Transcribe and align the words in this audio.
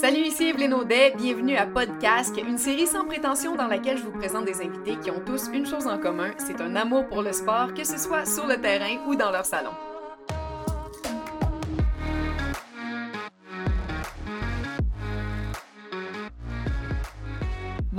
Salut, 0.00 0.28
ici 0.28 0.48
Evelyne 0.48 0.72
Audet, 0.72 1.12
bienvenue 1.14 1.58
à 1.58 1.66
Podcast, 1.66 2.34
une 2.38 2.56
série 2.56 2.86
sans 2.86 3.04
prétention 3.04 3.54
dans 3.54 3.66
laquelle 3.66 3.98
je 3.98 4.02
vous 4.02 4.18
présente 4.18 4.46
des 4.46 4.62
invités 4.62 4.96
qui 4.96 5.10
ont 5.10 5.20
tous 5.26 5.50
une 5.52 5.66
chose 5.66 5.86
en 5.86 5.98
commun, 5.98 6.30
c'est 6.38 6.62
un 6.62 6.74
amour 6.74 7.06
pour 7.06 7.20
le 7.20 7.34
sport, 7.34 7.74
que 7.74 7.84
ce 7.84 7.98
soit 7.98 8.24
sur 8.24 8.46
le 8.46 8.56
terrain 8.56 8.96
ou 9.06 9.14
dans 9.14 9.30
leur 9.30 9.44
salon. 9.44 9.72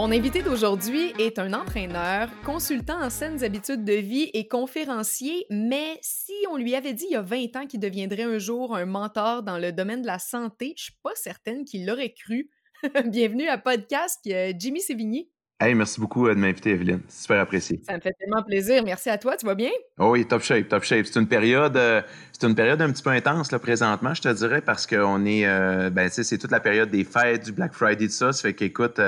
Mon 0.01 0.11
invité 0.11 0.41
d'aujourd'hui 0.41 1.13
est 1.19 1.37
un 1.37 1.53
entraîneur, 1.53 2.27
consultant 2.43 2.99
en 2.99 3.11
saines 3.11 3.43
habitudes 3.43 3.85
de 3.85 3.93
vie 3.93 4.31
et 4.33 4.47
conférencier, 4.47 5.45
mais 5.51 5.99
si 6.01 6.33
on 6.49 6.57
lui 6.57 6.73
avait 6.73 6.93
dit 6.93 7.05
il 7.07 7.13
y 7.13 7.15
a 7.15 7.21
20 7.21 7.55
ans 7.55 7.67
qu'il 7.67 7.79
deviendrait 7.79 8.23
un 8.23 8.39
jour 8.39 8.75
un 8.75 8.87
mentor 8.87 9.43
dans 9.43 9.59
le 9.59 9.71
domaine 9.71 10.01
de 10.01 10.07
la 10.07 10.17
santé, 10.17 10.73
je 10.75 10.85
suis 10.85 10.97
pas 11.03 11.11
certaine 11.13 11.65
qu'il 11.65 11.85
l'aurait 11.85 12.15
cru. 12.17 12.49
Bienvenue 13.05 13.47
à 13.47 13.59
Podcast, 13.59 14.21
euh, 14.25 14.53
Jimmy 14.57 14.81
Sévigny. 14.81 15.29
Hey, 15.59 15.75
merci 15.75 15.99
beaucoup 15.99 16.27
euh, 16.27 16.33
de 16.33 16.39
m'inviter, 16.39 16.71
Evelyne. 16.71 17.01
Super 17.07 17.39
apprécié. 17.39 17.79
Ça 17.85 17.93
me 17.93 18.01
fait 18.01 18.15
tellement 18.17 18.41
plaisir. 18.41 18.83
Merci 18.83 19.11
à 19.11 19.19
toi. 19.19 19.37
Tu 19.37 19.45
vas 19.45 19.53
bien? 19.53 19.69
Oh 19.99 20.13
oui, 20.13 20.25
top 20.25 20.41
shape, 20.41 20.67
top 20.67 20.83
shape. 20.83 21.05
C'est 21.05 21.19
une 21.19 21.27
période, 21.27 21.77
euh, 21.77 22.01
c'est 22.31 22.47
une 22.47 22.55
période 22.55 22.81
un 22.81 22.91
petit 22.91 23.03
peu 23.03 23.11
intense 23.11 23.51
là, 23.51 23.59
présentement, 23.59 24.15
je 24.15 24.23
te 24.23 24.33
dirais, 24.33 24.61
parce 24.61 24.87
qu'on 24.87 25.23
est, 25.27 25.45
ben, 25.91 26.09
tu 26.09 26.15
sais, 26.15 26.23
c'est 26.23 26.39
toute 26.39 26.49
la 26.49 26.59
période 26.59 26.89
des 26.89 27.03
fêtes, 27.03 27.45
du 27.45 27.51
Black 27.51 27.73
Friday, 27.73 28.07
tout 28.07 28.13
ça. 28.13 28.33
Ça 28.33 28.41
fait 28.41 28.55
qu'écoute, 28.55 28.99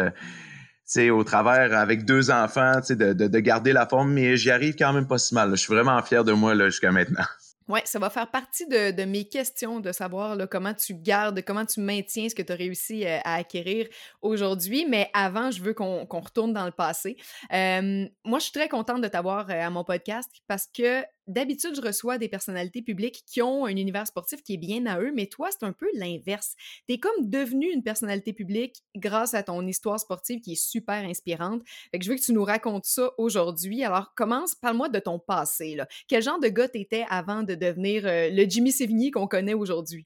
au 0.98 1.24
travers 1.24 1.78
avec 1.78 2.06
deux 2.06 2.32
enfants, 2.32 2.80
de, 2.90 3.14
de, 3.14 3.28
de, 3.28 3.40
garder 3.40 3.74
la 3.74 3.88
forme, 3.88 4.14
mais 4.14 4.38
j'y 4.38 4.52
arrive 4.52 4.76
quand 4.76 4.94
même 4.94 5.08
pas 5.08 5.18
si 5.18 5.34
mal. 5.34 5.52
Je 5.52 5.56
suis 5.56 5.74
vraiment 5.74 6.02
fier 6.02 6.24
de 6.24 6.34
moi 6.34 6.56
jusqu'à 6.66 6.92
maintenant. 6.92 7.24
Oui, 7.70 7.80
ça 7.86 7.98
va 7.98 8.10
faire 8.10 8.30
partie 8.30 8.68
de, 8.68 9.06
mes 9.06 9.24
questions 9.24 9.80
de 9.80 9.92
savoir 9.92 10.38
comment 10.50 10.74
tu 10.74 10.94
gardes, 10.94 11.42
comment 11.44 11.66
tu 11.66 11.80
maintiens 11.80 12.28
ce 12.28 12.36
que 12.36 12.42
tu 12.42 12.52
as 12.52 12.56
réussi 12.56 13.06
euh, 13.06 13.20
à 13.24 13.36
acquérir 13.36 13.88
aujourd'hui. 14.22 14.86
Mais 14.88 15.10
avant, 15.14 15.50
je 15.50 15.62
veux 15.62 15.74
qu'on 15.74 16.06
retourne 16.06 16.52
dans 16.52 16.66
le 16.66 16.72
passé. 16.72 17.16
Euh, 17.54 18.06
moi, 18.26 18.40
je 18.40 18.44
suis 18.44 18.52
très 18.52 18.68
contente 18.68 19.02
de 19.02 19.08
t'avoir 19.08 19.50
euh, 19.50 19.66
à 19.66 19.70
mon 19.70 19.86
podcast 19.86 20.30
parce 20.48 20.68
que 20.68 21.04
d'habitude, 21.28 21.76
je 21.76 21.82
reçois 21.82 22.18
des 22.18 22.28
personnalités 22.28 22.82
publiques 22.82 23.24
qui 23.26 23.42
ont 23.42 23.66
un 23.66 23.76
univers 23.76 24.08
sportif 24.08 24.42
qui 24.44 24.56
est 24.56 24.58
bien 24.58 24.86
à 24.86 25.00
eux, 25.00 25.12
mais 25.16 25.28
toi, 25.28 25.50
c'est 25.52 25.66
un 25.66 25.72
peu 25.72 25.88
l'inverse. 25.94 26.56
Tu 26.88 26.96
es 26.96 26.98
comme 26.98 27.30
devenu 27.30 27.72
une 27.72 27.84
personnalité 27.84 28.34
publique 28.34 28.84
grâce 28.96 29.34
à 29.34 29.44
ton 29.44 29.66
histoire 29.66 30.00
sportive 30.00 30.42
qui 30.42 30.54
est 30.54 30.62
super 30.62 31.04
inspirante. 31.06 31.62
Je 31.98 32.10
veux 32.10 32.16
que 32.16 32.22
tu 32.22 32.34
nous 32.34 32.44
racontes 32.44 32.86
ça 32.86 33.12
aujourd'hui. 33.18 33.84
Alors, 33.84 34.14
commence, 34.16 34.56
parle-moi 34.56 34.90
de 34.90 35.00
ton 35.00 35.20
passé. 35.20 35.78
Quel 36.08 36.22
genre 36.22 36.40
de 36.40 36.48
gars 36.48 36.68
t'étais 36.68 37.06
avant 37.10 37.44
de 37.44 37.56
devenir 37.56 38.06
euh, 38.06 38.30
le 38.30 38.50
Jimmy 38.50 38.72
Sévigny 38.72 39.12
qu'on 39.12 39.28
connaît 39.28 39.54
aujourd'hui? 39.54 40.06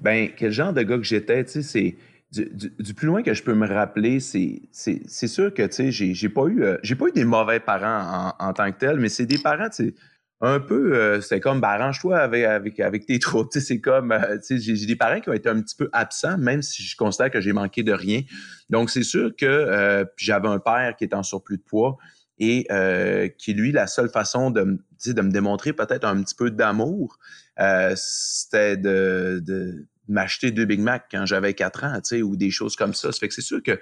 Ben, 0.00 0.30
quel 0.36 0.52
genre 0.52 0.72
de 0.72 0.82
gars 0.82 0.96
que 0.96 1.04
j'étais, 1.04 1.44
tu 1.44 1.52
sais, 1.52 1.62
c'est... 1.62 1.96
Du, 2.32 2.92
plus 2.92 3.06
loin 3.06 3.22
que 3.22 3.32
je 3.32 3.42
peux 3.42 3.54
me 3.54 3.66
rappeler, 3.66 4.18
c'est 4.20 4.68
sûr 4.72 5.54
que, 5.54 5.62
tu 5.62 5.90
sais, 5.92 5.92
j'ai 5.92 6.28
pas 6.28 6.46
eu 6.46 6.64
euh, 6.64 6.76
pas 6.98 7.06
eu 7.06 7.12
des 7.12 7.24
mauvais 7.24 7.60
parents 7.60 8.34
en, 8.38 8.48
en 8.48 8.52
tant 8.52 8.70
que 8.72 8.78
tel, 8.78 8.98
mais 8.98 9.08
c'est 9.08 9.26
des 9.26 9.38
parents, 9.38 9.70
tu 9.70 9.86
sais, 9.86 9.94
un 10.40 10.60
peu, 10.60 10.94
euh, 10.94 11.20
c'est 11.20 11.40
comme, 11.40 11.60
ben, 11.60 11.68
arrange-toi 11.68 12.18
avec, 12.18 12.44
avec, 12.44 12.80
avec 12.80 13.06
tes 13.06 13.18
troubles. 13.20 13.48
C'est 13.52 13.80
comme, 13.80 14.12
euh, 14.12 14.38
j'ai 14.50 14.86
des 14.86 14.96
parents 14.96 15.20
qui 15.20 15.30
ont 15.30 15.34
été 15.34 15.48
un 15.48 15.60
petit 15.60 15.76
peu 15.76 15.88
absents, 15.92 16.36
même 16.38 16.62
si 16.62 16.82
je 16.82 16.96
constate 16.96 17.32
que 17.32 17.40
j'ai 17.40 17.52
manqué 17.52 17.82
de 17.82 17.92
rien. 17.92 18.22
Donc, 18.68 18.90
c'est 18.90 19.02
sûr 19.02 19.34
que 19.36 19.46
euh, 19.46 20.04
j'avais 20.16 20.48
un 20.48 20.58
père 20.58 20.96
qui 20.96 21.04
était 21.04 21.16
en 21.16 21.22
surplus 21.22 21.58
de 21.58 21.62
poids 21.62 21.96
et 22.38 22.66
qui, 23.38 23.54
lui, 23.54 23.72
la 23.72 23.86
seule 23.86 24.10
façon 24.10 24.50
de, 24.50 24.78
de 25.06 25.22
me 25.22 25.30
démontrer 25.30 25.72
peut-être 25.72 26.04
un 26.04 26.22
petit 26.22 26.34
peu 26.34 26.50
d'amour, 26.50 27.18
c'était 27.94 28.76
de, 28.76 29.40
de 29.42 29.86
m'acheter 30.06 30.50
deux 30.50 30.66
Big 30.66 30.80
Mac 30.80 31.06
quand 31.10 31.24
j'avais 31.24 31.54
quatre 31.54 31.84
ans, 31.84 31.98
ou 32.22 32.36
des 32.36 32.50
choses 32.50 32.76
comme 32.76 32.92
ça. 32.92 33.10
Ça 33.10 33.18
fait 33.18 33.28
que 33.28 33.34
c'est 33.34 33.40
sûr 33.40 33.62
que, 33.62 33.80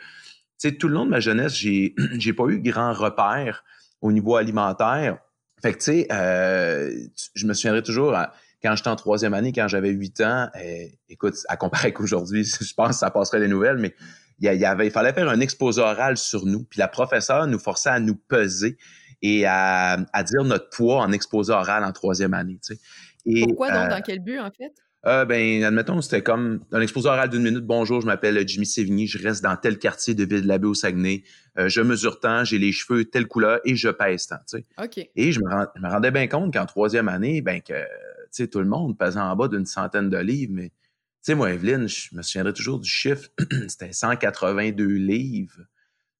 tout 0.79 0.87
le 0.87 0.95
long 0.95 1.05
de 1.05 1.11
ma 1.11 1.19
jeunesse, 1.19 1.57
j'ai 1.57 1.97
j'ai 2.19 2.33
pas 2.33 2.45
eu 2.47 2.61
grand 2.61 2.93
repère 2.93 3.65
au 4.01 4.13
niveau 4.13 4.37
alimentaire 4.37 5.19
fait 5.65 5.73
que, 5.73 5.79
tu 5.79 5.85
sais, 5.85 6.07
euh, 6.13 6.91
je 7.35 7.47
me 7.47 7.55
souviendrai 7.55 7.83
toujours, 7.83 8.15
quand 8.63 8.77
j'étais 8.77 8.91
en 8.91 8.97
troisième 8.97 9.33
année, 9.33 9.51
quand 9.51 9.67
j'avais 9.67 9.89
huit 9.89 10.21
ans, 10.21 10.51
euh, 10.57 10.87
écoute, 11.09 11.37
à 11.49 11.57
comparer 11.57 11.93
qu'aujourd'hui, 11.95 12.45
je 12.45 12.75
pense 12.75 12.89
que 12.89 12.95
ça 12.97 13.11
passerait 13.11 13.41
les 13.41 13.49
nouvelles, 13.49 13.79
mais 13.79 13.95
il 14.41 14.53
y, 14.53 14.65
avait, 14.67 14.87
il 14.87 14.91
fallait 14.91 15.15
faire 15.15 15.27
un 15.27 15.41
exposé 15.41 15.81
oral 15.81 16.19
sur 16.19 16.45
nous. 16.45 16.65
Puis 16.65 16.81
la 16.81 16.89
professeure 16.89 17.47
nous 17.47 17.59
forçait 17.59 17.89
à 17.89 17.99
nous 17.99 18.15
peser 18.15 18.77
et 19.23 19.47
à, 19.47 19.97
dire 20.27 20.45
notre 20.45 20.69
poids 20.69 21.01
en 21.01 21.13
exposé 21.13 21.51
oral 21.51 21.83
en 21.83 21.93
troisième 21.93 22.35
année. 22.35 22.61
Tu 22.63 22.75
sais. 22.75 23.47
Pourquoi 23.47 23.71
donc? 23.71 23.87
Euh, 23.87 23.89
dans 23.89 24.03
quel 24.03 24.19
but, 24.19 24.39
en 24.39 24.51
fait? 24.51 24.75
Euh, 25.07 25.27
ben, 25.27 25.63
admettons, 25.65 26.01
c'était 26.01 26.23
comme 26.23 26.65
un 26.73 26.81
exposé 26.81 27.09
oral 27.09 27.29
d'une 27.29 27.43
minute. 27.43 27.65
Bonjour, 27.65 28.01
je 28.01 28.07
m'appelle 28.07 28.43
Jimmy 28.49 28.65
Sévigny, 28.65 29.07
je 29.07 29.23
reste 29.23 29.43
dans 29.43 29.55
tel 29.57 29.79
quartier 29.79 30.15
de 30.15 30.25
Ville-de-la-Baie 30.25 30.67
au 30.67 30.75
Saguenay. 30.75 31.25
Euh, 31.59 31.69
je 31.69 31.83
mesure 31.83 32.21
tant, 32.21 32.45
j'ai 32.45 32.59
les 32.59 32.73
cheveux 32.73 33.05
telle 33.05 33.27
couleur 33.27 33.61
et 33.65 33.77
je 33.77 33.91
pèse 33.91 34.27
tant. 34.29 34.39
Tu 34.49 34.59
sais. 34.59 34.67
OK. 34.83 35.07
Et 35.15 35.33
je 35.33 35.41
me, 35.41 35.89
rendais 35.89 36.11
bien 36.11 36.27
compte 36.27 36.55
qu'en 36.55 36.65
troisième 36.65 37.09
année, 37.09 37.43
ben 37.43 37.61
que 37.61 37.75
tu 37.75 38.29
sais, 38.31 38.49
tout 38.49 38.61
le 38.61 38.67
monde 38.67 38.97
pesait 38.97 39.21
en 39.21 39.37
bas 39.37 39.49
d'une 39.49 39.67
centaine 39.67 40.09
de 40.09 40.17
livres. 40.17 40.53
Mais 40.55 40.69
tu 40.69 40.75
sais, 41.21 41.35
moi, 41.35 41.53
Evelyne, 41.53 41.87
je 41.87 42.09
me 42.17 42.23
souviendrai 42.23 42.55
toujours 42.55 42.81
du 42.81 42.89
chiffre. 42.89 43.29
c'était 43.69 43.93
182 43.93 44.87
livres 44.87 45.61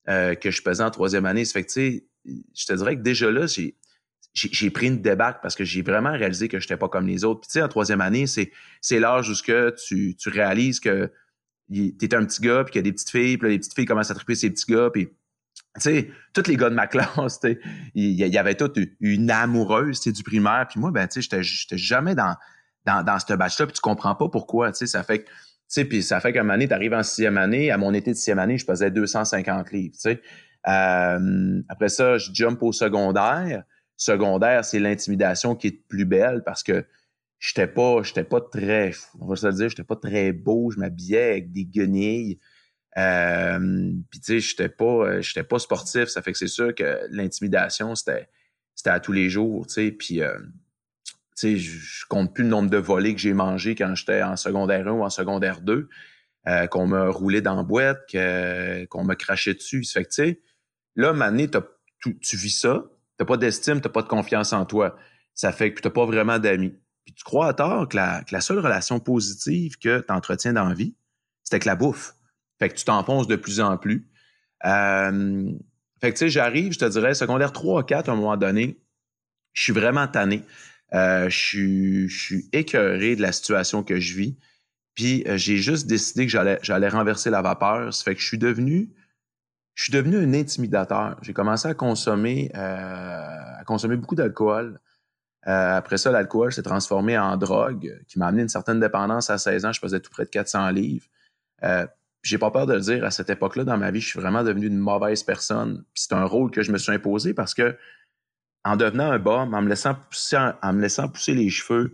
euh, 0.09 0.35
que 0.35 0.51
je 0.51 0.61
pesais 0.61 0.83
en 0.83 0.91
troisième 0.91 1.25
année. 1.25 1.43
Ça 1.43 1.53
fait 1.53 1.63
que 1.63 1.71
tu 1.71 1.73
sais, 1.73 2.05
je 2.53 2.65
te 2.67 2.73
dirais 2.73 2.97
que 2.97 3.01
déjà 3.01 3.31
là, 3.31 3.47
j'ai 3.47 3.75
j'ai 4.35 4.69
pris 4.69 4.87
une 4.87 5.01
débarque 5.01 5.41
parce 5.41 5.55
que 5.55 5.63
j'ai 5.63 5.81
vraiment 5.81 6.11
réalisé 6.11 6.49
que 6.49 6.59
je 6.59 6.65
n'étais 6.65 6.77
pas 6.77 6.89
comme 6.89 7.07
les 7.07 7.23
autres. 7.23 7.41
Puis 7.41 7.47
tu 7.47 7.53
sais, 7.53 7.61
en 7.61 7.69
troisième 7.69 8.01
année, 8.01 8.25
c'est 8.27 8.99
l'âge 8.99 9.29
où 9.29 9.33
tu, 9.87 10.15
tu 10.15 10.29
réalises 10.29 10.79
que 10.79 11.11
tu 11.71 11.95
es 12.01 12.13
un 12.13 12.25
petit 12.25 12.41
gars, 12.41 12.63
puis 12.63 12.73
qu'il 12.73 12.79
y 12.79 12.83
a 12.83 12.83
des 12.83 12.91
petites 12.91 13.09
filles, 13.09 13.37
puis 13.37 13.49
les 13.49 13.57
petites 13.57 13.73
filles 13.73 13.85
commencent 13.85 14.11
à 14.11 14.15
triper 14.15 14.35
ces 14.35 14.49
petits 14.49 14.71
gars, 14.71 14.89
puis 14.91 15.07
tu 15.07 15.81
sais, 15.81 16.11
tous 16.33 16.47
les 16.47 16.57
gars 16.57 16.69
de 16.69 16.75
ma 16.75 16.87
classe, 16.87 17.39
il 17.95 18.11
y, 18.11 18.37
avait 18.37 18.55
toute 18.55 18.77
une 18.99 19.31
amoureuse 19.31 20.01
du 20.01 20.23
primaire, 20.23 20.67
puis 20.69 20.79
moi, 20.79 20.91
ben, 20.91 21.07
tu 21.07 21.21
sais, 21.21 21.41
j'étais 21.41 21.77
jamais 21.77 22.13
dans, 22.13 22.35
dans, 22.85 23.03
dans 23.03 23.19
ce 23.19 23.33
batch-là, 23.33 23.67
puis 23.67 23.73
tu 23.73 23.81
comprends 23.81 24.15
pas 24.15 24.29
pourquoi, 24.29 24.71
tu 24.71 24.79
sais, 24.79 24.87
ça 24.87 25.03
fait 25.03 25.23
que, 25.23 25.29
sais, 25.67 25.85
puis 25.85 26.03
ça 26.03 26.19
fait 26.19 26.33
qu'à 26.33 26.41
un 26.41 26.43
moment 26.43 26.53
donné, 26.53 26.67
t'arrives 26.67 26.93
en 26.93 27.03
sixième 27.03 27.37
année, 27.37 27.71
à 27.71 27.77
mon 27.77 27.93
été 27.93 28.11
de 28.11 28.15
sixième 28.15 28.39
année, 28.39 28.57
je 28.57 28.65
pesais 28.65 28.91
250 28.91 29.71
livres, 29.71 29.95
tu 29.95 30.01
sais. 30.01 30.21
Euh, 30.67 31.61
après 31.69 31.89
ça, 31.89 32.17
je 32.17 32.31
jump 32.33 32.61
au 32.63 32.71
secondaire, 32.71 33.63
secondaire, 33.97 34.65
c'est 34.65 34.79
l'intimidation 34.79 35.55
qui 35.55 35.67
est 35.67 35.87
plus 35.87 36.05
belle 36.05 36.43
parce 36.43 36.63
que 36.63 36.85
j'étais 37.39 37.67
pas, 37.67 38.01
j'étais 38.03 38.23
pas 38.23 38.41
très, 38.41 38.91
on 39.19 39.27
va 39.27 39.35
se 39.35 39.47
le 39.47 39.53
dire, 39.53 39.69
j'étais 39.69 39.83
pas 39.83 39.95
très 39.95 40.31
beau, 40.31 40.71
je 40.71 40.79
m'habillais 40.79 41.31
avec 41.31 41.51
des 41.51 41.65
guenilles. 41.65 42.39
Euh, 42.97 43.91
puis 44.09 44.19
tu 44.19 44.25
sais, 44.25 44.39
j'étais 44.39 44.69
pas, 44.69 45.19
j'étais 45.21 45.43
pas 45.43 45.59
sportif, 45.59 46.05
ça 46.05 46.21
fait 46.21 46.31
que 46.31 46.37
c'est 46.37 46.47
sûr 46.47 46.73
que 46.73 47.01
l'intimidation 47.09 47.93
c'était, 47.95 48.29
c'était 48.73 48.89
à 48.89 48.99
tous 48.99 49.11
les 49.11 49.29
jours, 49.29 49.67
tu 49.67 49.73
sais. 49.73 49.91
Puis 49.91 50.21
euh, 50.21 50.37
tu 51.37 51.57
sais, 51.57 51.57
je 51.57 52.05
compte 52.07 52.33
plus 52.33 52.43
le 52.43 52.49
nombre 52.49 52.69
de 52.69 52.77
volets 52.77 53.13
que 53.13 53.19
j'ai 53.19 53.33
mangé 53.33 53.75
quand 53.75 53.93
j'étais 53.95 54.23
en 54.23 54.37
secondaire 54.37 54.87
1 54.87 54.91
ou 54.91 55.03
en 55.03 55.09
secondaire 55.09 55.59
2, 55.61 55.89
euh, 56.47 56.67
qu'on 56.67 56.87
m'a 56.87 57.09
roulé 57.09 57.41
dans 57.41 57.55
la 57.55 57.63
boîte, 57.63 57.99
qu'on 58.89 59.03
m'a 59.03 59.15
craché 59.15 59.53
dessus. 59.53 59.83
Ça 59.83 59.99
fait 59.99 60.05
que 60.05 60.09
tu 60.09 60.15
sais, 60.15 60.41
là, 60.95 61.11
maintenant, 61.11 61.61
tu 62.21 62.37
vis 62.37 62.57
ça, 62.61 62.85
T'as 63.17 63.25
pas 63.25 63.37
d'estime, 63.37 63.81
t'as 63.81 63.89
pas 63.89 64.01
de 64.01 64.07
confiance 64.07 64.53
en 64.53 64.65
toi. 64.65 64.97
Ça 65.33 65.51
fait 65.51 65.73
que 65.73 65.81
t'as 65.81 65.89
pas 65.89 66.05
vraiment 66.05 66.39
d'amis. 66.39 66.73
Puis 67.05 67.13
tu 67.13 67.23
crois 67.23 67.47
à 67.47 67.53
tort 67.53 67.87
que 67.87 67.95
la, 67.95 68.41
seule 68.41 68.59
relation 68.59 68.99
positive 68.99 69.77
que 69.77 69.99
tu 69.99 70.13
entretiens 70.13 70.53
dans 70.53 70.67
la 70.67 70.73
vie, 70.73 70.95
c'est 71.43 71.55
avec 71.55 71.65
la 71.65 71.75
bouffe. 71.75 72.15
Fait 72.59 72.69
que 72.69 72.75
tu 72.75 72.85
t'enfonces 72.85 73.27
de 73.27 73.35
plus 73.35 73.59
en 73.59 73.77
plus. 73.77 74.09
Euh, 74.65 75.51
fait 76.01 76.11
que 76.11 76.17
tu 76.17 76.25
sais, 76.25 76.29
j'arrive, 76.29 76.73
je 76.73 76.79
te 76.79 76.85
dirais, 76.85 77.13
secondaire 77.13 77.51
3 77.51 77.81
ou 77.81 77.83
4 77.83 78.09
à 78.09 78.11
un 78.11 78.15
moment 78.15 78.37
donné, 78.37 78.79
je 79.53 79.63
suis 79.63 79.73
vraiment 79.73 80.07
tanné. 80.07 80.43
Euh, 80.93 81.29
je, 81.29 81.37
suis, 81.37 82.09
je 82.09 82.35
écœuré 82.53 83.15
de 83.15 83.21
la 83.21 83.31
situation 83.31 83.83
que 83.83 83.99
je 83.99 84.15
vis. 84.15 84.37
Puis 84.95 85.23
euh, 85.27 85.37
j'ai 85.37 85.57
juste 85.57 85.87
décidé 85.87 86.25
que 86.25 86.31
j'allais, 86.31 86.57
j'allais 86.61 86.89
renverser 86.89 87.29
la 87.29 87.41
vapeur. 87.41 87.93
Ça 87.93 88.03
fait 88.03 88.15
que 88.15 88.21
je 88.21 88.27
suis 88.27 88.37
devenu 88.37 88.89
je 89.75 89.83
suis 89.83 89.91
devenu 89.91 90.17
un 90.17 90.33
intimidateur. 90.33 91.17
J'ai 91.21 91.33
commencé 91.33 91.67
à 91.67 91.73
consommer, 91.73 92.49
euh, 92.55 93.59
à 93.59 93.63
consommer 93.65 93.97
beaucoup 93.97 94.15
d'alcool. 94.15 94.79
Euh, 95.47 95.77
après 95.77 95.97
ça, 95.97 96.11
l'alcool 96.11 96.53
s'est 96.53 96.63
transformé 96.63 97.17
en 97.17 97.35
drogue 97.37 98.01
qui 98.07 98.17
m'a 98.17 98.27
amené 98.27 98.43
une 98.43 98.49
certaine 98.49 98.79
dépendance 98.79 99.29
à 99.29 99.37
16 99.37 99.65
ans. 99.65 99.73
Je 99.73 99.81
pesais 99.81 99.99
tout 99.99 100.09
près 100.09 100.23
de 100.23 100.29
400 100.29 100.69
livres. 100.69 101.05
Euh, 101.63 101.85
j'ai 102.23 102.37
pas 102.37 102.49
peur 102.49 102.65
de 102.65 102.73
le 102.73 102.79
dire, 102.79 103.03
à 103.03 103.11
cette 103.11 103.29
époque-là 103.29 103.65
dans 103.65 103.77
ma 103.77 103.91
vie, 103.91 104.01
je 104.01 104.07
suis 104.07 104.19
vraiment 104.19 104.43
devenu 104.43 104.65
une 104.65 104.79
mauvaise 104.79 105.21
personne. 105.21 105.83
c'est 105.93 106.13
un 106.13 106.25
rôle 106.25 106.49
que 106.49 106.63
je 106.63 106.71
me 106.71 106.77
suis 106.79 106.91
imposé 106.91 107.35
parce 107.35 107.53
que 107.53 107.77
en 108.63 108.77
devenant 108.77 109.11
un 109.11 109.19
bas, 109.19 109.41
en 109.41 109.61
me 109.61 109.69
laissant 109.69 109.93
pousser, 109.93 110.37
en, 110.37 110.73
me 110.73 110.81
laissant 110.81 111.07
pousser 111.07 111.35
les 111.35 111.49
cheveux, 111.51 111.93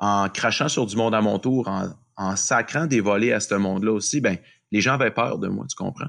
en 0.00 0.28
crachant 0.28 0.68
sur 0.68 0.84
du 0.86 0.96
monde 0.96 1.14
à 1.14 1.20
mon 1.20 1.38
tour, 1.38 1.68
en, 1.68 1.90
en 2.16 2.34
sacrant 2.34 2.86
des 2.86 3.00
volets 3.00 3.32
à 3.32 3.38
ce 3.38 3.54
monde-là 3.54 3.92
aussi, 3.92 4.20
ben 4.20 4.36
les 4.72 4.80
gens 4.80 4.94
avaient 4.94 5.12
peur 5.12 5.38
de 5.38 5.46
moi, 5.46 5.64
tu 5.68 5.76
comprends? 5.76 6.08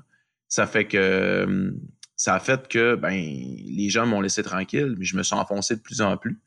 Ça 0.49 0.65
fait 0.67 0.85
que 0.85 0.97
euh, 0.97 1.71
ça 2.15 2.35
a 2.35 2.39
fait 2.39 2.67
que 2.67 2.95
ben 2.95 3.13
les 3.13 3.89
gens 3.89 4.05
m'ont 4.05 4.19
laissé 4.19 4.43
tranquille, 4.43 4.95
mais 4.97 5.05
je 5.05 5.15
me 5.15 5.23
suis 5.23 5.35
enfoncé 5.35 5.75
de 5.75 5.81
plus 5.81 6.01
en 6.01 6.17
plus. 6.17 6.41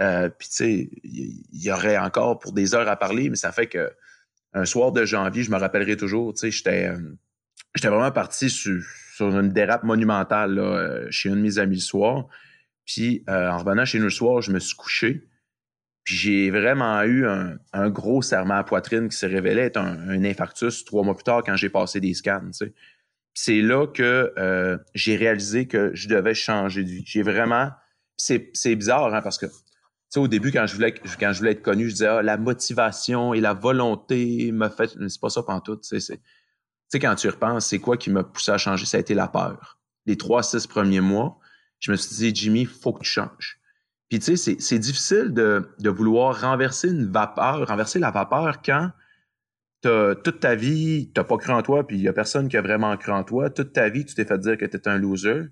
Euh, 0.00 0.28
puis 0.28 0.48
tu 0.48 0.54
sais, 0.54 0.90
il 1.04 1.44
y, 1.52 1.70
aurait 1.70 1.96
encore 1.96 2.38
pour 2.38 2.52
des 2.52 2.74
heures 2.74 2.88
à 2.88 2.96
parler, 2.96 3.30
mais 3.30 3.36
ça 3.36 3.52
fait 3.52 3.66
que 3.66 3.92
un 4.52 4.64
soir 4.64 4.92
de 4.92 5.04
janvier, 5.04 5.42
je 5.42 5.50
me 5.50 5.56
rappellerai 5.56 5.96
toujours, 5.96 6.32
tu 6.34 6.40
sais, 6.40 6.50
j'étais, 6.50 6.90
j'étais 7.74 7.88
vraiment 7.88 8.10
parti 8.10 8.50
sur, 8.50 8.82
sur, 9.14 9.38
une 9.38 9.50
dérape 9.50 9.84
monumentale 9.84 11.08
chez 11.10 11.30
un 11.30 11.36
de 11.36 11.40
mes 11.40 11.58
amis 11.58 11.76
le 11.76 11.80
soir. 11.82 12.26
Puis 12.86 13.22
en 13.28 13.58
revenant 13.58 13.84
chez 13.84 13.98
nous 13.98 14.04
le 14.04 14.10
soir, 14.10 14.40
je 14.42 14.50
me 14.50 14.58
suis 14.58 14.76
couché. 14.76 15.28
Puis 16.06 16.14
j'ai 16.14 16.50
vraiment 16.50 17.02
eu 17.02 17.26
un, 17.26 17.58
un, 17.72 17.90
gros 17.90 18.22
serment 18.22 18.54
à 18.54 18.64
poitrine 18.64 19.08
qui 19.08 19.16
s'est 19.16 19.26
révélé 19.26 19.62
être 19.62 19.76
un, 19.76 20.24
infarctus 20.24 20.84
trois 20.84 21.02
mois 21.02 21.16
plus 21.16 21.24
tard 21.24 21.42
quand 21.44 21.56
j'ai 21.56 21.68
passé 21.68 22.00
des 22.00 22.14
scans. 22.14 22.46
Tu 22.46 22.52
sais. 22.52 22.74
C'est 23.38 23.60
là 23.60 23.86
que 23.86 24.32
euh, 24.38 24.78
j'ai 24.94 25.14
réalisé 25.14 25.68
que 25.68 25.90
je 25.92 26.08
devais 26.08 26.32
changer 26.32 26.82
de 26.84 26.88
vie. 26.88 27.04
J'ai 27.04 27.22
vraiment. 27.22 27.70
C'est, 28.16 28.50
bizarre 28.74 29.14
hein, 29.14 29.20
parce 29.20 29.36
que 29.36 29.44
au 30.16 30.26
début, 30.26 30.50
quand 30.50 30.66
je 30.66 30.74
voulais, 30.74 30.94
quand 31.20 31.34
je 31.34 31.38
voulais 31.40 31.50
être 31.50 31.60
connu, 31.60 31.90
je 31.90 31.92
disais 31.92 32.06
ah, 32.06 32.22
la 32.22 32.38
motivation 32.38 33.34
et 33.34 33.42
la 33.42 33.52
volonté 33.52 34.50
me 34.52 34.70
fait. 34.70 34.96
C'est 35.08 35.20
pas 35.20 35.28
ça 35.28 35.42
pantoute. 35.42 35.82
Tu 35.82 36.00
sais, 36.00 36.18
quand 36.94 37.14
tu 37.14 37.28
repenses, 37.28 37.66
c'est 37.66 37.78
quoi 37.78 37.98
qui 37.98 38.08
m'a 38.08 38.24
poussé 38.24 38.52
à 38.52 38.56
changer? 38.56 38.86
Ça 38.86 38.96
a 38.96 39.00
été 39.00 39.12
la 39.12 39.28
peur. 39.28 39.78
Les 40.06 40.16
trois, 40.16 40.42
six 40.42 40.66
premiers 40.66 41.02
mois, 41.02 41.38
je 41.78 41.92
me 41.92 41.96
suis 41.98 42.16
dit, 42.16 42.34
Jimmy, 42.34 42.64
faut 42.64 42.94
que 42.94 43.02
tu 43.02 43.10
changes. 43.10 43.60
Puis 44.08 44.18
tu 44.18 44.34
sais, 44.38 44.56
c'est 44.58 44.78
difficile 44.78 45.34
de, 45.34 45.68
de, 45.78 45.90
vouloir 45.90 46.40
renverser 46.40 46.88
une 46.88 47.12
vapeur, 47.12 47.68
renverser 47.68 47.98
la 47.98 48.10
vapeur 48.10 48.62
quand 48.62 48.92
toute 50.22 50.40
ta 50.40 50.54
vie, 50.54 51.10
tu 51.14 51.20
n'as 51.20 51.24
pas 51.24 51.36
cru 51.36 51.52
en 51.52 51.62
toi, 51.62 51.86
puis 51.86 51.96
il 51.96 52.02
n'y 52.02 52.08
a 52.08 52.12
personne 52.12 52.48
qui 52.48 52.56
a 52.56 52.62
vraiment 52.62 52.96
cru 52.96 53.12
en 53.12 53.24
toi. 53.24 53.50
Toute 53.50 53.72
ta 53.72 53.88
vie, 53.88 54.04
tu 54.04 54.14
t'es 54.14 54.24
fait 54.24 54.38
dire 54.38 54.56
que 54.56 54.64
tu 54.64 54.78
un 54.88 54.98
loser. 54.98 55.42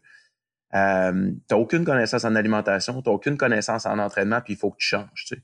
Euh, 0.75 1.31
tu 1.49 1.55
n'as 1.55 1.57
aucune 1.57 1.85
connaissance 1.85 2.25
en 2.25 2.35
alimentation, 2.35 3.01
tu 3.01 3.09
n'as 3.09 3.15
aucune 3.15 3.37
connaissance 3.37 3.87
en 3.87 3.99
entraînement, 3.99 4.41
puis 4.41 4.55
il 4.55 4.57
faut 4.57 4.71
que 4.71 4.79
tu 4.79 4.87
changes. 4.87 5.35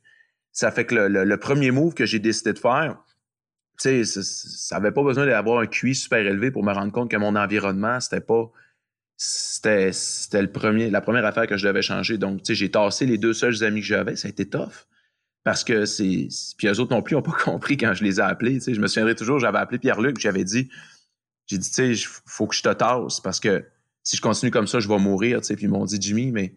Ça 0.53 0.71
fait 0.71 0.85
que 0.85 0.95
le, 0.95 1.37
premier 1.37 1.71
move 1.71 1.95
que 1.95 2.07
j'ai 2.07 2.19
décidé 2.19 2.53
de 2.53 2.59
faire, 2.59 2.99
ça 3.77 4.77
n'avait 4.77 4.93
pas 4.93 5.03
besoin 5.03 5.27
d'avoir 5.27 5.61
un 5.61 5.67
QI 5.67 5.95
super 5.95 6.19
élevé 6.19 6.51
pour 6.51 6.65
me 6.65 6.73
rendre 6.73 6.93
compte 6.93 7.11
que 7.11 7.17
mon 7.17 7.37
environnement, 7.37 8.01
c'était 8.01 8.21
pas 8.21 8.51
c'était, 9.23 9.93
la 10.41 11.01
première 11.03 11.27
affaire 11.27 11.47
que 11.47 11.59
je 11.59 11.67
devais 11.67 11.83
changer. 11.83 12.17
Donc, 12.17 12.39
tu 12.39 12.47
sais, 12.47 12.55
j'ai 12.55 12.71
tassé 12.71 13.05
les 13.05 13.19
deux 13.19 13.35
seuls 13.35 13.63
amis 13.63 13.81
que 13.81 13.87
j'avais. 13.87 14.17
Ça 14.17 14.29
a 14.29 14.31
été 14.31 14.49
tough. 14.49 14.87
Parce 15.45 15.65
que 15.65 15.87
c'est. 15.87 16.29
Puis 16.59 16.69
eux 16.69 16.81
autres 16.81 16.95
non 16.95 17.03
plus 17.03 17.15
n'ont 17.15 17.23
pas 17.23 17.37
compris 17.45 17.77
quand 17.77 17.95
je 17.95 18.05
les 18.05 18.19
ai 18.19 18.23
appelés. 18.23 18.61
Je 18.61 18.81
me 18.81 18.87
souviendrai 18.87 19.15
toujours, 19.15 19.39
j'avais 19.39 19.59
appelé 19.59 19.79
Pierre-Luc, 19.79 20.19
j'avais 20.21 20.45
dit 20.45 20.71
J'ai 21.47 21.59
dit, 21.59 21.71
tu 21.71 21.97
sais, 21.97 22.09
faut 22.27 22.47
que 22.47 22.55
je 22.55 22.63
te 22.63 22.73
tasse 22.73 23.21
parce 23.21 23.41
que 23.41 23.65
si 24.03 24.17
je 24.17 24.23
continue 24.23 24.51
comme 24.51 24.67
ça, 24.67 24.81
je 24.81 24.89
vais 24.89 24.99
mourir. 24.99 25.41
Puis 25.41 25.57
ils 25.61 25.69
m'ont 25.69 25.85
dit 25.85 25.99
Jimmy, 26.01 26.31
mais 26.33 26.57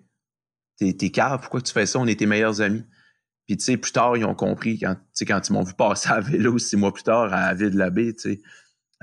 t'es, 0.77 0.93
t'es 0.93 1.09
cave, 1.09 1.39
pourquoi 1.41 1.61
tu 1.61 1.71
fais 1.71 1.85
ça? 1.85 1.99
On 1.99 2.07
est 2.07 2.19
tes 2.19 2.25
meilleurs 2.25 2.61
amis. 2.61 2.83
Puis 3.45 3.57
tu 3.57 3.63
sais, 3.65 3.77
plus 3.77 3.91
tard, 3.91 4.15
ils 4.15 4.25
ont 4.25 4.35
compris 4.35 4.79
quand, 4.79 4.95
quand 5.27 5.49
ils 5.49 5.53
m'ont 5.53 5.63
vu 5.63 5.73
passer 5.73 6.09
à 6.09 6.19
vélo 6.21 6.57
six 6.57 6.77
mois 6.77 6.93
plus 6.93 7.03
tard 7.03 7.33
à 7.33 7.53
Ville-de-la-Baie, 7.53 8.13
tu 8.13 8.19
sais. 8.19 8.41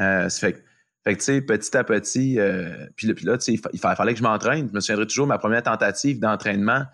Euh, 0.00 0.29
ça 0.31 0.49
fait 0.49 0.55
que 0.55 1.11
tu 1.12 1.21
sais, 1.21 1.41
petit 1.43 1.77
à 1.77 1.85
petit, 1.85 2.38
euh, 2.38 2.87
puis, 2.97 3.09
là, 3.23 3.38
tu 3.38 3.56
sais, 3.56 3.62
il, 3.73 3.79
fallait 3.79 4.12
que 4.12 4.19
je 4.19 4.23
m'entraîne. 4.23 4.69
Je 4.69 4.75
me 4.75 4.81
souviendrai 4.81 5.06
toujours 5.06 5.27
ma 5.27 5.38
première 5.38 5.62
tentative 5.62 6.21
d'entraînement. 6.21 6.85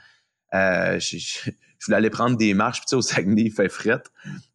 Euh, 0.54 0.98
voulais 1.84 1.98
aller 1.98 2.10
prendre 2.10 2.36
des 2.36 2.54
marches, 2.54 2.78
puis 2.80 2.86
tu 2.86 2.90
sais, 2.90 2.96
au 2.96 3.02
Saguenay, 3.02 3.42
il 3.42 3.52
fait 3.52 3.68
fret. 3.68 4.02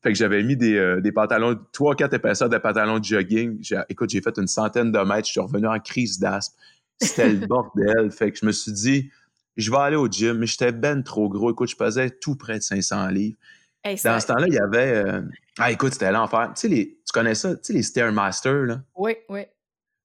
Fait 0.01 0.11
que 0.11 0.17
j'avais 0.17 0.43
mis 0.43 0.57
des, 0.57 0.75
euh, 0.75 1.01
des 1.01 1.11
pantalons, 1.11 1.59
trois, 1.71 1.95
quatre 1.95 2.13
épaisseurs 2.13 2.49
de 2.49 2.57
pantalons 2.57 2.99
de 2.99 3.05
jogging. 3.05 3.63
Écoute, 3.89 4.09
j'ai 4.09 4.21
fait 4.21 4.37
une 4.37 4.47
centaine 4.47 4.91
de 4.91 4.99
mètres, 4.99 5.27
je 5.27 5.31
suis 5.31 5.39
revenu 5.39 5.67
en 5.67 5.79
crise 5.79 6.19
d'asthme. 6.19 6.55
C'était 6.99 7.29
le 7.29 7.45
bordel. 7.47 8.11
Fait 8.11 8.31
que 8.31 8.37
je 8.39 8.45
me 8.45 8.51
suis 8.51 8.71
dit, 8.71 9.09
je 9.57 9.71
vais 9.71 9.77
aller 9.77 9.95
au 9.95 10.07
gym, 10.07 10.37
mais 10.37 10.45
j'étais 10.47 10.71
ben 10.71 11.03
trop 11.03 11.29
gros. 11.29 11.51
Écoute, 11.51 11.69
je 11.69 11.75
pesais 11.75 12.09
tout 12.09 12.35
près 12.35 12.57
de 12.57 12.63
500 12.63 13.07
livres. 13.07 13.37
Dans 13.83 14.19
ce 14.19 14.27
temps-là, 14.27 14.45
il 14.47 14.53
y 14.53 14.59
avait. 14.59 15.03
Euh, 15.05 15.21
ah, 15.57 15.71
écoute, 15.71 15.93
c'était 15.93 16.11
l'enfer. 16.11 16.51
Tu 16.55 16.61
sais, 16.61 16.67
les... 16.67 16.99
tu 17.05 17.11
connais 17.13 17.35
ça, 17.35 17.55
tu 17.55 17.59
sais, 17.63 17.73
les 17.73 17.83
Stairmaster, 17.83 18.65
là? 18.65 18.81
Oui, 18.95 19.15
oui. 19.29 19.41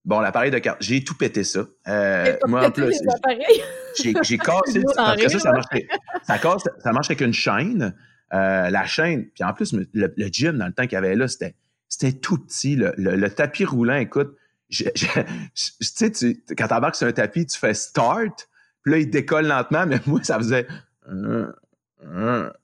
Bon, 0.07 0.21
l'appareil 0.21 0.53
de 0.53 0.59
carte, 0.59 0.79
j'ai 0.81 1.03
tout 1.03 1.17
pété 1.17 1.43
ça. 1.43 1.67
Euh, 1.89 2.37
moi, 2.47 2.69
en 2.69 2.71
plus, 2.71 2.95
j'ai 4.01 4.39
cassé. 4.39 4.85
Après 4.97 5.29
ça, 5.29 5.39
ça 5.41 5.51
marchait, 5.51 5.89
ça, 6.23 6.39
casse, 6.39 6.63
ça 6.79 6.93
marche 6.93 7.09
avec 7.11 7.21
une 7.23 7.33
chaîne. 7.33 7.93
Euh, 8.33 8.71
la 8.71 8.87
chaîne, 8.87 9.27
puis 9.35 9.43
en 9.43 9.53
plus, 9.53 9.73
le, 9.73 10.29
gym, 10.31 10.59
dans 10.59 10.67
le 10.67 10.73
temps 10.73 10.85
qu'il 10.85 10.93
y 10.93 10.97
avait 10.97 11.17
là, 11.17 11.27
c'était 11.27 12.13
tout 12.13 12.39
petit. 12.39 12.77
Le, 12.77 12.95
le, 12.97 13.31
tapis 13.31 13.65
roulant, 13.65 13.97
écoute, 13.97 14.37
tu 14.71 14.85
sais, 14.95 16.43
quand 16.57 16.69
t'embarques 16.69 16.97
sur 16.97 17.09
un 17.09 17.13
tapis, 17.13 17.45
tu 17.47 17.59
fais 17.59 17.75
start, 17.75 18.49
puis 18.85 18.93
là, 18.93 18.99
il 18.99 19.11
décolle 19.11 19.47
lentement, 19.47 19.87
mais 19.87 19.99
moi, 20.07 20.21
ça 20.23 20.39
faisait 20.39 20.69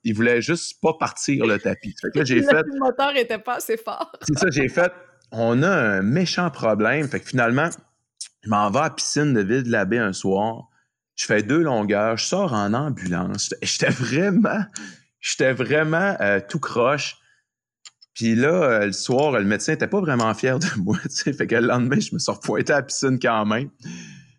il 0.05 0.15
voulait 0.15 0.41
juste 0.41 0.81
pas 0.81 0.95
partir 0.95 1.45
le 1.45 1.59
tapis. 1.59 1.95
Fait 2.00 2.11
que 2.12 2.19
là, 2.19 2.25
j'ai 2.25 2.41
fait. 2.41 2.62
Le 2.62 2.79
moteur 2.79 3.17
était 3.17 3.38
pas 3.38 3.56
assez 3.56 3.77
fort. 3.77 4.12
C'est 4.23 4.38
ça, 4.38 4.47
j'ai 4.50 4.69
fait. 4.69 4.93
On 5.32 5.62
a 5.62 5.70
un 5.70 6.02
méchant 6.02 6.50
problème. 6.50 7.08
Fait 7.08 7.20
que 7.20 7.29
finalement, 7.29 7.70
je 8.43 8.50
m'en 8.50 8.70
vais 8.70 8.79
à 8.79 8.82
la 8.82 8.90
piscine 8.90 9.32
de 9.32 9.40
Ville 9.40 9.62
de 9.62 9.70
la 9.70 9.87
Baie 9.87 9.99
un 9.99 10.12
soir. 10.12 10.69
Je 11.17 11.25
fais 11.25 11.43
deux 11.43 11.62
longueurs. 11.62 12.19
Je 12.19 12.25
sors 12.25 12.52
en 12.52 12.75
ambulance. 12.75 13.55
J'étais 13.62 13.90
vraiment, 13.90 14.64
j'étais 15.20 15.52
vraiment 15.52 16.17
euh, 16.20 16.40
tout 16.46 16.61
croche. 16.61 17.17
Puis 18.14 18.34
là, 18.34 18.49
euh, 18.49 18.87
le 18.87 18.93
soir, 18.93 19.32
le 19.32 19.44
médecin 19.44 19.73
était 19.73 19.87
pas 19.87 20.00
vraiment 20.00 20.32
fier 20.34 20.58
de 20.58 20.67
moi. 20.76 20.99
Fait 21.08 21.46
que 21.46 21.55
le 21.55 21.67
lendemain, 21.67 21.99
je 21.99 22.14
me 22.14 22.19
suis 22.19 22.32
repointé 22.32 22.73
à 22.73 22.76
la 22.76 22.82
piscine 22.82 23.19
quand 23.19 23.46
même. 23.46 23.70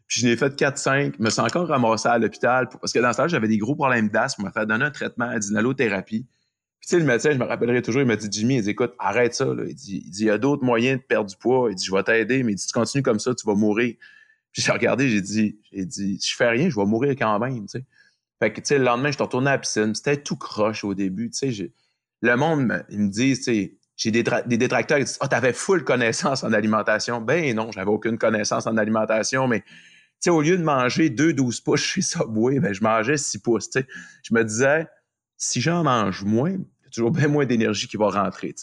Puis 0.07 0.21
je 0.21 0.27
l'ai 0.27 0.37
fait 0.37 0.53
4-5. 0.53 1.15
Je 1.17 1.23
me 1.23 1.29
suis 1.31 1.41
encore 1.41 1.67
ramassé 1.67 2.07
à 2.07 2.19
l'hôpital 2.19 2.69
parce 2.69 2.93
que 2.93 2.99
dans 2.99 3.11
ce 3.13 3.17
temps 3.17 3.27
j'avais 3.27 3.47
des 3.47 3.57
gros 3.57 3.75
problèmes 3.75 4.09
d'asthme. 4.09 4.43
Il 4.43 4.45
m'a 4.45 4.51
fait 4.51 4.67
donner 4.67 4.85
un 4.85 4.91
traitement 4.91 5.29
à 5.29 5.39
d'inhalothérapie. 5.39 6.27
Puis 6.83 6.89
tu 6.89 6.95
sais, 6.97 6.99
le 6.99 7.05
médecin, 7.05 7.31
je 7.31 7.37
me 7.37 7.45
rappellerai 7.45 7.81
toujours, 7.81 8.01
il 8.01 8.07
m'a 8.07 8.17
dit 8.17 8.27
Jimmy, 8.29 8.61
dit 8.61 8.71
écoute, 8.71 8.93
arrête 8.99 9.33
ça. 9.33 9.45
Là. 9.45 9.63
Il 9.65 9.73
dit 9.73 10.03
il 10.05 10.25
y 10.25 10.29
a 10.29 10.37
d'autres 10.37 10.65
moyens 10.65 10.99
de 10.99 11.05
perdre 11.05 11.29
du 11.29 11.37
poids. 11.37 11.69
Il 11.71 11.75
dit 11.75 11.85
je 11.85 11.95
vais 11.95 12.03
t'aider, 12.03 12.43
mais 12.43 12.51
il 12.51 12.55
dit 12.55 12.67
tu 12.67 12.73
continues 12.73 13.03
comme 13.03 13.19
ça, 13.19 13.33
tu 13.33 13.47
vas 13.47 13.55
mourir. 13.55 13.95
Puis 14.51 14.61
j'ai 14.61 14.71
regardé, 14.73 15.07
j'ai 15.07 15.21
dit, 15.21 15.57
j'ai 15.71 15.85
dit, 15.85 16.19
si 16.19 16.29
je 16.29 16.35
fais 16.35 16.49
rien, 16.49 16.69
je 16.69 16.75
vais 16.75 16.85
mourir 16.85 17.11
quand 17.11 17.39
même. 17.39 17.61
Tu 17.61 17.79
sais. 17.79 17.85
Fait 18.39 18.51
que 18.51 18.59
tu 18.59 18.67
sais, 18.67 18.77
le 18.79 18.83
lendemain, 18.83 19.11
je 19.11 19.13
suis 19.13 19.23
retourné 19.23 19.47
à 19.47 19.53
la 19.53 19.59
piscine. 19.59 19.95
C'était 19.95 20.17
tout 20.17 20.35
croche 20.35 20.83
au 20.83 20.93
début. 20.93 21.29
Tu 21.29 21.53
sais, 21.53 21.71
le 22.21 22.35
monde, 22.35 22.85
il 22.89 22.99
me 22.99 23.07
dit, 23.07 23.37
tu 23.37 23.43
sais, 23.43 23.77
j'ai 23.95 24.11
des, 24.11 24.23
détracteurs 24.57 24.97
qui 24.97 25.05
disent 25.05 25.17
Ah, 25.21 25.25
oh, 25.25 25.29
t'avais 25.29 25.53
full 25.53 25.85
connaissance 25.85 26.43
en 26.43 26.51
alimentation. 26.51 27.21
Ben 27.21 27.55
non, 27.55 27.71
j'avais 27.71 27.91
aucune 27.91 28.17
connaissance 28.17 28.67
en 28.67 28.75
alimentation, 28.75 29.47
mais 29.47 29.63
sais, 30.19 30.29
au 30.29 30.41
lieu 30.41 30.57
de 30.57 30.63
manger 30.63 31.09
2-12 31.09 31.63
pouces 31.63 31.81
chez 31.81 32.01
Subway, 32.01 32.59
ben, 32.59 32.73
je 32.73 32.83
mangeais 32.83 33.17
6 33.17 33.39
pouces. 33.39 33.69
sais. 33.71 33.87
Je 34.23 34.33
me 34.33 34.43
disais, 34.43 34.87
si 35.37 35.61
j'en 35.61 35.83
mange 35.83 36.23
moins, 36.23 36.57
toujours 36.93 37.11
bien 37.11 37.27
moins 37.27 37.45
d'énergie 37.45 37.87
qui 37.87 37.97
va 37.97 38.09
rentrer. 38.09 38.53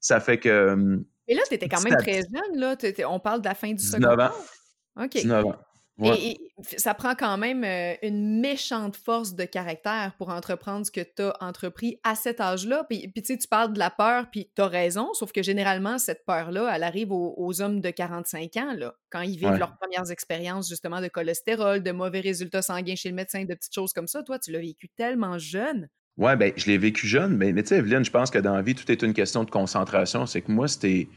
Ça 0.00 0.20
fait 0.20 0.38
que. 0.38 0.72
Hum, 0.72 1.04
Mais 1.28 1.34
là, 1.34 1.42
tu 1.48 1.54
étais 1.54 1.68
quand 1.68 1.82
même 1.82 1.96
très 1.98 2.22
jeune. 2.22 2.58
Là. 2.58 2.76
On 3.08 3.20
parle 3.20 3.40
de 3.40 3.48
la 3.48 3.54
fin 3.54 3.72
du 3.72 3.82
secondaire. 3.82 4.32
19 4.32 4.32
ans. 4.32 5.04
OK. 5.04 5.12
19 5.12 5.46
ans. 5.46 5.56
Et, 6.02 6.38
ça 6.76 6.94
prend 6.94 7.14
quand 7.14 7.36
même 7.36 7.62
euh, 7.64 7.94
une 8.02 8.40
méchante 8.40 8.96
force 8.96 9.34
de 9.34 9.44
caractère 9.44 10.12
pour 10.18 10.30
entreprendre 10.30 10.84
ce 10.86 10.90
que 10.90 11.00
tu 11.00 11.22
as 11.22 11.36
entrepris 11.40 12.00
à 12.02 12.14
cet 12.14 12.40
âge-là. 12.40 12.84
Puis, 12.88 13.12
tu 13.12 13.24
sais, 13.24 13.38
tu 13.38 13.46
parles 13.46 13.72
de 13.72 13.78
la 13.78 13.90
peur, 13.90 14.28
puis 14.30 14.50
tu 14.54 14.62
as 14.62 14.66
raison, 14.66 15.12
sauf 15.14 15.30
que 15.32 15.42
généralement, 15.42 15.98
cette 15.98 16.24
peur-là, 16.24 16.72
elle 16.74 16.82
arrive 16.82 17.12
aux, 17.12 17.60
hommes 17.60 17.80
de 17.80 17.90
45 17.90 18.56
ans, 18.56 18.72
là, 18.76 18.94
quand 19.10 19.20
ils 19.20 19.36
vivent 19.36 19.56
leurs 19.56 19.76
premières 19.76 20.10
expériences, 20.10 20.68
justement, 20.68 21.00
de 21.00 21.08
cholestérol, 21.08 21.82
de 21.82 21.92
mauvais 21.92 22.20
résultats 22.20 22.62
sanguins 22.62 22.96
chez 22.96 23.10
le 23.10 23.14
médecin, 23.14 23.44
de 23.44 23.54
petites 23.54 23.74
choses 23.74 23.92
comme 23.92 24.08
ça. 24.08 24.22
Toi, 24.22 24.38
tu 24.38 24.50
l'as 24.50 24.60
vécu 24.60 24.88
tellement 24.88 25.38
jeune. 25.38 25.88
Ouais, 26.16 26.36
ben, 26.36 26.52
je 26.56 26.66
l'ai 26.66 26.78
vécu 26.78 27.06
jeune, 27.08 27.36
mais, 27.36 27.52
mais 27.52 27.62
tu 27.62 27.70
sais, 27.70 27.78
Evelyne, 27.78 28.04
je 28.04 28.10
pense 28.10 28.30
que 28.30 28.38
dans 28.38 28.54
la 28.54 28.62
vie, 28.62 28.74
tout 28.74 28.90
est 28.90 29.02
une 29.02 29.14
question 29.14 29.42
de 29.44 29.50
concentration. 29.50 30.26
C'est 30.26 30.42
que 30.42 30.52
moi, 30.52 30.68
c'était 30.68 31.08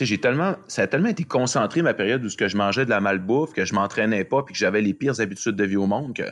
j'ai 0.00 0.18
tellement, 0.18 0.56
ça 0.66 0.82
a 0.82 0.86
tellement 0.86 1.08
été 1.08 1.24
concentré 1.24 1.82
ma 1.82 1.94
période 1.94 2.24
où 2.24 2.28
ce 2.28 2.36
que 2.36 2.48
je 2.48 2.56
mangeais 2.56 2.84
de 2.84 2.90
la 2.90 3.00
malbouffe, 3.00 3.52
que 3.52 3.64
je 3.64 3.74
m'entraînais 3.74 4.24
pas, 4.24 4.42
puis 4.42 4.52
que 4.52 4.58
j'avais 4.58 4.80
les 4.80 4.92
pires 4.94 5.20
habitudes 5.20 5.54
de 5.56 5.64
vie 5.64 5.76
au 5.76 5.86
monde, 5.86 6.14
que 6.14 6.24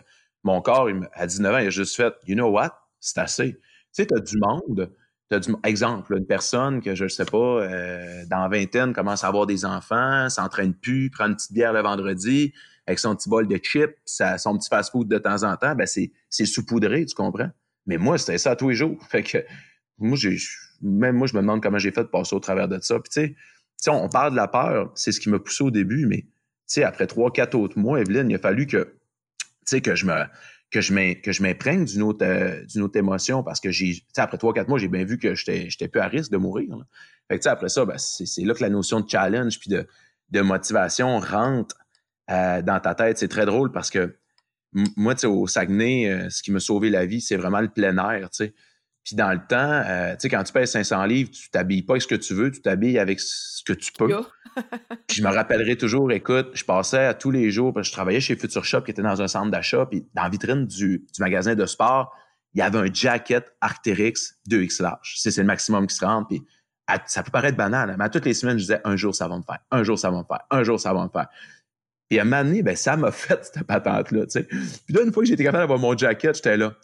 mon 0.43 0.61
corps, 0.61 0.89
à 1.15 1.27
19 1.27 1.55
ans, 1.55 1.59
il 1.59 1.67
a 1.69 1.71
juste 1.71 1.97
fait, 1.97 2.15
you 2.27 2.35
know 2.35 2.49
what, 2.49 2.73
c'est 2.99 3.19
assez. 3.19 3.55
Tu 3.55 3.61
sais, 3.93 4.07
tu 4.07 4.15
as 4.15 4.21
du 4.21 4.37
monde, 4.39 4.93
as 5.31 5.39
du, 5.39 5.55
exemple, 5.65 6.17
une 6.17 6.27
personne 6.27 6.81
que 6.81 6.95
je 6.95 7.05
ne 7.05 7.09
sais 7.09 7.25
pas, 7.25 7.37
euh, 7.63 8.25
dans 8.29 8.41
la 8.41 8.49
vingtaine, 8.49 8.93
commence 8.93 9.23
à 9.25 9.29
avoir 9.29 9.47
des 9.47 9.65
enfants, 9.65 10.29
s'entraîne 10.29 10.75
plus, 10.75 11.11
prend 11.11 11.27
une 11.27 11.37
petite 11.37 11.53
bière 11.53 11.73
le 11.73 11.83
vendredi, 11.83 12.53
avec 12.87 12.99
son 12.99 13.15
petit 13.15 13.29
bol 13.29 13.47
de 13.47 13.57
chips, 13.59 13.95
son 14.05 14.59
petit 14.59 14.69
fast-food 14.69 15.07
de 15.09 15.19
temps 15.19 15.45
en 15.45 15.57
temps, 15.57 15.75
ben 15.77 15.87
c'est, 15.87 16.11
c'est 16.29 16.47
saupoudré, 16.47 17.07
tu 17.07 17.15
comprends? 17.15 17.51
Mais 17.87 17.99
moi, 17.99 18.19
c'était 18.19 18.39
ça 18.39 18.57
tous 18.57 18.71
les 18.71 18.75
jours. 18.75 18.99
Fait 19.11 19.23
que 19.23 19.39
moi, 19.99 20.17
j'ai, 20.17 20.37
même 20.81 21.17
moi, 21.17 21.27
je 21.27 21.35
me 21.35 21.41
demande 21.41 21.63
comment 21.63 21.79
j'ai 21.79 21.93
fait 21.93 22.03
de 22.03 22.09
passer 22.09 22.35
au 22.35 22.41
travers 22.41 22.69
de 22.69 22.81
ça. 22.81 22.99
Puis 22.99 23.11
tu 23.11 23.37
sais, 23.77 23.91
on 23.91 24.09
parle 24.09 24.33
de 24.33 24.37
la 24.37 24.49
peur, 24.49 24.91
c'est 24.95 25.13
ce 25.13 25.21
qui 25.21 25.29
m'a 25.29 25.39
poussé 25.39 25.65
au 25.65 25.71
début, 25.71 26.07
mais 26.07 26.27
après 26.83 27.07
trois, 27.07 27.31
quatre 27.31 27.55
autres 27.55 27.79
mois, 27.79 28.01
Evelyne, 28.01 28.31
il 28.31 28.35
a 28.35 28.39
fallu 28.39 28.67
que, 28.67 28.95
que 29.71 29.95
je 29.95 30.07
me 30.07 30.25
que 30.71 30.81
je 30.81 31.43
m'imprègne 31.43 31.85
d'une 31.85 32.01
autre, 32.03 32.25
euh, 32.25 32.65
d'une 32.65 32.81
autre 32.81 32.99
émotion 32.99 33.43
parce 33.43 33.61
que 33.61 33.71
j'ai, 33.71 34.03
après 34.17 34.39
trois, 34.39 34.55
quatre 34.55 34.69
mois, 34.69 34.79
j'ai 34.79 34.89
bien 34.89 35.05
vu 35.05 35.19
que 35.19 35.35
j'étais, 35.35 35.89
peu 35.89 36.01
à 36.01 36.09
risque 36.09 36.33
de 36.33 36.39
mourir. 36.39 36.79
Fait 37.31 37.47
après 37.47 37.69
ça, 37.69 37.85
ben, 37.85 37.99
c'est, 37.99 38.43
là 38.43 38.55
que 38.55 38.63
la 38.63 38.71
notion 38.71 39.01
de 39.01 39.09
challenge 39.09 39.59
puis 39.59 39.69
de, 39.69 39.87
de 40.31 40.41
motivation 40.41 41.19
rentre 41.21 41.77
euh, 42.31 42.63
dans 42.63 42.81
ta 42.81 42.95
tête. 42.95 43.19
C'est 43.19 43.29
très 43.29 43.45
drôle 43.45 43.71
parce 43.71 43.91
que 43.91 44.17
moi, 44.97 45.15
au 45.25 45.47
Saguenay, 45.47 46.09
euh, 46.09 46.31
ce 46.31 46.43
qui 46.43 46.51
m'a 46.51 46.61
sauvé 46.61 46.91
la 46.91 47.07
vie, 47.07 47.21
c'est 47.21 47.37
vraiment 47.37 47.61
le 47.61 47.69
plein 47.69 47.97
air. 47.97 48.29
Puis 49.05 49.17
dans 49.17 49.33
le 49.33 49.41
temps, 49.47 49.57
euh, 49.59 50.13
tu 50.13 50.21
sais, 50.21 50.29
quand 50.29 50.43
tu 50.45 50.53
pèses 50.53 50.71
500 50.71 51.05
livres, 51.07 51.31
tu 51.31 51.51
t'habilles 51.51 51.83
pas 51.83 51.95
avec 51.95 52.03
ce 52.03 52.07
que 52.07 52.15
tu 52.15 52.35
veux, 52.35 52.51
tu 52.51 52.63
t'habilles 52.63 52.99
avec 52.99 53.21
ce 53.21 53.63
que 53.65 53.73
tu 53.73 53.93
peux. 53.93 54.09
puis 55.09 55.17
je 55.17 55.23
me 55.23 55.29
rappellerai 55.29 55.77
toujours, 55.77 56.11
écoute, 56.13 56.51
je 56.55 56.65
passais 56.65 57.05
à 57.05 57.15
tous 57.15 57.31
les 57.31 57.51
jours, 57.51 57.75
parce 57.75 57.89
que 57.89 57.91
je 57.91 57.93
travaillais 57.93 58.21
chez 58.21 58.37
Future 58.37 58.65
Shop, 58.65 58.83
qui 58.83 58.93
était 58.93 59.03
dans 59.03 59.21
un 59.21 59.29
centre 59.29 59.51
d'achat, 59.51 59.87
puis 59.87 60.07
dans 60.15 60.23
la 60.23 60.29
vitrine 60.29 60.67
du, 60.67 61.05
du, 61.13 61.21
magasin 61.21 61.55
de 61.55 61.67
sport, 61.67 62.15
il 62.55 62.61
y 62.61 62.63
avait 62.63 62.79
un 62.79 62.93
jacket 62.93 63.45
Arcteryx 63.61 64.37
2X 64.49 64.83
large. 64.83 65.15
C'est 65.17 65.37
le 65.37 65.45
maximum 65.45 65.87
qui 65.87 65.97
se 65.97 66.05
rentre, 66.05 66.29
puis 66.29 66.43
ça 67.07 67.23
peut 67.23 67.31
paraître 67.31 67.57
banal, 67.57 67.95
mais 67.99 68.05
à 68.05 68.09
toutes 68.09 68.27
les 68.27 68.35
semaines, 68.35 68.59
je 68.59 68.65
disais, 68.65 68.81
un 68.85 68.97
jour, 68.97 69.15
ça 69.15 69.27
va 69.27 69.37
me 69.37 69.43
faire, 69.43 69.61
un 69.71 69.83
jour, 69.83 69.99
ça 69.99 70.11
va 70.11 70.19
me 70.19 70.25
faire, 70.25 70.41
un 70.51 70.63
jour, 70.63 70.79
ça 70.79 70.93
va 70.93 71.03
me 71.03 71.09
faire. 71.09 71.29
Et 72.13 72.19
à 72.19 72.23
un 72.23 72.25
moment 72.27 72.45
donné, 72.45 72.63
ben, 72.63 72.77
ça 72.77 72.97
m'a 72.97 73.11
fait 73.13 73.43
cette 73.43 73.65
patente-là. 73.65 74.27
Puis 74.27 74.95
là, 74.95 75.03
une 75.03 75.13
fois 75.13 75.23
que 75.23 75.29
j'étais 75.29 75.45
capable 75.45 75.63
d'avoir 75.63 75.79
mon 75.79 75.97
jacket, 75.97 76.37
j'étais 76.37 76.59
là, 76.59 76.75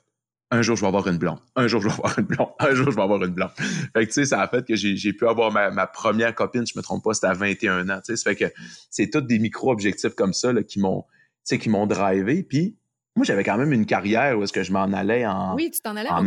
un 0.51 0.63
jour, 0.63 0.77
je 0.77 0.81
vais 0.81 0.87
avoir 0.87 1.07
une 1.07 1.19
blonde. 1.19 1.41
Un 1.55 1.67
jour, 1.67 1.83
je 1.83 1.89
vais 1.89 1.93
avoir 1.93 2.19
une 2.19 2.25
blonde. 2.25 2.49
Un 2.59 2.75
jour, 2.75 2.91
je 2.91 2.97
vais 2.97 3.03
avoir 3.03 3.23
une 3.23 3.35
blonde. 3.35 3.51
Fait 3.59 3.93
que, 3.93 4.05
tu 4.07 4.13
sais, 4.13 4.25
ça 4.25 4.41
a 4.41 4.49
fait 4.49 4.67
que 4.67 4.75
j'ai 4.75 5.13
pu 5.13 5.29
avoir 5.29 5.53
ma, 5.53 5.87
première 5.87 6.35
copine, 6.35 6.67
je 6.67 6.73
me 6.79 6.83
trompe 6.83 7.05
pas, 7.05 7.13
c'était 7.13 7.27
à 7.27 7.35
21 7.35 7.91
ans, 7.91 8.01
tu 8.03 8.13
sais. 8.13 8.17
Ça 8.17 8.31
fait 8.31 8.37
que 8.37 8.55
c'est 8.89 9.11
tous 9.11 9.21
des 9.21 9.39
micro-objectifs 9.39 10.15
comme 10.15 10.33
ça, 10.33 10.51
là, 10.55 10.63
qui 10.63 10.81
m'ont, 10.81 11.05
tu 11.47 11.59
qui 11.59 11.69
m'ont 11.69 11.87
drivé. 11.87 12.43
Puis, 12.43 12.79
moi, 13.15 13.27
j'avais 13.27 13.45
quand 13.45 13.59
même 13.59 13.75
une 13.75 13.85
carrière 13.85 14.39
où 14.39 14.43
est-ce 14.43 14.53
que 14.55 14.63
je 14.63 14.73
m'en 14.73 14.85
allais 14.85 15.27
en... 15.27 15.55
Oui, 15.55 15.71
tu 15.71 15.81
t'en 15.83 15.97
allais 15.97 16.09
en? 16.09 16.27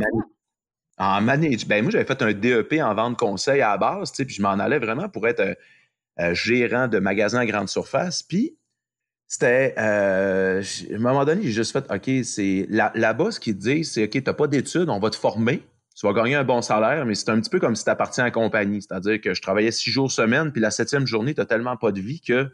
En 1.00 1.22
manage. 1.22 1.65
Ben, 1.65 1.81
moi, 1.81 1.89
j'avais 1.89 2.05
fait 2.05 2.22
un 2.22 2.34
DEP 2.34 2.74
en 2.79 2.93
vente 2.93 3.17
conseil 3.17 3.62
à 3.62 3.70
la 3.70 3.77
base, 3.77 4.12
tu 4.12 4.17
sais, 4.17 4.25
puis 4.25 4.36
je 4.36 4.43
m'en 4.43 4.51
allais 4.51 4.77
vraiment 4.77 5.10
pour 5.10 5.27
être 5.27 5.39
euh, 5.39 5.55
euh, 6.20 6.36
gérant 6.36 6.88
de 6.88 7.00
magasin 7.00 7.39
à 7.39 7.46
grande 7.48 7.70
surface. 7.70 8.22
Puis, 8.22 8.55
c'était, 9.31 9.73
euh, 9.77 10.61
à 10.61 10.93
un 10.93 11.00
moment 11.00 11.23
donné, 11.23 11.43
j'ai 11.43 11.51
juste 11.51 11.71
fait, 11.71 11.85
OK, 11.89 12.25
c'est 12.25 12.67
là-bas, 12.69 13.31
ce 13.31 13.39
qu'ils 13.39 13.57
disent, 13.57 13.93
c'est, 13.93 14.03
OK, 14.03 14.09
tu 14.09 14.23
n'as 14.25 14.33
pas 14.33 14.47
d'études, 14.47 14.89
on 14.89 15.00
va 15.00 15.09
te 15.09 15.15
former, 15.15 15.63
tu 15.95 16.05
vas 16.05 16.11
gagner 16.11 16.35
un 16.35 16.43
bon 16.43 16.61
salaire, 16.61 17.05
mais 17.05 17.15
c'est 17.15 17.29
un 17.29 17.39
petit 17.39 17.50
peu 17.50 17.61
comme 17.61 17.77
si 17.77 17.85
tu 17.85 17.89
appartiens 17.89 18.25
à 18.25 18.27
la 18.27 18.31
compagnie. 18.31 18.81
C'est-à-dire 18.81 19.21
que 19.21 19.33
je 19.33 19.41
travaillais 19.41 19.71
six 19.71 19.89
jours 19.89 20.11
semaine, 20.11 20.51
puis 20.51 20.59
la 20.59 20.69
septième 20.69 21.07
journée, 21.07 21.33
tu 21.33 21.45
tellement 21.45 21.77
pas 21.77 21.93
de 21.93 22.01
vie 22.01 22.19
que 22.19 22.51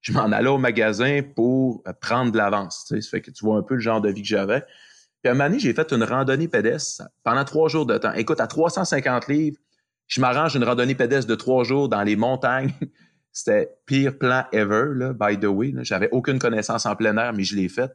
je 0.00 0.12
m'en 0.12 0.30
allais 0.30 0.48
au 0.48 0.58
magasin 0.58 1.22
pour 1.34 1.82
euh, 1.88 1.92
prendre 2.00 2.30
de 2.30 2.38
l'avance. 2.38 2.84
Tu 2.86 2.94
sais, 2.94 3.00
ça 3.00 3.10
fait 3.10 3.20
que 3.20 3.32
tu 3.32 3.44
vois 3.44 3.56
un 3.56 3.62
peu 3.62 3.74
le 3.74 3.80
genre 3.80 4.00
de 4.00 4.08
vie 4.08 4.22
que 4.22 4.28
j'avais. 4.28 4.60
Puis 4.60 5.28
à 5.28 5.30
un 5.32 5.34
moment 5.34 5.48
donné, 5.48 5.58
j'ai 5.58 5.74
fait 5.74 5.90
une 5.90 6.04
randonnée 6.04 6.46
pédestre 6.46 7.02
pendant 7.24 7.44
trois 7.44 7.68
jours 7.68 7.84
de 7.84 7.98
temps. 7.98 8.12
Écoute, 8.12 8.38
à 8.38 8.46
350 8.46 9.26
livres, 9.26 9.58
je 10.06 10.20
m'arrange 10.20 10.54
une 10.54 10.62
randonnée 10.62 10.94
pédestre 10.94 11.28
de 11.28 11.34
trois 11.34 11.64
jours 11.64 11.88
dans 11.88 12.04
les 12.04 12.14
montagnes 12.14 12.70
C'était 13.32 13.70
pire 13.86 14.18
plan 14.18 14.44
ever, 14.52 14.92
là, 14.94 15.12
by 15.14 15.38
the 15.38 15.46
way. 15.46 15.72
J'avais 15.80 16.08
aucune 16.12 16.38
connaissance 16.38 16.84
en 16.86 16.94
plein 16.96 17.16
air, 17.16 17.32
mais 17.32 17.44
je 17.44 17.56
l'ai 17.56 17.68
fait. 17.68 17.90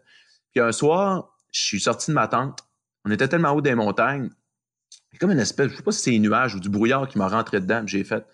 Puis 0.53 0.61
un 0.61 0.71
soir, 0.71 1.35
je 1.51 1.61
suis 1.61 1.79
sorti 1.79 2.11
de 2.11 2.15
ma 2.15 2.27
tente. 2.27 2.59
On 3.05 3.11
était 3.11 3.27
tellement 3.27 3.51
haut 3.51 3.61
des 3.61 3.75
montagnes. 3.75 4.29
C'est 5.11 5.19
comme 5.19 5.31
une 5.31 5.39
espèce, 5.39 5.71
je 5.71 5.77
sais 5.77 5.83
pas 5.83 5.91
si 5.91 6.01
c'est 6.01 6.15
un 6.15 6.19
nuage 6.19 6.55
ou 6.55 6.59
du 6.59 6.69
brouillard 6.69 7.07
qui 7.07 7.17
m'a 7.17 7.27
rentré 7.27 7.59
dedans. 7.59 7.83
J'ai 7.85 8.03
fait, 8.03 8.25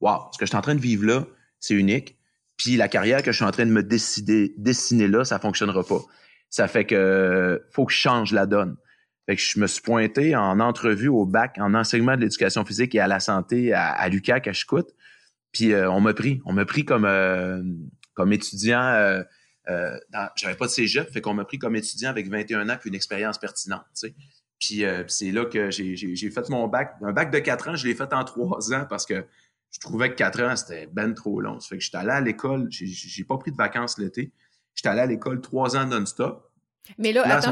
wow, 0.00 0.28
ce 0.32 0.38
que 0.38 0.46
je 0.46 0.50
suis 0.50 0.56
en 0.56 0.62
train 0.62 0.74
de 0.74 0.80
vivre 0.80 1.06
là, 1.06 1.26
c'est 1.60 1.74
unique. 1.74 2.18
Puis 2.56 2.76
la 2.76 2.88
carrière 2.88 3.22
que 3.22 3.30
je 3.30 3.36
suis 3.36 3.44
en 3.44 3.50
train 3.52 3.66
de 3.66 3.70
me 3.70 3.82
décider, 3.82 4.52
dessiner 4.58 5.06
là, 5.06 5.24
ça 5.24 5.38
fonctionnera 5.38 5.84
pas. 5.84 6.00
Ça 6.50 6.66
fait 6.66 6.84
que 6.84 7.64
faut 7.70 7.86
que 7.86 7.92
je 7.92 7.98
change 7.98 8.32
la 8.32 8.46
donne. 8.46 8.76
Fait 9.26 9.36
que 9.36 9.42
je 9.42 9.60
me 9.60 9.66
suis 9.66 9.82
pointé 9.82 10.34
en 10.34 10.58
entrevue 10.58 11.08
au 11.08 11.24
bac 11.24 11.56
en 11.58 11.74
enseignement 11.74 12.16
de 12.16 12.22
l'éducation 12.22 12.64
physique 12.64 12.94
et 12.94 13.00
à 13.00 13.06
la 13.06 13.20
santé 13.20 13.72
à, 13.72 13.92
à 13.92 14.06
à 14.06 14.52
Chicoute. 14.52 14.88
Puis 15.58 15.72
euh, 15.72 15.90
on 15.90 16.00
m'a 16.00 16.14
pris, 16.14 16.40
on 16.44 16.52
m'a 16.52 16.64
pris 16.64 16.84
comme 16.84 17.04
euh, 17.04 17.60
comme 18.14 18.32
étudiant. 18.32 18.80
Euh, 18.80 19.24
j'avais 20.36 20.54
pas 20.54 20.66
de 20.66 20.70
cégep, 20.70 21.10
fait 21.10 21.20
qu'on 21.20 21.34
m'a 21.34 21.44
pris 21.44 21.58
comme 21.58 21.74
étudiant 21.74 22.10
avec 22.10 22.30
21 22.30 22.68
ans 22.68 22.76
puis 22.80 22.90
une 22.90 22.94
expérience 22.94 23.38
pertinente. 23.38 23.82
Puis 24.60 24.84
c'est 25.08 25.32
là 25.32 25.46
que 25.46 25.68
j'ai 25.72 26.30
fait 26.30 26.48
mon 26.48 26.68
bac. 26.68 26.94
Un 27.02 27.12
bac 27.12 27.32
de 27.32 27.40
4 27.40 27.70
ans, 27.70 27.74
je 27.74 27.88
l'ai 27.88 27.96
fait 27.96 28.12
en 28.12 28.24
3 28.24 28.72
ans 28.72 28.86
parce 28.88 29.04
que 29.04 29.26
je 29.72 29.80
trouvais 29.80 30.10
que 30.10 30.14
4 30.14 30.42
ans, 30.44 30.54
c'était 30.54 30.86
ben 30.86 31.12
trop 31.12 31.40
long. 31.40 31.58
Ça 31.58 31.70
fait 31.70 31.78
que 31.78 31.82
j'étais 31.82 31.98
allé 31.98 32.10
à 32.10 32.20
l'école, 32.20 32.68
j'ai 32.70 33.24
pas 33.24 33.36
pris 33.36 33.50
de 33.50 33.56
vacances 33.56 33.98
l'été. 33.98 34.32
J'étais 34.76 34.90
allé 34.90 35.00
à 35.00 35.06
l'école 35.06 35.40
3 35.40 35.76
ans 35.76 35.86
non-stop. 35.86 36.47
Mais 36.96 37.12
là, 37.12 37.22
attends, 37.26 37.50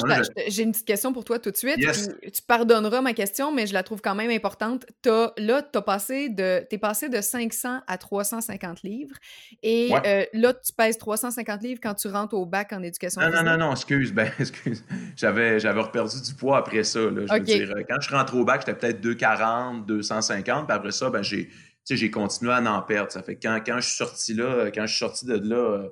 j'ai 0.49 0.63
une 0.63 0.73
petite 0.73 0.87
question 0.87 1.13
pour 1.13 1.25
toi 1.25 1.39
tout 1.39 1.51
de 1.51 1.57
suite. 1.57 1.77
tu 2.23 2.43
pardonneras 2.47 3.03
ma 3.03 3.13
question, 3.13 3.53
mais 3.53 3.67
je 3.67 3.75
la 3.75 3.83
trouve 3.83 4.01
quand 4.01 4.15
même 4.15 4.31
importante. 4.31 4.87
As, 5.07 5.33
là, 5.37 5.63
tu 5.63 5.81
passé 5.83 6.29
de, 6.29 6.67
es 6.71 6.79
passé 6.79 7.09
de 7.09 7.21
500 7.21 7.81
à 7.87 7.99
350 7.99 8.83
livres. 8.83 9.17
Et 9.63 9.91
euh, 9.93 10.25
là, 10.33 10.55
tu 10.55 10.73
pèses 10.73 10.99
350 10.99 11.63
livres 11.63 11.81
quand 11.83 11.95
tu 11.95 12.09
rentres 12.09 12.35
au 12.35 12.47
bac 12.47 12.73
en 12.73 12.83
éducation 12.83 13.21
non, 13.21 13.31
Non, 13.31 13.43
non, 13.43 13.57
non, 13.59 13.73
excuse. 13.73 14.13
Ben, 14.13 14.31
excuse. 14.39 14.85
J'avais, 15.17 15.61
j'avais 15.61 15.81
reperdu 15.81 16.21
du 16.23 16.35
poids 16.35 16.59
après 16.59 16.85
ça. 16.85 17.01
Là, 17.01 17.27
je 17.27 17.33
veux 17.33 17.41
dire, 17.41 17.75
quand 17.89 18.01
je 18.01 18.11
rentre 18.11 18.37
au 18.37 18.45
bac, 18.45 18.63
j'étais 18.67 18.79
peut-être 18.79 19.01
240, 19.01 19.87
250. 19.87 20.67
Puis 20.67 20.77
après 20.77 20.93
ça, 20.93 21.11
ben, 21.11 21.23
j'ai, 21.23 21.51
j'ai 21.89 22.11
continué 22.11 22.53
à 22.53 22.63
en 22.63 22.83
perdre. 22.83 23.13
Ça 23.13 23.23
fait 23.23 23.37
que 23.37 23.43
quand, 23.43 23.61
quand 23.65 23.81
je 23.81 23.89
suis 23.89 23.97
sorti 23.97 24.35
là, 24.35 24.71
quand 24.75 24.87
je 24.87 24.93
suis 24.93 24.99
sorti 24.99 25.27
de 25.27 25.35
là, 25.35 25.57
euh, 25.57 25.89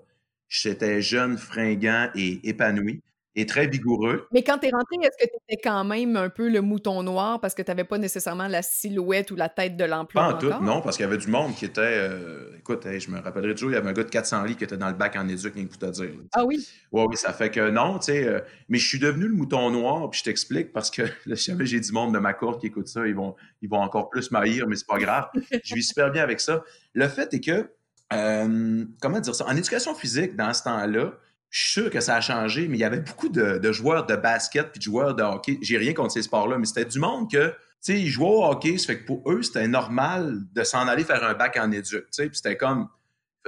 j'étais 0.49 1.03
jeune, 1.03 1.37
fringant 1.37 2.09
et 2.15 2.41
épanoui 2.49 3.03
et 3.37 3.47
très 3.47 3.67
vigoureux. 3.67 4.29
Mais 4.33 4.43
quand 4.43 4.59
tu 4.59 4.69
es 4.69 4.71
rentré, 4.71 4.97
est-ce 5.03 5.25
que 5.25 5.31
tu 5.31 5.37
étais 5.49 5.61
quand 5.63 5.85
même 5.85 6.17
un 6.17 6.29
peu 6.29 6.49
le 6.49 6.61
mouton 6.61 7.03
noir 7.03 7.41
parce 7.41 7.55
que 7.55 7.63
tu 7.63 7.71
n'avais 7.71 7.85
pas 7.85 7.99
nécessairement 7.99 8.47
la 8.47 8.63
silhouette 8.63 9.31
ou 9.31 9.37
la 9.37 9.49
tête 9.49 9.77
de 9.77 9.85
l'emploi? 9.85 10.23
Pas 10.23 10.35
en 10.35 10.39
tout, 10.39 10.65
non, 10.65 10.81
parce 10.81 10.97
qu'il 10.97 11.05
y 11.05 11.09
avait 11.09 11.19
du 11.19 11.29
monde 11.29 11.55
qui 11.55 11.65
était. 11.65 11.81
Euh, 11.83 12.57
écoute, 12.59 12.87
je 12.87 13.11
me 13.11 13.21
rappellerai 13.21 13.55
toujours, 13.55 13.71
il 13.71 13.75
y 13.75 13.77
avait 13.77 13.91
un 13.91 13.93
gars 13.93 14.05
de 14.05 14.11
400 14.11 14.45
lits 14.45 14.57
qui 14.57 14.65
était 14.65 14.77
dans 14.77 14.89
le 14.89 14.95
bac 14.95 15.17
en 15.17 15.29
éduc, 15.29 15.55
rien 15.55 15.67
que 15.67 15.77
te 15.77 15.87
dire. 15.87 16.11
Ah 16.33 16.45
oui? 16.45 16.67
Oui, 16.93 17.05
oui, 17.09 17.17
ça 17.17 17.33
fait 17.33 17.51
que 17.51 17.71
non, 17.71 17.99
tu 17.99 18.13
sais. 18.13 18.25
Euh, 18.25 18.41
mais 18.69 18.79
je 18.79 18.87
suis 18.87 19.01
devenu 19.01 19.27
le 19.27 19.35
mouton 19.35 19.71
noir, 19.71 20.09
puis 20.11 20.21
je 20.21 20.25
t'explique 20.25 20.73
parce 20.73 20.91
que 20.91 21.03
j'ai 21.27 21.81
du 21.81 21.93
monde 21.93 22.15
de 22.15 22.19
ma 22.19 22.35
cour 22.35 22.59
qui 22.59 22.67
écoute 22.67 22.87
ça, 22.87 23.07
ils 23.07 23.15
vont, 23.15 23.35
ils 23.63 23.69
vont 23.69 23.81
encore 23.81 24.11
plus 24.11 24.31
m'haïr, 24.31 24.67
mais 24.69 24.77
c'est 24.77 24.87
pas 24.87 24.99
grave. 24.99 25.29
je 25.65 25.75
vis 25.75 25.83
super 25.83 26.11
bien 26.13 26.23
avec 26.23 26.41
ça. 26.41 26.63
Le 26.93 27.09
fait 27.09 27.35
est 27.35 27.41
que, 27.41 27.69
euh, 28.13 28.85
comment 29.01 29.19
dire 29.19 29.35
ça? 29.35 29.47
En 29.47 29.57
éducation 29.57 29.95
physique, 29.95 30.37
dans 30.37 30.53
ce 30.55 30.63
temps-là, 30.63 31.15
je 31.55 31.61
suis 31.61 31.71
sûr 31.83 31.89
que 31.89 32.01
ça 32.01 32.17
a 32.17 32.21
changé, 32.21 32.67
mais 32.67 32.79
il 32.79 32.81
y 32.81 32.85
avait 32.85 32.99
beaucoup 32.99 33.29
de, 33.29 33.71
joueurs 33.71 34.07
de 34.07 34.17
basket 34.17 34.73
puis 34.73 34.81
de 34.81 34.83
joueurs 34.83 35.15
de 35.15 35.23
hockey. 35.23 35.57
J'ai 35.63 35.79
rien 35.79 35.95
contre 35.95 36.11
ces 36.11 36.23
sports-là, 36.23 36.59
mais 36.59 36.67
c'était 36.67 36.85
du 36.85 36.99
monde 36.99 37.31
que, 37.31 37.51
tu 37.51 37.55
sais, 37.81 38.01
ils 38.01 38.09
jouaient 38.09 38.27
au 38.27 38.45
hockey, 38.45 38.77
ça 38.77 38.89
fait 38.89 38.99
que 38.99 39.07
pour 39.07 39.23
eux, 39.31 39.41
c'était 39.41 39.69
normal 39.69 40.41
de 40.53 40.65
s'en 40.65 40.89
aller 40.89 41.05
faire 41.05 41.23
un 41.23 41.35
bac 41.35 41.57
en 41.57 41.71
éduc, 41.71 42.07
tu 42.07 42.09
sais, 42.11 42.27
puis 42.27 42.39
c'était 42.39 42.57
comme, 42.57 42.89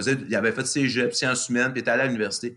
il 0.06 0.36
avait 0.36 0.52
fait 0.52 0.64
ses 0.64 0.88
jeux, 0.88 1.10
sciences 1.10 1.48
humaines, 1.48 1.72
puis 1.72 1.80
était 1.80 1.90
allé 1.90 2.02
à 2.02 2.06
l'université. 2.06 2.56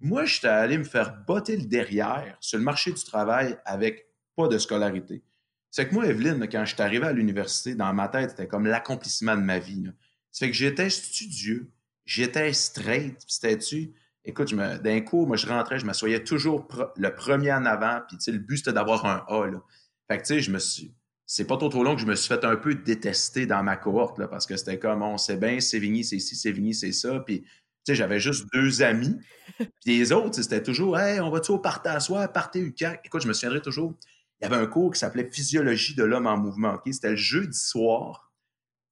Moi, 0.00 0.24
j'étais 0.24 0.48
allé 0.48 0.78
me 0.78 0.84
faire 0.84 1.14
botter 1.26 1.58
le 1.58 1.66
derrière 1.66 2.34
sur 2.40 2.56
le 2.56 2.64
marché 2.64 2.90
du 2.90 3.04
travail 3.04 3.58
avec 3.66 4.06
pas 4.34 4.48
de 4.48 4.56
scolarité. 4.56 5.22
C'est 5.70 5.86
que 5.86 5.94
moi, 5.94 6.06
Evelyne, 6.06 6.48
quand 6.50 6.64
je 6.64 6.72
suis 6.72 6.82
arrivé 6.82 7.06
à 7.06 7.12
l'université, 7.12 7.74
dans 7.74 7.92
ma 7.92 8.08
tête, 8.08 8.30
c'était 8.30 8.46
comme 8.46 8.64
l'accomplissement 8.64 9.36
de 9.36 9.42
ma 9.42 9.58
vie. 9.58 9.90
Ça 10.32 10.46
fait 10.46 10.50
que 10.52 10.56
j'étais 10.56 10.88
studieux, 10.88 11.70
j'étais 12.06 12.54
straight, 12.54 13.22
c'était-tu 13.26 13.92
Écoute, 14.26 14.52
d'un 14.54 15.00
coup, 15.00 15.24
moi, 15.24 15.36
je 15.36 15.46
rentrais, 15.46 15.78
je 15.78 15.86
m'assoyais 15.86 16.22
toujours 16.22 16.66
le 16.96 17.14
premier 17.14 17.52
en 17.52 17.64
avant, 17.64 18.00
puis, 18.06 18.18
tu 18.18 18.24
sais, 18.24 18.32
le 18.32 18.38
but, 18.38 18.58
c'était 18.58 18.72
d'avoir 18.72 19.06
un 19.06 19.24
A, 19.28 19.46
là. 19.46 19.62
Fait 20.08 20.18
que, 20.18 20.22
tu 20.22 20.34
sais, 20.34 20.40
je 20.40 20.50
me 20.50 20.58
suis... 20.58 20.92
C'est 21.28 21.46
pas 21.46 21.56
trop 21.56 21.68
trop 21.68 21.82
long 21.82 21.96
que 21.96 22.00
je 22.00 22.06
me 22.06 22.14
suis 22.14 22.28
fait 22.28 22.44
un 22.44 22.56
peu 22.56 22.74
détester 22.74 23.46
dans 23.46 23.62
ma 23.62 23.76
cohorte, 23.76 24.18
là, 24.18 24.28
parce 24.28 24.46
que 24.46 24.56
c'était 24.56 24.78
comme, 24.78 25.02
on 25.02 25.16
sait 25.16 25.36
bien, 25.36 25.60
Sévigny, 25.60 26.04
c'est 26.04 26.16
ici, 26.16 26.36
Sévigny, 26.36 26.74
c'est 26.74 26.92
ça, 26.92 27.20
puis... 27.20 27.42
Tu 27.42 27.92
sais, 27.92 27.94
j'avais 27.94 28.18
juste 28.18 28.46
deux 28.52 28.82
amis. 28.82 29.16
Puis 29.58 29.98
les 29.98 30.10
autres, 30.10 30.42
c'était 30.42 30.60
toujours, 30.60 30.98
hey, 30.98 31.20
on 31.20 31.30
va-tu 31.30 31.52
au 31.52 31.58
party 31.60 31.88
à 31.88 32.00
soir, 32.00 32.32
party 32.32 32.58
UCAC? 32.58 33.00
Écoute, 33.04 33.22
je 33.22 33.28
me 33.28 33.32
souviendrai 33.32 33.62
toujours, 33.62 33.94
il 34.40 34.44
y 34.44 34.46
avait 34.46 34.60
un 34.60 34.66
cours 34.66 34.92
qui 34.92 34.98
s'appelait 34.98 35.30
Physiologie 35.30 35.94
de 35.94 36.04
l'homme 36.04 36.26
en 36.26 36.36
mouvement. 36.36 36.74
OK? 36.74 36.82
C'était 36.92 37.10
le 37.10 37.16
jeudi 37.16 37.56
soir 37.56 38.25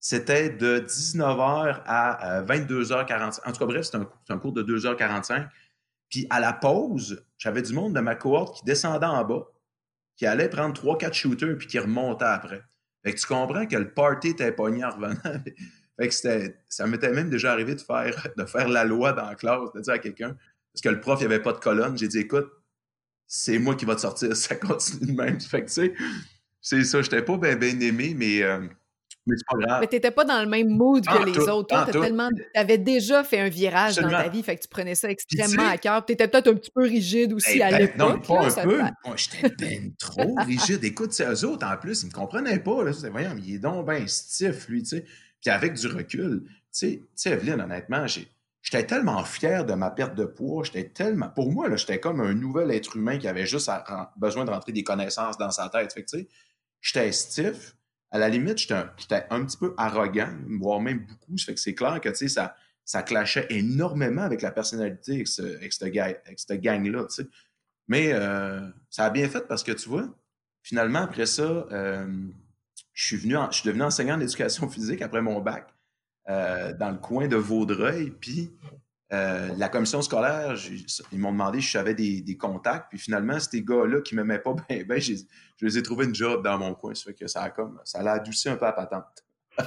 c'était 0.05 0.51
de 0.51 0.81
19h 0.81 1.83
à 1.87 2.43
22h45. 2.43 3.41
En 3.47 3.53
tout 3.53 3.59
cas, 3.59 3.65
bref, 3.65 3.87
c'était 3.87 4.05
un, 4.29 4.39
cours 4.39 4.53
de 4.53 4.63
2h45. 4.63 5.49
Puis 6.11 6.27
à 6.29 6.41
la 6.41 6.53
pause, 6.53 7.25
j'avais 7.39 7.63
du 7.63 7.73
monde 7.73 7.95
de 7.95 8.01
ma 8.01 8.15
cohorte 8.15 8.59
qui 8.59 8.65
descendait 8.67 9.07
en 9.07 9.25
bas, 9.25 9.47
qui 10.17 10.27
allait 10.27 10.51
prendre 10.51 10.79
3-4 10.79 11.15
shooters 11.15 11.57
puis 11.57 11.69
qui 11.69 11.79
remontait 11.79 12.27
après. 12.27 12.63
Fait 13.03 13.15
que 13.15 13.19
tu 13.19 13.27
comprends 13.27 13.65
que 13.65 13.77
le 13.77 13.95
party 13.95 14.29
était 14.29 14.53
pogné 14.53 14.85
en 14.85 14.91
revenant. 14.91 15.17
fait 15.99 16.09
que 16.09 16.55
ça 16.69 16.87
m'était 16.87 17.11
même 17.11 17.31
déjà 17.31 17.53
arrivé 17.53 17.75
de 17.75 17.81
faire, 17.81 18.29
de 18.37 18.45
faire 18.45 18.69
la 18.69 18.85
loi 18.85 19.15
dans 19.15 19.25
la 19.25 19.37
classe, 19.37 19.73
de 19.75 19.81
dire 19.81 19.95
à 19.95 19.99
quelqu'un, 19.99 20.37
parce 20.75 20.83
que 20.83 20.91
le 20.91 21.01
prof, 21.01 21.19
il 21.23 21.29
n'y 21.29 21.33
avait 21.33 21.43
pas 21.43 21.55
de 21.55 21.61
colonne. 21.61 21.97
J'ai 21.97 22.09
dit, 22.09 22.19
écoute, 22.19 22.53
c'est 23.27 23.59
moi 23.59 23.75
qui 23.75 23.87
va 23.87 23.95
te 23.95 24.03
sortir, 24.03 24.37
ça 24.37 24.55
continue 24.57 25.13
de 25.13 25.17
même. 25.17 25.41
Fait 25.41 25.63
que 25.63 25.69
tu 25.69 25.73
sais, 25.73 25.95
c'est 26.61 26.85
ça, 26.85 27.01
je 27.01 27.11
n'étais 27.11 27.23
pas 27.23 27.39
bien 27.39 27.81
aimé, 27.81 28.13
mais. 28.15 28.43
Euh, 28.43 28.69
mais 29.27 29.37
c'est 29.37 29.47
pas 29.47 29.67
grave. 29.67 29.81
Mais 29.81 29.87
t'étais 29.87 30.11
pas 30.11 30.25
dans 30.25 30.41
le 30.41 30.49
même 30.49 30.69
mood 30.69 31.05
que 31.07 31.25
les 31.25 31.39
autres. 31.49 31.69
Toi, 31.69 31.87
tu 31.91 32.01
tellement... 32.01 32.29
avais 32.55 32.79
déjà 32.79 33.25
fait 33.25 33.41
un 33.41 33.49
virage 33.49 33.97
dans 33.97 34.09
ta 34.09 34.29
vie, 34.29 34.43
fait 34.43 34.57
que 34.57 34.63
tu 34.63 34.69
prenais 34.69 34.95
ça 34.95 35.11
extrêmement 35.11 35.69
à 35.69 35.79
cœur. 35.79 36.05
T'étais 36.05 36.29
peut-être 36.29 36.49
un 36.49 36.55
petit 36.55 36.71
peu 36.71 36.83
rigide 36.83 37.33
aussi 37.33 37.63
à 37.63 37.71
ben, 37.71 37.79
l'époque. 37.79 37.99
Non, 37.99 38.21
pas 38.21 38.61
un 38.61 38.65
peu. 38.65 38.79
Moi, 38.79 39.17
j'étais 39.17 39.49
ben 39.59 39.93
trop 39.99 40.35
rigide. 40.47 40.85
Écoute, 40.85 41.19
eux 41.21 41.45
autres, 41.45 41.67
en 41.67 41.77
plus, 41.77 42.03
ils 42.03 42.07
me 42.07 42.13
comprenaient 42.13 42.59
pas. 42.59 42.85
Là. 42.85 42.93
Voyons, 43.11 43.37
il 43.39 43.55
est 43.55 43.59
donc 43.59 43.87
ben 43.87 44.07
stiff, 44.07 44.69
lui, 44.69 44.83
tu 44.83 44.97
sais. 44.97 45.05
Puis 45.41 45.51
avec 45.51 45.75
du 45.75 45.87
recul, 45.89 46.45
tu 46.77 47.03
sais, 47.15 47.31
Evelyne, 47.31 47.61
honnêtement, 47.61 48.07
J'étais 48.65 48.87
tellement 48.87 49.23
fier 49.25 49.67
de 49.67 49.75
ma 49.75 49.91
perte 49.91 50.15
de 50.15 50.25
poids, 50.25 50.65
j'étais 50.65 50.89
tellement. 50.89 51.29
Pour 51.29 51.53
moi, 51.53 51.77
j'étais 51.77 52.01
comme 52.01 52.23
un 52.23 52.33
nouvel 52.33 52.71
être 52.71 52.97
humain 52.97 53.19
qui 53.19 53.29
avait 53.29 53.45
juste 53.45 53.71
besoin 54.17 54.47
de 54.47 54.51
rentrer 54.51 54.73
des 54.73 54.83
connaissances 54.83 55.37
dans 55.37 55.51
sa 55.51 55.69
tête. 55.69 55.93
Fait 55.93 56.03
que, 56.03 56.09
tu 56.09 56.19
sais, 56.21 56.29
j'étais 56.81 57.13
stiff. 57.13 57.77
À 58.15 58.19
la 58.19 58.29
limite, 58.29 58.59
j'étais 58.59 59.27
un, 59.29 59.45
petit 59.45 59.57
peu 59.57 59.75
arrogant, 59.77 60.33
voire 60.61 60.81
même 60.81 61.01
beaucoup. 61.01 61.37
Ça 61.37 61.47
fait 61.47 61.55
que 61.55 61.61
c'est 61.61 61.75
clair 61.75 62.01
que, 62.01 62.15
ça, 62.15 62.55
ça 62.85 63.03
clashait 63.03 63.49
énormément 63.51 64.23
avec 64.23 64.41
la 64.41 64.53
personnalité 64.53 65.25
avec, 65.41 65.73
cette 65.73 66.61
gang-là, 66.61 67.09
Mais 67.89 68.13
euh, 68.13 68.61
ça 68.89 69.07
a 69.07 69.11
bien 69.11 69.29
fait 69.29 69.49
parce 69.49 69.65
que, 69.65 69.73
tu 69.73 69.89
vois, 69.89 70.09
finalement, 70.63 71.01
après 71.01 71.27
ça, 71.27 71.43
euh, 71.43 72.07
je, 72.93 73.05
suis 73.05 73.17
venu 73.17 73.35
je 73.51 73.57
suis 73.57 73.67
devenu 73.67 73.83
enseignant 73.83 74.17
d'éducation 74.17 74.69
physique 74.69 75.03
après 75.03 75.21
mon 75.21 75.41
bac 75.41 75.75
euh, 76.29 76.73
dans 76.73 76.93
le 76.93 76.99
coin 76.99 77.27
de 77.27 77.35
Vaudreuil. 77.35 78.13
Puis 78.13 78.53
la 79.57 79.69
commission 79.69 80.03
scolaire, 80.03 80.55
ils 81.13 81.19
m'ont 81.19 81.33
demandé 81.33 81.61
si 81.61 81.69
j'avais 81.69 81.95
des, 81.95 82.21
des, 82.21 82.37
contacts. 82.37 82.87
Puis 82.91 82.99
finalement, 82.99 83.39
ces 83.39 83.63
gars-là 83.63 84.01
qui 84.01 84.15
ne 84.15 84.23
m'aimaient 84.23 84.41
pas 84.41 84.55
ben, 84.69 85.01
je 85.01 85.15
les 85.61 85.79
ai 85.79 85.83
trouvés 85.83 86.07
une 86.07 86.15
job 86.15 86.43
dans 86.45 86.59
mon 86.59 86.75
coin. 86.75 86.95
Ça 86.95 87.05
fait 87.05 87.15
que 87.15 87.27
ça 87.27 87.43
a 87.43 87.51
comme 87.51 87.81
ça 87.85 88.03
l'a 88.03 88.13
adouci 88.13 88.49
un 88.49 88.57
peu 88.57 88.65
la 88.65 88.73
patente. 88.73 89.25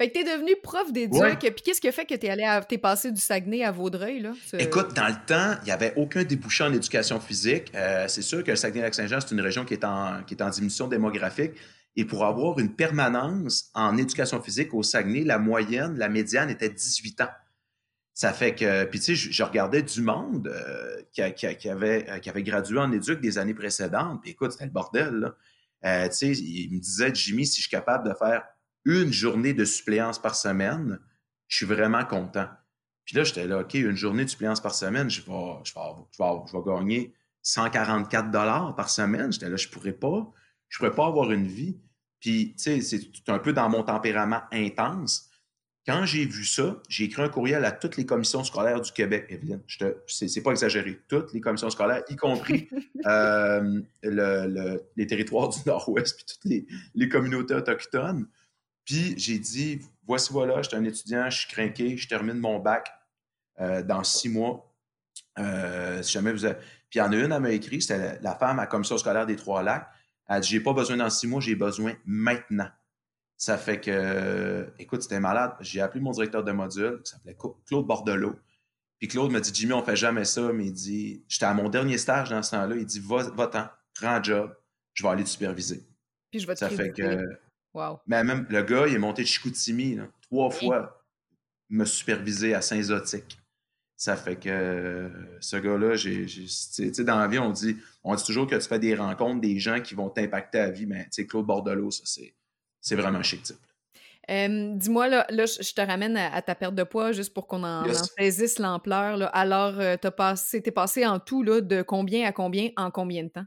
Fait 0.00 0.10
que 0.10 0.12
t'es 0.12 0.22
devenu 0.22 0.52
prof 0.62 0.92
d'éduc, 0.92 1.40
puis 1.40 1.50
qu'est-ce 1.64 1.80
qui 1.80 1.88
a 1.88 1.92
fait 1.92 2.06
que 2.06 2.14
t'es 2.14 2.28
allé 2.28 2.44
à, 2.44 2.62
t'es 2.62 2.78
passé 2.78 3.10
du 3.10 3.20
Saguenay 3.20 3.64
à 3.64 3.72
Vaudreuil, 3.72 4.20
là? 4.20 4.30
Écoute, 4.56 4.94
dans 4.94 5.08
le 5.08 5.16
temps, 5.26 5.58
il 5.62 5.64
n'y 5.64 5.72
avait 5.72 5.92
aucun 5.96 6.22
débouché 6.22 6.62
en 6.62 6.72
éducation 6.72 7.18
physique. 7.18 7.72
Euh, 7.74 8.06
c'est 8.06 8.22
sûr 8.22 8.44
que 8.44 8.52
le 8.52 8.56
Saguenay-Lac-Saint-Jean, 8.56 9.18
c'est 9.20 9.34
une 9.34 9.40
région 9.40 9.64
qui 9.64 9.74
est, 9.74 9.84
en, 9.84 10.22
qui 10.22 10.34
est 10.34 10.42
en 10.42 10.50
diminution 10.50 10.86
démographique. 10.86 11.50
Et 11.98 12.04
pour 12.04 12.24
avoir 12.24 12.60
une 12.60 12.76
permanence 12.76 13.72
en 13.74 13.96
éducation 13.96 14.40
physique 14.40 14.72
au 14.72 14.84
Saguenay, 14.84 15.24
la 15.24 15.40
moyenne, 15.40 15.98
la 15.98 16.08
médiane 16.08 16.48
était 16.48 16.68
18 16.68 17.22
ans. 17.22 17.30
Ça 18.14 18.32
fait 18.32 18.54
que, 18.54 18.84
puis 18.84 19.00
tu 19.00 19.16
sais, 19.16 19.32
je, 19.32 19.42
regardais 19.42 19.82
du 19.82 20.00
monde 20.00 20.46
euh, 20.46 21.02
qui, 21.12 21.22
avait, 21.68 22.08
euh, 22.08 22.18
qui 22.20 22.30
avait 22.30 22.44
gradué 22.44 22.78
en 22.78 22.92
éduc 22.92 23.20
des 23.20 23.36
années 23.36 23.52
précédentes. 23.52 24.22
Puis 24.22 24.30
écoute, 24.30 24.52
c'était 24.52 24.66
le 24.66 24.70
bordel, 24.70 25.34
là. 25.82 26.08
tu 26.08 26.14
sais, 26.14 26.30
il 26.38 26.72
me 26.72 26.78
disait, 26.78 27.12
Jimmy, 27.12 27.44
si 27.44 27.56
je 27.56 27.62
suis 27.62 27.70
capable 27.70 28.08
de 28.08 28.14
faire 28.14 28.44
une 28.84 29.12
journée 29.12 29.52
de 29.52 29.64
suppléance 29.64 30.22
par 30.22 30.36
semaine, 30.36 31.00
je 31.48 31.56
suis 31.56 31.66
vraiment 31.66 32.04
content. 32.04 32.46
Puis 33.06 33.16
là, 33.16 33.24
j'étais 33.24 33.48
là, 33.48 33.62
OK, 33.62 33.74
une 33.74 33.96
journée 33.96 34.24
de 34.24 34.30
suppléance 34.30 34.60
par 34.60 34.76
semaine, 34.76 35.10
je 35.10 35.22
vais, 35.22 35.54
je 35.64 35.72
vais, 35.74 36.62
gagner 36.64 37.12
144 37.42 38.30
dollars 38.30 38.76
par 38.76 38.88
semaine. 38.88 39.32
J'étais 39.32 39.50
là, 39.50 39.56
je 39.56 39.66
pourrais 39.66 39.92
pas, 39.92 40.32
je 40.68 40.78
pourrais 40.78 40.94
pas 40.94 41.06
avoir 41.08 41.32
une 41.32 41.48
vie. 41.48 41.80
Puis, 42.20 42.54
tu 42.56 42.80
sais, 42.80 42.80
c'est 42.80 43.28
un 43.28 43.38
peu 43.38 43.52
dans 43.52 43.68
mon 43.68 43.82
tempérament 43.82 44.42
intense. 44.52 45.30
Quand 45.86 46.04
j'ai 46.04 46.26
vu 46.26 46.44
ça, 46.44 46.76
j'ai 46.88 47.04
écrit 47.04 47.22
un 47.22 47.28
courriel 47.28 47.64
à 47.64 47.72
toutes 47.72 47.96
les 47.96 48.04
commissions 48.04 48.44
scolaires 48.44 48.80
du 48.80 48.92
Québec, 48.92 49.26
Evelyne. 49.30 49.62
C'est 50.06 50.42
pas 50.42 50.50
exagéré. 50.50 51.00
Toutes 51.08 51.32
les 51.32 51.40
commissions 51.40 51.70
scolaires, 51.70 52.02
y 52.10 52.16
compris 52.16 52.68
euh, 53.06 53.80
les 54.02 55.06
territoires 55.06 55.48
du 55.48 55.58
Nord-Ouest, 55.64 56.16
puis 56.16 56.24
toutes 56.26 56.44
les, 56.44 56.66
les 56.94 57.08
communautés 57.08 57.54
autochtones. 57.54 58.26
Puis 58.84 59.14
j'ai 59.18 59.38
dit, 59.38 59.80
voici 60.06 60.32
voilà, 60.32 60.62
je 60.62 60.68
suis 60.68 60.76
un 60.76 60.84
étudiant, 60.84 61.28
je 61.28 61.40
suis 61.40 61.48
craqué, 61.48 61.96
je 61.96 62.08
termine 62.08 62.38
mon 62.38 62.58
bac 62.58 62.90
euh, 63.60 63.82
dans 63.82 64.02
six 64.04 64.28
mois. 64.28 64.74
Euh, 65.38 66.02
si 66.02 66.12
jamais 66.12 66.32
vous 66.32 66.44
avez... 66.44 66.54
Puis 66.88 66.96
il 66.96 66.98
y 66.98 67.02
en 67.02 67.12
a 67.12 67.16
une, 67.16 67.32
elle 67.32 67.40
m'a 67.40 67.50
écrit, 67.50 67.82
c'était 67.82 68.18
la, 68.22 68.34
femme 68.34 68.58
à 68.58 68.62
la 68.62 68.66
commission 68.66 68.96
scolaire 68.96 69.26
des 69.26 69.36
Trois-Lacs. 69.36 69.88
Elle 70.28 70.40
dit, 70.40 70.48
j'ai 70.48 70.60
pas 70.60 70.72
besoin 70.72 70.96
dans 70.96 71.10
six 71.10 71.26
mois, 71.26 71.40
j'ai 71.40 71.54
besoin 71.54 71.94
maintenant. 72.04 72.68
Ça 73.36 73.56
fait 73.56 73.80
que, 73.80 74.66
écoute, 74.78 75.02
c'était 75.02 75.20
malade. 75.20 75.52
J'ai 75.60 75.80
appelé 75.80 76.00
mon 76.00 76.10
directeur 76.10 76.44
de 76.44 76.52
module, 76.52 77.00
qui 77.04 77.12
s'appelait 77.12 77.36
Claude 77.66 77.86
Bordelot. 77.86 78.36
Puis 78.98 79.08
Claude 79.08 79.30
me 79.30 79.40
dit, 79.40 79.52
Jimmy, 79.54 79.72
on 79.72 79.82
fait 79.82 79.96
jamais 79.96 80.24
ça, 80.24 80.52
mais 80.52 80.66
il 80.66 80.72
dit, 80.72 81.24
j'étais 81.28 81.46
à 81.46 81.54
mon 81.54 81.68
dernier 81.68 81.98
stage 81.98 82.30
dans 82.30 82.42
ce 82.42 82.50
temps-là, 82.50 82.76
il 82.76 82.84
dit, 82.84 83.00
va-t'en, 83.00 83.68
prends 83.94 84.08
un 84.08 84.22
job, 84.22 84.54
je 84.92 85.02
vais 85.04 85.08
aller 85.08 85.24
te 85.24 85.28
superviser. 85.28 85.86
Puis 86.30 86.40
je 86.40 86.46
vais 86.46 86.54
te 86.54 86.60
Ça 86.60 86.68
fait 86.68 86.90
que 86.90 87.24
mais 88.06 88.24
même 88.24 88.46
le 88.48 88.62
gars, 88.62 88.86
il 88.86 88.94
est 88.94 88.98
monté 88.98 89.22
de 89.22 89.28
Chicoutimi 89.28 89.98
trois 90.22 90.50
fois, 90.50 91.04
me 91.68 91.84
superviser 91.84 92.54
à 92.54 92.62
Saint-Zotique. 92.62 93.38
Ça 94.00 94.14
fait 94.14 94.36
que 94.36 95.10
ce 95.40 95.56
gars-là, 95.56 95.96
j'ai, 95.96 96.24
dans 97.02 97.18
la 97.18 97.26
vie, 97.26 97.40
on 97.40 97.50
dit, 97.50 97.76
on 98.04 98.14
dit 98.14 98.22
toujours 98.22 98.46
que 98.46 98.54
tu 98.54 98.68
fais 98.68 98.78
des 98.78 98.94
rencontres, 98.94 99.40
des 99.40 99.58
gens 99.58 99.80
qui 99.80 99.96
vont 99.96 100.08
t'impacter 100.08 100.60
à 100.60 100.70
vie, 100.70 100.86
mais 100.86 101.02
tu 101.06 101.08
sais, 101.10 101.26
Claude 101.26 101.46
Bordelot, 101.46 101.90
ça, 101.90 102.04
c'est, 102.80 102.94
vraiment 102.94 103.18
un 103.18 103.24
chic 103.24 103.42
type. 103.42 103.56
dis-moi, 104.28 105.08
là, 105.08 105.26
je 105.28 105.74
te 105.74 105.80
ramène 105.80 106.16
à, 106.16 106.40
ta 106.42 106.54
perte 106.54 106.76
de 106.76 106.84
poids 106.84 107.10
juste 107.10 107.34
pour 107.34 107.48
qu'on 107.48 107.64
en, 107.64 107.92
saisisse 107.92 108.60
l'ampleur. 108.60 109.34
Alors, 109.34 109.80
euh, 109.80 109.96
t'as 110.00 110.12
passé, 110.12 110.62
t'es 110.62 110.70
passé 110.70 111.04
en 111.04 111.18
tout 111.18 111.42
là, 111.42 111.60
de 111.60 111.82
combien 111.82 112.24
à 112.24 112.30
combien 112.30 112.70
en 112.76 112.92
combien 112.92 113.24
de 113.24 113.30
temps? 113.30 113.46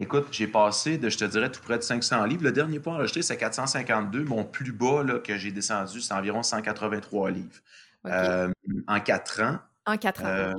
Écoute, 0.00 0.26
j'ai 0.32 0.48
passé 0.48 0.98
de, 0.98 1.08
je 1.08 1.16
te 1.16 1.24
dirais, 1.24 1.52
tout 1.52 1.62
près 1.62 1.78
de 1.78 1.84
500 1.84 2.24
livres. 2.24 2.42
Le 2.42 2.52
dernier 2.52 2.80
poids 2.80 2.94
enregistré, 2.94 3.22
c'est 3.22 3.36
452. 3.36 4.24
Mon 4.24 4.44
plus 4.44 4.72
bas 4.72 5.04
là, 5.04 5.20
que 5.20 5.38
j'ai 5.38 5.52
descendu, 5.52 6.00
c'est 6.00 6.12
environ 6.12 6.42
183 6.42 7.30
livres. 7.30 7.60
Euh, 8.04 8.50
en 8.88 9.00
quatre 9.00 9.42
ans. 9.42 9.58
En 9.86 9.96
quatre 9.96 10.24
ans. 10.24 10.26
Euh, 10.26 10.54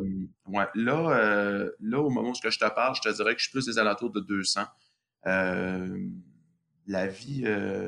ouais, 0.48 0.66
là, 0.74 1.18
euh, 1.18 1.72
là, 1.82 2.00
au 2.00 2.10
moment 2.10 2.30
où 2.30 2.34
je 2.34 2.58
te 2.58 2.74
parle, 2.74 2.96
je 2.96 3.02
te 3.02 3.14
dirais 3.14 3.34
que 3.34 3.40
je 3.40 3.46
suis 3.46 3.52
plus 3.52 3.66
des 3.66 3.78
alentours 3.78 4.12
de 4.12 4.22
200. 4.22 4.62
la 5.26 7.08
vie 7.08 7.44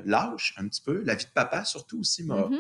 lâche 0.06 0.54
un 0.58 0.67
petit 0.67 0.82
peu. 0.82 1.02
La 1.06 1.15
vie 1.15 1.25
de 1.25 1.32
papa, 1.32 1.63
surtout 1.63 1.99
aussi, 1.99 2.23
m'a, 2.23 2.41
mm-hmm 2.41 2.60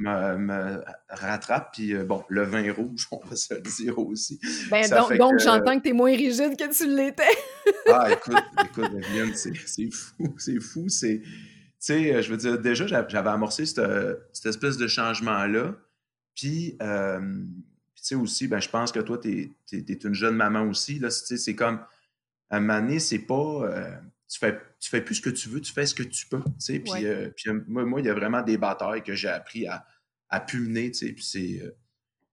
me, 0.00 0.82
rattrape. 1.08 1.72
Puis 1.72 1.94
euh, 1.94 2.04
bon, 2.04 2.24
le 2.28 2.42
vin 2.42 2.72
rouge, 2.72 3.06
on 3.12 3.20
va 3.24 3.36
se 3.36 3.54
le 3.54 3.60
dire 3.60 3.98
aussi. 3.98 4.40
Ben, 4.70 4.88
donc, 4.88 5.38
j'entends 5.38 5.78
que 5.78 5.84
tu 5.84 5.90
es 5.90 5.92
moins 5.92 6.14
rigide 6.14 6.56
que 6.56 6.74
tu 6.74 6.88
l'étais. 6.88 7.22
ah, 7.92 8.12
écoute, 8.12 8.34
écoute, 8.64 9.36
c'est 9.36 9.90
fou. 9.90 10.34
C'est 10.38 10.60
fou. 10.60 10.88
C'est. 10.88 11.20
Tu 11.20 11.86
sais, 11.86 12.14
euh, 12.14 12.22
je 12.22 12.30
veux 12.30 12.36
dire, 12.36 12.58
déjà, 12.58 12.86
j'avais 12.86 13.30
amorcé 13.30 13.64
cette, 13.64 13.80
cette, 14.32 14.46
espèce 14.46 14.76
de 14.76 14.86
changement-là. 14.86 15.76
Puis, 16.34 16.76
euh, 16.82 17.44
tu 18.00 18.06
sais, 18.06 18.14
aussi, 18.14 18.48
ben, 18.48 18.60
je 18.60 18.68
pense 18.68 18.92
que 18.92 19.00
toi, 19.00 19.18
tu 19.18 19.54
es, 19.72 20.04
une 20.04 20.14
jeune 20.14 20.36
maman 20.36 20.62
aussi. 20.62 20.98
Là, 20.98 21.10
c'est 21.10 21.54
comme, 21.54 21.80
à 22.48 22.56
un 22.56 22.60
moment 22.60 22.98
c'est 22.98 23.18
pas 23.20 24.00
tu 24.30 24.38
fais, 24.38 24.58
tu 24.78 24.88
fais 24.88 25.00
plus 25.00 25.16
ce 25.16 25.20
que 25.20 25.30
tu 25.30 25.48
veux, 25.48 25.60
tu 25.60 25.72
fais 25.72 25.84
ce 25.84 25.94
que 25.94 26.04
tu 26.04 26.26
peux. 26.26 26.42
Puis, 26.64 26.82
euh, 27.04 27.30
puis 27.36 27.50
euh, 27.50 27.64
moi, 27.66 27.84
moi, 27.84 28.00
il 28.00 28.06
y 28.06 28.08
a 28.08 28.14
vraiment 28.14 28.42
des 28.42 28.56
batailles 28.56 29.02
que 29.02 29.14
j'ai 29.14 29.28
appris 29.28 29.66
à, 29.66 29.84
à. 30.28 30.40
Puis 30.40 30.92
c'est. 31.20 31.60
Euh, 31.60 31.76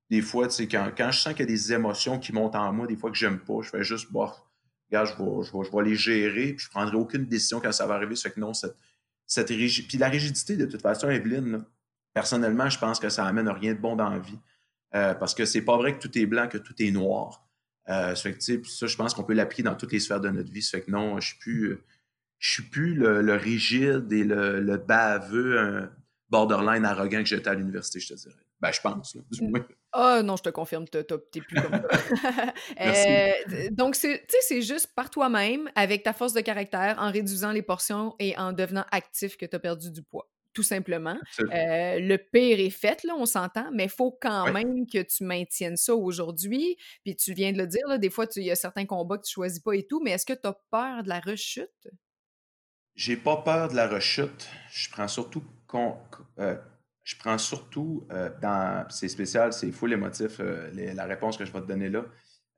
des 0.09 0.21
fois, 0.21 0.47
quand, 0.47 0.91
quand 0.95 1.11
je 1.11 1.19
sens 1.19 1.33
qu'il 1.33 1.41
y 1.41 1.43
a 1.43 1.51
des 1.51 1.73
émotions 1.73 2.17
qui 2.17 2.31
montent 2.31 2.55
en 2.55 2.71
moi, 2.71 2.87
des 2.87 2.95
fois 2.95 3.11
que 3.11 3.17
j'aime 3.17 3.39
pas, 3.39 3.61
je 3.61 3.69
fais 3.69 3.83
juste, 3.83 4.09
boire. 4.09 4.49
regarde, 4.89 5.09
je 5.09 5.21
vais, 5.21 5.43
je, 5.43 5.51
vais, 5.51 5.65
je 5.65 5.75
vais 5.75 5.83
les 5.83 5.95
gérer, 5.95 6.53
puis 6.53 6.65
je 6.65 6.69
prendrai 6.69 6.95
aucune 6.95 7.25
décision 7.25 7.59
quand 7.59 7.73
ça 7.73 7.87
va 7.87 7.95
arriver. 7.95 8.15
Ça 8.15 8.29
fait 8.29 8.35
que 8.35 8.39
non, 8.39 8.53
cette, 8.53 8.77
cette 9.25 9.49
rigidité. 9.49 9.87
Puis 9.89 9.97
la 9.97 10.07
rigidité, 10.07 10.55
de 10.55 10.65
toute 10.65 10.81
façon, 10.81 11.09
Evelyne, 11.09 11.65
personnellement, 12.13 12.69
je 12.69 12.79
pense 12.79 12.99
que 12.99 13.09
ça 13.09 13.25
amène 13.25 13.49
rien 13.49 13.73
de 13.73 13.79
bon 13.79 13.95
dans 13.97 14.09
la 14.09 14.19
vie. 14.19 14.39
Parce 14.91 15.33
que 15.35 15.45
c'est 15.45 15.61
pas 15.61 15.77
vrai 15.77 15.97
que 15.97 16.01
tout 16.01 16.17
est 16.17 16.25
blanc, 16.25 16.47
que 16.47 16.57
tout 16.57 16.75
est 16.81 16.91
noir. 16.91 17.47
Euh, 17.89 18.15
ça, 18.15 18.15
fait 18.15 18.33
que, 18.33 18.67
ça, 18.67 18.87
je 18.87 18.95
pense 18.97 19.13
qu'on 19.13 19.23
peut 19.23 19.33
l'appliquer 19.33 19.63
dans 19.63 19.75
toutes 19.75 19.93
les 19.93 19.99
sphères 19.99 20.19
de 20.19 20.29
notre 20.29 20.51
vie. 20.51 20.61
Ça 20.61 20.77
fait 20.77 20.83
que 20.83 20.91
non, 20.91 21.19
je 21.19 21.27
suis 21.27 21.37
plus, 21.37 21.77
je 22.39 22.51
suis 22.51 22.63
plus 22.63 22.93
le, 22.95 23.35
rigide 23.35 24.11
et 24.11 24.23
le, 24.23 24.59
le 24.59 24.77
baveux, 24.77 25.89
borderline 26.29 26.85
arrogant 26.85 27.19
que 27.19 27.29
j'étais 27.29 27.49
à 27.49 27.53
l'université, 27.53 27.99
je 27.99 28.13
te 28.13 28.19
dirais. 28.19 28.35
Ben, 28.59 28.71
je 28.71 28.81
pense, 28.81 29.13
là, 29.13 29.21
du 29.29 29.47
moins. 29.47 29.65
Ah 29.93 30.21
non, 30.23 30.35
je 30.35 30.43
te 30.43 30.49
confirme, 30.49 30.85
t'es 30.87 31.03
plus 31.03 31.61
comme 31.61 31.71
ça. 31.71 32.53
euh, 32.81 33.69
donc, 33.71 33.95
c'est 33.95 34.61
juste 34.61 34.93
par 34.95 35.09
toi-même, 35.09 35.69
avec 35.75 36.03
ta 36.03 36.13
force 36.13 36.33
de 36.33 36.41
caractère, 36.41 36.97
en 36.99 37.11
réduisant 37.11 37.51
les 37.51 37.61
portions 37.61 38.15
et 38.19 38.37
en 38.37 38.53
devenant 38.53 38.85
actif 38.91 39.37
que 39.37 39.45
tu 39.45 39.55
as 39.55 39.59
perdu 39.59 39.91
du 39.91 40.01
poids 40.01 40.27
tout 40.57 40.63
simplement. 40.63 41.19
Euh, 41.39 41.99
le 41.99 42.17
pire 42.17 42.59
est 42.59 42.71
fait, 42.71 43.03
là, 43.03 43.13
on 43.15 43.27
s'entend, 43.27 43.69
mais 43.71 43.83
il 43.83 43.91
faut 43.91 44.17
quand 44.19 44.51
même 44.51 44.87
que 44.87 45.03
tu 45.03 45.23
maintiennes 45.23 45.77
ça 45.77 45.93
aujourd'hui. 45.93 46.77
Puis 47.05 47.15
tu 47.15 47.33
viens 47.33 47.51
de 47.51 47.59
le 47.59 47.67
dire, 47.67 47.87
là, 47.87 47.99
des 47.99 48.09
fois, 48.09 48.25
il 48.37 48.41
y 48.41 48.49
a 48.49 48.55
certains 48.55 48.87
combats 48.87 49.19
que 49.19 49.23
tu 49.27 49.33
choisis 49.33 49.59
pas 49.59 49.73
et 49.73 49.85
tout, 49.85 50.01
mais 50.03 50.09
est-ce 50.11 50.25
que 50.25 50.33
tu 50.33 50.47
as 50.47 50.57
peur 50.71 51.03
de 51.03 51.09
la 51.09 51.19
rechute? 51.19 51.87
J'ai 52.95 53.17
pas 53.17 53.37
peur 53.37 53.67
de 53.67 53.75
la 53.75 53.87
rechute. 53.87 54.49
Je 54.71 54.89
prends 54.89 55.07
surtout 55.07 55.43
euh, 56.39 56.55
je 57.03 57.15
prends 57.17 57.37
surtout 57.37 58.07
euh, 58.11 58.31
dans. 58.41 58.89
C'est 58.89 59.09
spécial, 59.09 59.53
c'est 59.53 59.71
fou 59.71 59.85
l'émotif, 59.85 60.41
la 60.73 61.05
réponse 61.05 61.37
que 61.37 61.45
je 61.45 61.53
vais 61.53 61.61
te 61.61 61.67
donner 61.67 61.89
là. 61.89 62.03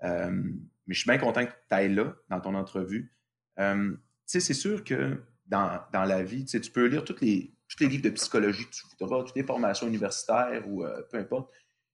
mais 0.02 0.94
je 0.94 1.00
suis 1.00 1.10
bien 1.10 1.18
content 1.18 1.46
que 1.46 1.52
tu 1.52 1.76
ailles 1.76 1.94
là, 1.94 2.16
dans 2.30 2.40
ton 2.40 2.56
entrevue. 2.56 3.14
tu 3.58 3.98
sais, 4.26 4.40
c'est 4.40 4.54
sûr 4.54 4.86
que 4.86 5.22
dans, 5.48 5.82
dans 5.92 6.06
la 6.06 6.24
vie, 6.24 6.46
tu 6.46 6.62
peux 6.72 6.86
lire 6.86 7.04
toutes 7.04 7.20
les, 7.20 7.59
tous 7.70 7.84
les 7.84 7.90
livres 7.90 8.04
de 8.04 8.10
psychologie 8.10 8.66
que 8.66 8.72
tu 8.72 8.84
voudras, 9.00 9.24
toutes 9.24 9.36
les 9.36 9.44
formations 9.44 9.88
universitaires 9.88 10.68
ou 10.68 10.84
euh, 10.84 11.02
peu 11.10 11.18
importe. 11.18 11.52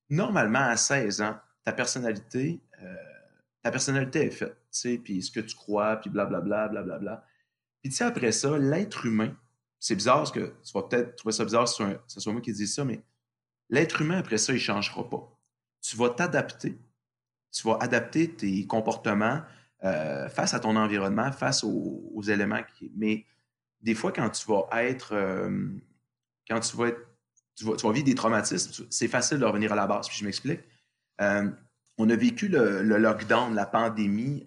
Normalement, 0.09 0.59
à 0.59 0.77
16 0.77 1.21
ans, 1.21 1.37
ta 1.63 1.73
personnalité, 1.73 2.61
euh, 2.81 2.95
ta 3.61 3.71
personnalité 3.71 4.25
est 4.25 4.31
faite, 4.31 4.55
tu 4.55 4.67
sais, 4.71 4.97
puis 4.97 5.21
ce 5.21 5.31
que 5.31 5.41
tu 5.41 5.55
crois, 5.55 5.97
puis 5.97 6.09
blablabla, 6.09 6.69
blablabla. 6.69 6.99
Bla. 6.99 7.25
Puis 7.81 7.91
tu 7.91 7.97
sais, 7.97 8.05
après 8.05 8.31
ça, 8.31 8.57
l'être 8.57 9.05
humain, 9.05 9.35
c'est 9.79 9.95
bizarre 9.95 10.17
parce 10.17 10.31
que 10.31 10.53
tu 10.63 10.73
vas 10.73 10.83
peut-être 10.83 11.15
trouver 11.17 11.33
ça 11.33 11.43
bizarre 11.43 11.67
si 11.67 11.83
ce 12.07 12.19
soit 12.19 12.31
moi 12.31 12.41
qui 12.41 12.53
dis 12.53 12.67
ça, 12.67 12.85
mais 12.85 13.03
l'être 13.69 14.01
humain, 14.01 14.19
après 14.19 14.37
ça, 14.37 14.53
il 14.53 14.55
ne 14.55 14.59
changera 14.61 15.09
pas. 15.09 15.37
Tu 15.81 15.97
vas 15.97 16.09
t'adapter. 16.09 16.79
Tu 17.51 17.67
vas 17.67 17.77
adapter 17.81 18.33
tes 18.33 18.65
comportements, 18.65 19.41
euh, 19.83 20.29
face 20.29 20.53
à 20.53 20.59
ton 20.59 20.75
environnement, 20.75 21.31
face 21.31 21.63
aux, 21.63 22.21
éléments. 22.23 22.61
Qui... 22.77 22.91
des 23.85 23.95
fois, 23.95 24.11
quand 24.11 24.29
tu 24.29 24.45
vas 24.47 24.67
être. 24.83 25.13
Euh, 25.13 25.69
quand 26.49 26.59
tu 26.59 26.75
vas, 26.75 26.87
être, 26.89 26.99
tu 27.55 27.65
vas, 27.65 27.91
vivre 27.91 28.05
des 28.05 28.15
traumatismes, 28.15 28.85
c'est 28.89 29.07
facile 29.07 29.39
de 29.39 29.45
revenir 29.45 29.71
à 29.71 29.75
la 29.75 29.87
base. 29.87 30.07
Puis 30.07 30.17
je 30.19 30.25
m'explique. 30.25 30.59
Euh, 31.21 31.49
on 31.97 32.09
a 32.09 32.15
vécu 32.15 32.49
le, 32.49 32.81
lockdown, 32.81 33.55
la 33.55 33.65
pandémie 33.65 34.45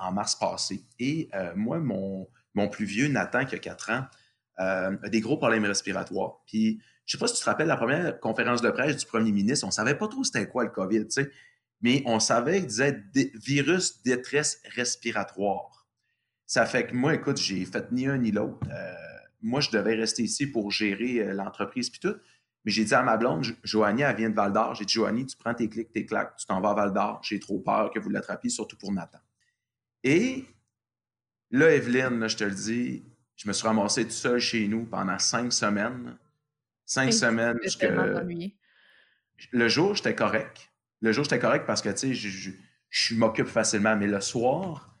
en 0.00 0.10
mars 0.10 0.36
passé. 0.36 0.82
Et 0.98 1.28
moi, 1.54 1.78
mon, 1.80 2.26
mon 2.54 2.68
plus 2.68 2.86
vieux, 2.86 3.08
Nathan, 3.08 3.44
qui 3.44 3.54
a 3.54 3.58
4 3.58 3.90
ans, 3.90 4.06
a 4.56 5.08
des 5.10 5.20
gros 5.20 5.36
problèmes 5.36 5.66
respiratoires. 5.66 6.40
Puis, 6.46 6.80
je 7.04 7.16
ne 7.16 7.18
sais 7.18 7.20
pas 7.20 7.28
si 7.28 7.34
tu 7.34 7.40
te 7.40 7.44
rappelles 7.44 7.68
la 7.68 7.76
première 7.76 8.18
conférence 8.18 8.62
de 8.62 8.70
presse 8.70 8.96
du 8.96 9.04
premier 9.04 9.32
ministre, 9.32 9.66
on 9.66 9.68
ne 9.68 9.72
savait 9.72 9.96
pas 9.96 10.08
trop 10.08 10.24
c'était 10.24 10.48
quoi 10.48 10.64
le 10.64 10.70
COVID, 10.70 11.04
tu 11.08 11.22
sais 11.22 11.30
mais 11.80 12.02
on 12.06 12.20
savait 12.20 12.58
qu'il 12.58 12.66
disait 12.66 13.02
virus 13.34 14.02
détresse 14.02 14.60
respiratoire. 14.74 15.77
Ça 16.48 16.64
fait 16.64 16.86
que 16.86 16.94
moi, 16.94 17.14
écoute, 17.14 17.36
j'ai 17.36 17.66
fait 17.66 17.92
ni 17.92 18.06
un 18.06 18.16
ni 18.16 18.32
l'autre. 18.32 18.66
Euh, 18.70 18.94
moi, 19.42 19.60
je 19.60 19.70
devais 19.70 19.94
rester 19.94 20.22
ici 20.22 20.46
pour 20.46 20.70
gérer 20.70 21.20
euh, 21.20 21.34
l'entreprise 21.34 21.90
puis 21.90 22.00
tout. 22.00 22.16
Mais 22.64 22.72
j'ai 22.72 22.84
dit 22.84 22.94
à 22.94 23.02
ma 23.02 23.18
blonde, 23.18 23.44
Joanie, 23.62 24.00
elle 24.00 24.16
vient 24.16 24.30
de 24.30 24.34
Val 24.34 24.54
d'Or. 24.54 24.74
J'ai 24.74 24.86
dit, 24.86 24.94
Joanie, 24.94 25.26
tu 25.26 25.36
prends 25.36 25.52
tes 25.52 25.68
clics, 25.68 25.92
tes 25.92 26.06
claques, 26.06 26.36
tu 26.38 26.46
t'en 26.46 26.62
vas 26.62 26.70
à 26.70 26.74
Val 26.74 26.94
d'Or. 26.94 27.20
J'ai 27.22 27.38
trop 27.38 27.58
peur 27.58 27.90
que 27.90 27.98
vous 27.98 28.08
l'attrapiez, 28.08 28.48
surtout 28.48 28.78
pour 28.78 28.90
Nathan. 28.92 29.18
Et 30.02 30.46
là, 31.50 31.70
Evelyne, 31.70 32.26
je 32.26 32.36
te 32.38 32.44
le 32.44 32.54
dis, 32.54 33.04
je 33.36 33.46
me 33.46 33.52
suis 33.52 33.66
ramassé 33.66 34.04
tout 34.04 34.10
seul 34.10 34.40
chez 34.40 34.66
nous 34.68 34.86
pendant 34.86 35.18
cinq 35.18 35.52
semaines. 35.52 36.16
Cinq 36.86 37.12
semaines. 37.12 37.58
Que... 37.78 38.50
Le 39.52 39.68
jour, 39.68 39.94
j'étais 39.94 40.14
correct. 40.14 40.70
Le 41.02 41.12
jour, 41.12 41.24
j'étais 41.24 41.38
correct 41.38 41.66
parce 41.66 41.82
que, 41.82 41.90
tu 41.90 41.98
sais, 41.98 42.14
je, 42.14 42.50
je, 42.88 43.14
m'occupe 43.14 43.48
facilement. 43.48 43.94
Mais 43.96 44.06
le 44.06 44.22
soir, 44.22 44.97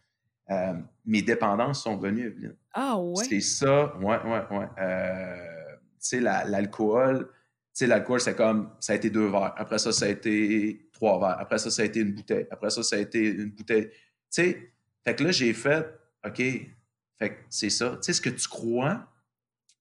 euh, 0.50 0.74
mes 1.04 1.22
dépendances 1.22 1.82
sont 1.82 1.96
venues, 1.96 2.26
Evelyne. 2.26 2.56
Ah 2.72 2.98
ouais? 2.98 3.24
C'est 3.24 3.40
ça, 3.40 3.96
ouais, 3.98 4.18
ouais, 4.24 4.42
ouais. 4.50 4.68
Euh, 4.78 5.76
tu 5.76 5.96
sais, 5.98 6.20
l'alcool, 6.20 7.28
tu 7.28 7.84
sais, 7.84 7.86
l'alcool, 7.86 8.20
c'est 8.20 8.34
comme, 8.34 8.70
ça 8.80 8.92
a 8.92 8.96
été 8.96 9.10
deux 9.10 9.28
verres. 9.28 9.54
Après 9.56 9.78
ça, 9.78 9.92
ça 9.92 10.06
a 10.06 10.08
été 10.08 10.88
trois 10.92 11.18
verres. 11.18 11.38
Après 11.38 11.58
ça, 11.58 11.70
ça 11.70 11.82
a 11.82 11.84
été 11.84 12.00
une 12.00 12.12
bouteille. 12.12 12.46
Après 12.50 12.70
ça, 12.70 12.82
ça 12.82 12.96
a 12.96 12.98
été 12.98 13.28
une 13.28 13.50
bouteille. 13.50 13.88
Tu 13.88 13.94
sais, 14.30 14.72
fait 15.04 15.14
que 15.14 15.24
là, 15.24 15.30
j'ai 15.30 15.52
fait, 15.52 15.86
OK, 16.26 16.36
fait 16.36 17.30
que 17.30 17.34
c'est 17.48 17.70
ça. 17.70 17.90
Tu 17.96 17.98
sais, 18.02 18.12
ce 18.12 18.20
que 18.20 18.30
tu 18.30 18.48
crois, 18.48 19.06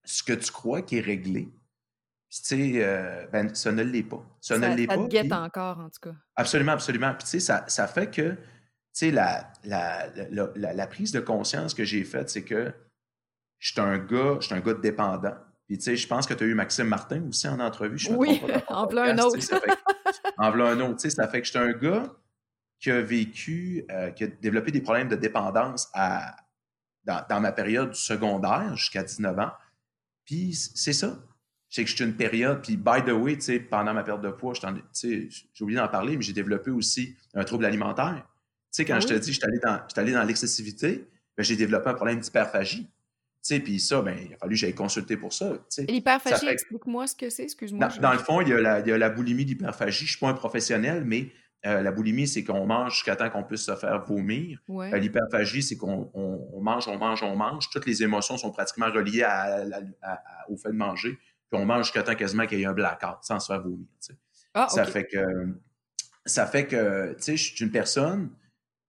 ce 0.04 0.24
que 0.24 0.34
tu 0.34 0.52
crois 0.52 0.82
qui 0.82 0.98
est 0.98 1.02
réglé, 1.02 1.50
tu 2.30 2.44
sais, 2.44 2.72
euh, 2.76 3.26
ben, 3.32 3.54
ça 3.56 3.72
ne 3.72 3.84
l'est 3.84 4.04
pas. 4.04 4.24
Ça, 4.42 4.58
ne 4.58 4.76
l'est 4.76 4.88
pas. 4.88 4.96
Ça 4.96 5.08
guette 5.08 5.32
encore, 5.32 5.80
en 5.80 5.90
tout 5.90 6.00
cas. 6.02 6.16
Absolument, 6.36 6.74
absolument. 6.74 7.14
Puis, 7.14 7.24
tu 7.24 7.30
sais, 7.32 7.40
ça, 7.40 7.64
ça, 7.68 7.88
fait 7.88 8.12
que, 8.12 8.36
sais, 8.98 9.12
la, 9.12 9.52
la, 9.64 10.08
la, 10.30 10.74
la, 10.74 10.88
prise 10.88 11.12
de 11.12 11.20
conscience 11.20 11.74
que 11.74 11.84
j'ai 11.84 12.04
faite, 12.04 12.30
c'est 12.30 12.44
que 12.44 12.74
je 13.60 13.72
suis 13.72 13.82
un 13.82 13.98
gars, 13.98 14.38
je 14.40 14.48
suis 14.48 14.56
un 14.56 14.60
gars 14.60 14.74
dépendant. 14.74 15.36
Puis, 15.68 15.78
tu 15.78 15.84
sais, 15.84 15.98
je 15.98 16.08
pense 16.08 16.26
que 16.26 16.34
tu 16.34 16.44
as 16.44 16.48
eu 16.48 16.54
Maxime 16.54 16.88
Martin 16.88 17.24
aussi 17.28 17.48
en 17.48 17.60
entrevue. 17.60 17.98
Je 17.98 18.12
oui, 18.12 18.42
en 18.68 18.88
plein 18.88 19.16
un 19.16 19.18
autre. 19.20 19.38
en 20.38 20.52
plein 20.52 20.66
un 20.66 20.80
autre. 20.80 20.96
Tu 20.96 21.10
sais, 21.10 21.10
ça 21.10 21.28
fait 21.28 21.42
que 21.42 21.46
je 21.48 21.52
suis 21.52 21.60
un 21.60 21.74
gars 21.74 22.04
qui 22.80 22.92
a 22.92 23.02
vécu, 23.02 23.86
euh, 23.92 24.12
qui 24.12 24.24
a 24.24 24.28
développé 24.28 24.72
des 24.72 24.82
problèmes 24.82 25.10
de 25.10 25.16
dépendance 25.16 25.90
à, 25.94 26.36
dans, 27.04 27.26
dans 27.30 27.42
ma 27.42 27.52
période 27.52 27.94
secondaire 27.96 28.76
jusqu'à 28.76 29.04
19 29.04 29.40
ans. 29.40 29.52
Puis, 30.26 30.54
c'est 30.54 30.94
ça 30.94 31.18
sais 31.70 31.84
que 31.84 31.90
je 31.90 31.96
suis 31.96 32.06
une 32.06 32.16
période, 32.16 32.62
puis 32.62 32.78
by 32.78 33.04
the 33.06 33.12
way, 33.12 33.38
pendant 33.70 33.94
ma 33.94 34.04
période 34.04 34.24
de 34.24 34.30
poids, 34.30 34.54
j'ai 34.54 35.30
oublié 35.60 35.80
d'en 35.80 35.88
parler, 35.88 36.16
mais 36.16 36.22
j'ai 36.22 36.34
développé 36.34 36.72
aussi 36.72 37.16
un 37.34 37.44
trouble 37.44 37.66
alimentaire. 37.66 38.26
Sais, 38.78 38.86
quand 38.86 38.98
ah 38.98 39.00
je 39.00 39.08
te 39.08 39.14
dis, 39.16 39.34
je 39.34 39.40
suis 39.40 40.00
allé 40.00 40.12
dans, 40.12 40.24
l'excessivité, 40.24 41.08
ben, 41.36 41.42
j'ai 41.42 41.56
développé 41.56 41.90
un 41.90 41.96
problème 41.96 42.20
d'hyperphagie. 42.20 42.88
Puis 43.50 43.80
ça, 43.80 44.04
ben, 44.04 44.16
il 44.24 44.36
a 44.36 44.38
fallu 44.38 44.54
que 44.54 44.60
j'aille 44.60 44.76
consulter 44.76 45.18
pour 45.18 45.34
ça. 45.34 45.54
L'hyperphagie, 45.80 46.48
explique-moi 46.48 47.08
ce 47.08 47.16
que 47.16 47.32
c'est, 47.32 47.42
excuse-moi. 47.42 47.88
Dans, 48.00 48.12
le 48.12 48.20
fond, 48.20 48.40
il 48.42 48.50
y, 48.50 48.54
a 48.54 48.62
la, 48.62 48.82
il 48.82 48.88
y 48.88 48.92
a 48.92 48.98
la 49.00 49.10
boulimie 49.10 49.46
d'hyperphagie. 49.46 50.00
Je 50.00 50.04
ne 50.04 50.10
suis 50.10 50.20
pas 50.20 50.28
un 50.28 50.36
professionnel, 50.36 51.04
mais 51.06 51.32
euh, 51.66 51.82
la 51.82 51.92
boulimie, 51.92 52.28
c'est 52.28 52.44
qu'on 52.44 52.68
mange 52.68 52.94
jusqu'à 52.94 53.16
temps 53.16 53.32
qu'on 53.32 53.44
puisse 53.44 53.64
se 53.64 53.76
faire 53.76 54.06
vomir. 54.06 54.60
Euh, 54.70 54.96
l'hyperphagie, 54.98 55.64
c'est 55.64 55.76
qu'on 55.76 56.12
mange, 56.62 56.88
on 56.88 57.00
mange, 57.00 57.24
on 57.24 57.36
mange. 57.36 57.72
Toutes 57.72 57.88
les 57.88 58.04
émotions 58.04 58.38
sont 58.38 58.52
pratiquement 58.52 58.92
reliées 58.92 59.26
au 60.50 60.56
fait 60.56 60.70
de 60.70 60.78
manger 60.78 61.18
puis 61.50 61.60
on 61.60 61.66
mange 61.66 61.86
jusqu'à 61.86 62.04
temps 62.04 62.16
quasiment 62.16 62.46
qu'il 62.46 62.60
y 62.60 62.64
ait 62.64 62.66
un 62.66 62.74
blackout 62.74 63.20
sans 63.22 63.40
se 63.40 63.48
faire 63.48 63.62
vomir. 63.62 63.88
Ah, 64.54 64.68
ça 64.70 64.86
fait 64.86 65.06
que 65.06 65.56
ça 66.26 66.46
fait 66.46 66.68
que 66.68 67.14
tu 67.14 67.24
sais, 67.24 67.38
je 67.38 67.56
suis 67.56 67.64
une 67.64 67.72
personne 67.72 68.30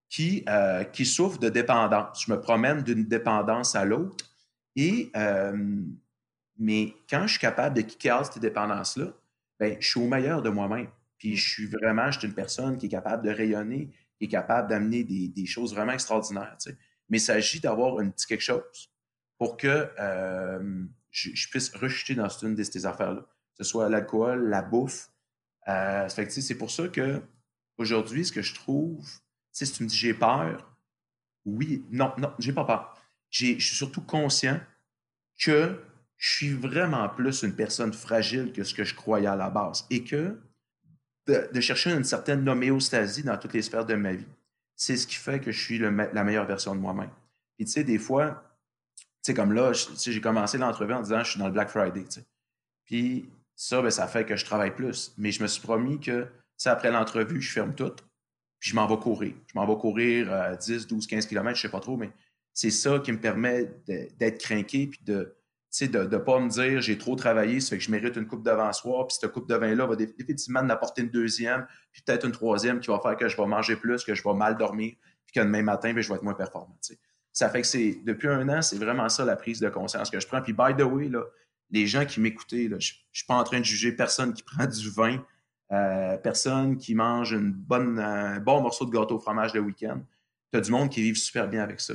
qui, 0.08 0.44
euh, 0.48 0.84
qui 0.84 1.04
souffre 1.04 1.38
de 1.38 1.48
dépendance. 1.48 2.24
Je 2.26 2.32
me 2.32 2.40
promène 2.40 2.82
d'une 2.82 3.04
dépendance 3.04 3.74
à 3.74 3.84
l'autre. 3.84 4.24
Et 4.76 5.10
euh, 5.16 5.82
mais 6.58 6.94
quand 7.08 7.22
je 7.22 7.32
suis 7.32 7.40
capable 7.40 7.76
de 7.76 7.82
kicker 7.82 8.24
cette 8.24 8.40
dépendance-là, 8.40 9.12
ben, 9.60 9.76
je 9.80 9.88
suis 9.88 10.00
au 10.00 10.08
meilleur 10.08 10.42
de 10.42 10.50
moi-même. 10.50 10.88
Puis 11.18 11.36
je 11.36 11.48
suis 11.48 11.66
vraiment, 11.66 12.10
je 12.10 12.18
suis 12.18 12.28
une 12.28 12.34
personne 12.34 12.76
qui 12.76 12.86
est 12.86 12.90
capable 12.90 13.24
de 13.24 13.30
rayonner, 13.30 13.90
qui 14.18 14.24
est 14.24 14.28
capable 14.28 14.68
d'amener 14.68 15.04
des, 15.04 15.28
des, 15.28 15.46
choses 15.46 15.74
vraiment 15.74 15.92
extraordinaires. 15.92 16.56
Mais 17.08 17.18
il 17.18 17.20
s'agit 17.20 17.60
d'avoir 17.60 17.98
un 17.98 18.10
petit 18.10 18.26
quelque 18.26 18.42
chose 18.42 18.90
pour 19.38 19.56
que 19.56 19.88
euh, 19.98 20.84
je, 21.10 21.48
puisse 21.48 21.74
rejeter 21.74 22.14
dans 22.14 22.28
une 22.28 22.54
de 22.54 22.62
ces 22.62 22.86
affaires-là, 22.86 23.22
que 23.22 23.64
ce 23.64 23.64
soit 23.64 23.88
l'alcool, 23.88 24.48
la 24.48 24.62
bouffe. 24.62 25.10
Euh, 25.68 26.08
c'est 26.08 26.58
pour 26.58 26.70
ça 26.70 26.88
que 26.88 27.22
aujourd'hui, 27.78 28.24
ce 28.24 28.32
que 28.32 28.42
je 28.42 28.54
trouve, 28.54 29.08
si 29.66 29.72
tu 29.72 29.82
me 29.82 29.88
dis 29.88 29.96
j'ai 29.96 30.14
peur, 30.14 30.66
oui, 31.44 31.84
non, 31.90 32.12
non, 32.18 32.32
j'ai 32.38 32.52
pas 32.52 32.64
peur. 32.64 32.94
Je 33.30 33.58
suis 33.58 33.76
surtout 33.76 34.02
conscient 34.02 34.60
que 35.38 35.80
je 36.16 36.36
suis 36.36 36.52
vraiment 36.52 37.08
plus 37.08 37.42
une 37.42 37.54
personne 37.54 37.92
fragile 37.92 38.52
que 38.52 38.64
ce 38.64 38.74
que 38.74 38.84
je 38.84 38.94
croyais 38.94 39.28
à 39.28 39.36
la 39.36 39.50
base 39.50 39.86
et 39.90 40.02
que 40.02 40.38
de, 41.26 41.60
chercher 41.60 41.92
une 41.92 42.04
certaine 42.04 42.48
homéostasie 42.48 43.22
dans 43.22 43.36
toutes 43.36 43.52
les 43.52 43.62
sphères 43.62 43.84
de 43.84 43.94
ma 43.94 44.14
vie, 44.14 44.26
c'est 44.74 44.96
ce 44.96 45.06
qui 45.06 45.16
fait 45.16 45.40
que 45.40 45.52
je 45.52 45.62
suis 45.62 45.78
la 45.78 45.90
meilleure 45.90 46.46
version 46.46 46.74
de 46.74 46.80
moi-même. 46.80 47.10
Et 47.58 47.64
tu 47.64 47.72
sais, 47.72 47.84
des 47.84 47.98
fois, 47.98 48.48
sais, 49.28 49.34
comme 49.34 49.52
là, 49.52 49.72
j'ai 49.72 50.20
commencé 50.20 50.58
l'entrevue 50.58 50.94
en 50.94 51.02
disant 51.02 51.22
je 51.22 51.30
suis 51.30 51.38
dans 51.38 51.46
le 51.46 51.52
Black 51.52 51.68
Friday. 51.68 52.04
Puis 52.84 53.28
ça, 53.54 53.82
ben, 53.82 53.90
ça 53.90 54.06
fait 54.06 54.24
que 54.24 54.36
je 54.36 54.44
travaille 54.44 54.74
plus. 54.74 55.12
Mais 55.18 55.32
je 55.32 55.42
me 55.42 55.48
suis 55.48 55.62
promis 55.62 56.00
que 56.00 56.26
après 56.64 56.90
l'entrevue, 56.90 57.40
je 57.40 57.52
ferme 57.52 57.74
tout. 57.74 57.92
Puis 58.60 58.70
je 58.70 58.74
m'en 58.74 58.86
vais 58.86 58.96
courir. 58.96 59.34
Je 59.46 59.58
m'en 59.58 59.66
vais 59.66 59.80
courir 59.80 60.56
10, 60.58 60.86
12, 60.86 61.06
15 61.06 61.26
km, 61.26 61.56
je 61.56 61.62
sais 61.62 61.68
pas 61.68 61.80
trop, 61.80 61.96
mais 61.96 62.10
c'est 62.52 62.70
ça 62.70 62.98
qui 62.98 63.12
me 63.12 63.20
permet 63.20 63.70
d'être 63.86 64.38
craqué 64.38 64.88
puis 64.88 65.00
de 65.04 65.36
ne 65.80 65.86
de, 65.86 66.04
de 66.06 66.16
pas 66.16 66.40
me 66.40 66.48
dire 66.48 66.80
j'ai 66.80 66.98
trop 66.98 67.14
travaillé, 67.14 67.60
ça 67.60 67.70
fait 67.70 67.78
que 67.78 67.84
je 67.84 67.90
mérite 67.90 68.16
une 68.16 68.26
coupe 68.26 68.42
de 68.42 68.50
soir, 68.72 69.06
puis 69.06 69.16
cette 69.20 69.30
coupe 69.30 69.48
de 69.48 69.54
vin-là 69.54 69.86
va 69.86 69.94
effectivement 70.18 70.62
m'apporter 70.62 71.02
une 71.02 71.10
deuxième, 71.10 71.66
puis 71.92 72.02
peut-être 72.02 72.26
une 72.26 72.32
troisième 72.32 72.80
qui 72.80 72.88
va 72.88 72.98
faire 73.00 73.16
que 73.16 73.28
je 73.28 73.36
vais 73.36 73.46
manger 73.46 73.76
plus, 73.76 74.02
que 74.04 74.14
je 74.14 74.22
vais 74.22 74.34
mal 74.34 74.56
dormir, 74.56 74.94
puis 75.26 75.34
que 75.34 75.40
demain 75.40 75.62
matin, 75.62 75.92
ben, 75.92 76.00
je 76.00 76.08
vais 76.08 76.16
être 76.16 76.22
moins 76.22 76.34
performant. 76.34 76.76
Ça 77.32 77.50
fait 77.50 77.60
que 77.60 77.66
c'est 77.66 78.00
depuis 78.04 78.28
un 78.28 78.48
an, 78.48 78.62
c'est 78.62 78.78
vraiment 78.78 79.08
ça 79.08 79.24
la 79.24 79.36
prise 79.36 79.60
de 79.60 79.68
conscience 79.68 80.10
que 80.10 80.18
je 80.18 80.26
prends. 80.26 80.42
Puis 80.42 80.52
by 80.52 80.74
the 80.76 80.82
way, 80.82 81.08
là, 81.08 81.22
les 81.70 81.86
gens 81.86 82.04
qui 82.04 82.20
m'écoutaient, 82.20 82.68
je 82.68 82.74
ne 82.74 82.80
suis 82.80 83.26
pas 83.26 83.34
en 83.34 83.44
train 83.44 83.60
de 83.60 83.64
juger 83.64 83.92
personne 83.92 84.32
qui 84.32 84.42
prend 84.56 84.66
du 84.66 84.90
vin, 84.90 85.24
euh, 85.72 86.16
personne 86.16 86.76
qui 86.76 86.94
mange 86.94 87.32
une 87.32 87.52
bonne, 87.52 87.98
un 87.98 88.40
bon 88.40 88.62
morceau 88.62 88.86
de 88.86 88.90
gâteau 88.90 89.16
au 89.16 89.18
fromage 89.18 89.54
le 89.54 89.60
week-end. 89.60 90.00
Tu 90.52 90.58
as 90.58 90.62
du 90.62 90.70
monde 90.70 90.88
qui 90.88 91.02
vit 91.02 91.14
super 91.14 91.48
bien 91.48 91.62
avec 91.62 91.80
ça. 91.80 91.94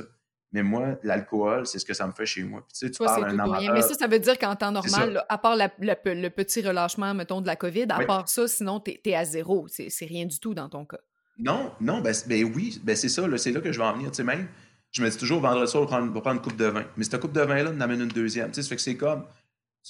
Mais 0.52 0.62
moi, 0.62 0.96
l'alcool, 1.02 1.66
c'est 1.66 1.80
ce 1.80 1.84
que 1.84 1.94
ça 1.94 2.06
me 2.06 2.12
fait 2.12 2.26
chez 2.26 2.44
moi. 2.44 2.60
Puis, 2.60 2.78
tu 2.78 2.86
sais, 2.86 2.90
tu 2.92 3.04
parles 3.04 3.24
un 3.40 3.72
Mais 3.72 3.82
ça, 3.82 3.94
ça 3.94 4.06
veut 4.06 4.20
dire 4.20 4.38
qu'en 4.38 4.54
temps 4.54 4.70
normal, 4.70 5.24
à 5.28 5.36
part 5.36 5.56
le 5.56 6.28
petit 6.28 6.62
relâchement, 6.62 7.12
mettons, 7.12 7.40
de 7.40 7.46
la 7.48 7.56
COVID, 7.56 7.86
à 7.90 8.04
part 8.04 8.28
ça, 8.28 8.46
sinon, 8.46 8.78
tu 8.78 8.96
es, 9.04 9.14
à 9.16 9.24
zéro. 9.24 9.66
C'est 9.68 10.06
rien 10.06 10.26
du 10.26 10.38
tout 10.38 10.54
dans 10.54 10.68
ton 10.68 10.84
cas. 10.84 11.00
Non, 11.36 11.72
non, 11.80 12.00
ben, 12.00 12.14
ben 12.28 12.44
oui, 12.54 12.80
ben 12.84 12.94
c'est 12.94 13.08
ça, 13.08 13.24
c'est 13.38 13.50
là 13.50 13.60
que 13.60 13.72
je 13.72 13.78
vais 13.78 13.84
en 13.84 13.94
venir. 13.94 14.12
Tu 14.12 14.18
sais, 14.18 14.22
même, 14.24 14.46
je 14.92 15.02
me 15.02 15.10
dis 15.10 15.16
toujours, 15.16 15.40
vendredi 15.40 15.68
soir, 15.68 15.88
on 15.90 16.06
va 16.06 16.20
prendre, 16.20 16.36
une 16.36 16.42
coupe 16.42 16.56
de 16.56 16.66
vin. 16.66 16.84
Mais 16.96 17.02
cette 17.02 17.20
coupe 17.20 17.32
de 17.32 17.40
vin-là, 17.40 17.72
on 17.74 17.80
amène 17.80 18.02
une 18.02 18.08
deuxième. 18.08 18.52
Tu 18.52 18.54
sais, 18.54 18.62
ça 18.62 18.68
fait 18.68 18.76
que 18.76 18.82
c'est 18.82 18.96
comme, 18.96 19.24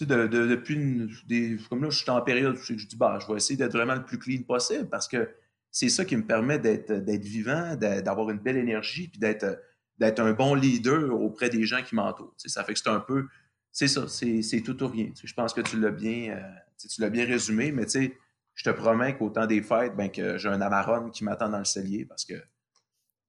depuis 0.00 1.57
comme 1.68 1.85
là, 1.85 1.90
je 1.90 1.98
suis 1.98 2.11
en 2.11 2.20
période 2.20 2.57
où 2.57 2.59
je 2.59 2.87
dis, 2.87 2.96
bah, 2.96 3.18
je 3.20 3.30
vais 3.30 3.37
essayer 3.37 3.57
d'être 3.57 3.72
vraiment 3.72 3.94
le 3.94 4.04
plus 4.04 4.18
clean 4.18 4.42
possible 4.42 4.88
parce 4.88 5.07
que 5.07 5.28
c'est 5.70 5.88
ça 5.88 6.04
qui 6.04 6.16
me 6.16 6.24
permet 6.24 6.59
d'être, 6.59 6.92
vivant, 7.20 7.76
d'avoir 7.76 8.30
une 8.30 8.38
belle 8.38 8.57
énergie, 8.57 9.09
puis 9.09 9.18
d'être, 9.18 9.61
d'être 9.98 10.20
un 10.20 10.33
bon 10.33 10.54
leader 10.54 11.20
auprès 11.20 11.50
des 11.50 11.64
gens 11.64 11.83
qui 11.83 11.94
m'entourent. 11.94 12.35
Ça 12.38 12.64
fait 12.64 12.74
que 12.74 12.78
c'est 12.78 12.88
un 12.88 13.00
peu, 13.00 13.26
c'est 13.72 13.88
ça, 13.88 14.07
c'est, 14.09 14.62
tout 14.64 14.83
ou 14.83 14.88
rien. 14.88 15.11
Je 15.22 15.35
pense 15.35 15.52
que 15.52 15.61
tu 15.61 15.78
l'as 15.80 15.90
bien, 15.90 16.37
euh, 16.37 16.88
tu 16.88 17.00
l'as 17.00 17.11
bien 17.11 17.26
résumé, 17.26 17.72
mais 17.72 17.85
tu 17.87 17.90
sais, 17.90 18.16
je 18.54 18.64
te 18.64 18.70
promets 18.70 19.16
qu'au 19.16 19.30
temps 19.30 19.46
des 19.46 19.62
fêtes, 19.62 19.96
ben, 19.96 20.09
que 20.11 20.38
j'ai 20.38 20.48
un 20.48 20.61
Amarone 20.61 21.11
qui 21.11 21.24
m'attend 21.24 21.48
dans 21.48 21.59
le 21.59 21.64
cellier 21.64 22.04
parce 22.04 22.24
que 22.24 22.35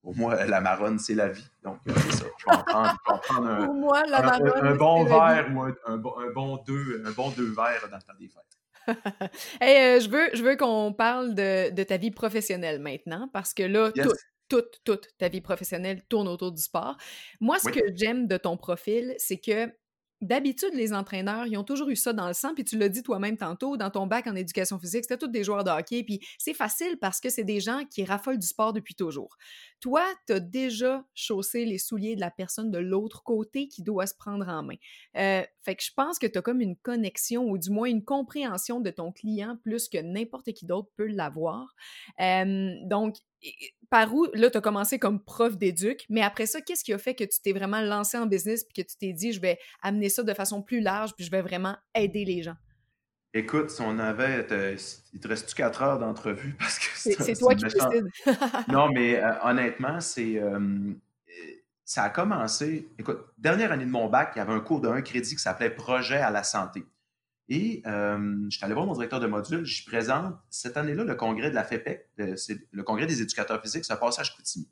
pour 0.05 0.15
moi, 0.15 0.45
la 0.45 0.61
marronne, 0.61 0.99
c'est 0.99 1.15
la 1.15 1.29
vie. 1.29 1.49
Donc, 1.63 1.79
euh, 1.87 1.93
c'est 1.95 2.17
ça. 2.17 2.25
Je 2.37 2.45
vais 2.45 2.57
en 2.57 2.63
prendre, 2.63 3.47
un, 3.47 3.73
moi, 3.73 4.03
la 4.05 4.35
un, 4.35 4.75
bon 4.75 5.03
verre 5.03 5.47
ou 5.51 5.63
un, 5.63 6.31
bon 6.31 6.57
deux, 6.57 7.01
un 7.03 7.09
bon 7.09 7.31
deux 7.31 7.51
verres 7.51 7.89
dans 7.89 7.97
le 7.97 8.03
temps 8.03 8.13
des 8.19 8.27
fêtes. 8.27 9.33
hey, 9.61 9.97
euh, 9.97 9.99
je 9.99 10.07
veux, 10.07 10.29
je 10.35 10.43
veux 10.43 10.57
qu'on 10.57 10.93
parle 10.93 11.33
de, 11.33 11.71
de, 11.71 11.81
ta 11.81 11.97
vie 11.97 12.11
professionnelle 12.11 12.79
maintenant, 12.79 13.27
parce 13.33 13.55
que 13.55 13.63
là, 13.63 13.91
toute, 14.47 14.79
toute 14.83 15.07
ta 15.17 15.27
vie 15.27 15.41
professionnelle 15.41 16.03
tourne 16.07 16.27
autour 16.27 16.51
du 16.51 16.61
sport. 16.61 16.97
Moi, 17.41 17.57
ce 17.57 17.69
que 17.69 17.79
j'aime 17.95 18.27
de 18.27 18.37
ton 18.37 18.57
profil, 18.57 19.15
c'est 19.17 19.39
que 19.39 19.71
D'habitude, 20.21 20.73
les 20.73 20.93
entraîneurs, 20.93 21.45
ils 21.45 21.57
ont 21.57 21.65
toujours 21.65 21.89
eu 21.89 21.95
ça 21.97 22.13
dans 22.13 22.27
le 22.27 22.33
sang, 22.33 22.55
puis 22.55 22.63
tu 22.63 22.77
l'as 22.77 22.87
dit 22.87 23.03
toi-même 23.03 23.35
tantôt, 23.35 23.75
dans 23.75 23.89
ton 23.89 24.07
bac 24.07 24.27
en 24.27 24.35
éducation 24.35 24.79
physique, 24.79 25.03
c'était 25.03 25.17
tous 25.17 25.27
des 25.27 25.43
joueurs 25.43 25.65
de 25.65 25.69
hockey, 25.69 26.03
puis 26.03 26.21
c'est 26.37 26.53
facile 26.53 26.97
parce 27.01 27.19
que 27.19 27.29
c'est 27.29 27.43
des 27.43 27.59
gens 27.59 27.83
qui 27.91 28.05
raffolent 28.05 28.39
du 28.39 28.47
sport 28.47 28.71
depuis 28.71 28.95
toujours. 28.95 29.35
Toi, 29.85 30.03
tu 30.25 30.33
as 30.33 30.39
déjà 30.39 31.05
chaussé 31.13 31.63
les 31.63 31.77
souliers 31.77 32.15
de 32.15 32.19
la 32.19 32.31
personne 32.31 32.71
de 32.71 32.79
l'autre 32.79 33.21
côté 33.21 33.67
qui 33.67 33.83
doit 33.83 34.07
se 34.07 34.15
prendre 34.15 34.49
en 34.49 34.63
main. 34.63 34.77
Euh, 35.15 35.43
fait 35.61 35.75
que 35.75 35.83
je 35.83 35.91
pense 35.95 36.17
que 36.17 36.25
tu 36.25 36.39
as 36.39 36.41
comme 36.41 36.59
une 36.59 36.75
connexion, 36.75 37.43
ou 37.43 37.59
du 37.59 37.69
moins 37.69 37.87
une 37.87 38.03
compréhension 38.03 38.79
de 38.79 38.89
ton 38.89 39.11
client 39.11 39.59
plus 39.61 39.87
que 39.87 39.99
n'importe 39.99 40.53
qui 40.53 40.65
d'autre 40.65 40.89
peut 40.97 41.05
l'avoir. 41.05 41.75
Euh, 42.19 42.73
donc, 42.85 43.17
par 43.91 44.11
où, 44.15 44.25
là, 44.33 44.49
tu 44.49 44.57
as 44.57 44.61
commencé 44.61 44.97
comme 44.97 45.23
prof 45.23 45.55
d'éduc, 45.55 46.07
mais 46.09 46.23
après 46.23 46.47
ça, 46.47 46.61
qu'est-ce 46.61 46.83
qui 46.83 46.91
a 46.91 46.97
fait 46.97 47.13
que 47.13 47.23
tu 47.23 47.39
t'es 47.43 47.53
vraiment 47.53 47.81
lancé 47.81 48.17
en 48.17 48.25
business 48.25 48.63
puis 48.63 48.83
que 48.83 48.89
tu 48.89 48.97
t'es 48.97 49.13
dit, 49.13 49.33
je 49.33 49.39
vais 49.39 49.59
amener 49.83 50.09
ça 50.09 50.23
de 50.23 50.33
façon 50.33 50.63
plus 50.63 50.79
large 50.81 51.13
puis 51.13 51.25
je 51.25 51.29
vais 51.29 51.43
vraiment 51.43 51.75
aider 51.93 52.25
les 52.25 52.41
gens? 52.41 52.55
Écoute, 53.37 53.69
si 53.69 53.81
on 53.81 53.99
avait. 53.99 54.47
il 55.13 55.19
te 55.19 55.27
reste-tu 55.27 55.55
quatre 55.55 55.81
heures 55.81 55.99
d'entrevue? 55.99 56.53
Parce 56.59 56.79
que 56.79 56.85
c'est 56.95 57.35
toi 57.35 57.53
qui 57.53 57.65
décides. 57.65 58.09
non, 58.69 58.89
mais 58.89 59.21
euh, 59.21 59.33
honnêtement, 59.43 59.99
c'est. 59.99 60.39
Euh, 60.39 60.93
ça 61.83 62.03
a 62.03 62.09
commencé. 62.09 62.87
Écoute, 62.97 63.19
dernière 63.37 63.73
année 63.73 63.83
de 63.83 63.91
mon 63.91 64.07
bac, 64.07 64.31
il 64.35 64.39
y 64.39 64.41
avait 64.41 64.53
un 64.53 64.61
cours 64.61 64.79
d'un 64.79 65.01
crédit 65.01 65.35
qui 65.35 65.41
s'appelait 65.41 65.69
Projet 65.69 66.15
à 66.15 66.31
la 66.31 66.43
santé. 66.43 66.85
Et 67.49 67.83
euh, 67.85 68.45
je 68.49 68.55
suis 68.55 68.65
allé 68.65 68.73
voir 68.73 68.85
mon 68.85 68.93
directeur 68.93 69.19
de 69.19 69.27
module, 69.27 69.65
je 69.65 69.85
présente 69.85 70.33
cette 70.49 70.77
année-là 70.77 71.03
le 71.03 71.13
congrès 71.13 71.51
de 71.51 71.55
la 71.55 71.63
FEPEC, 71.63 72.09
le 72.17 72.83
congrès 72.83 73.05
des 73.05 73.21
éducateurs 73.21 73.61
physiques, 73.61 73.85
ça 73.85 73.97
passe 73.97 74.17
à 74.17 74.23
Chicoutimi. 74.23 74.67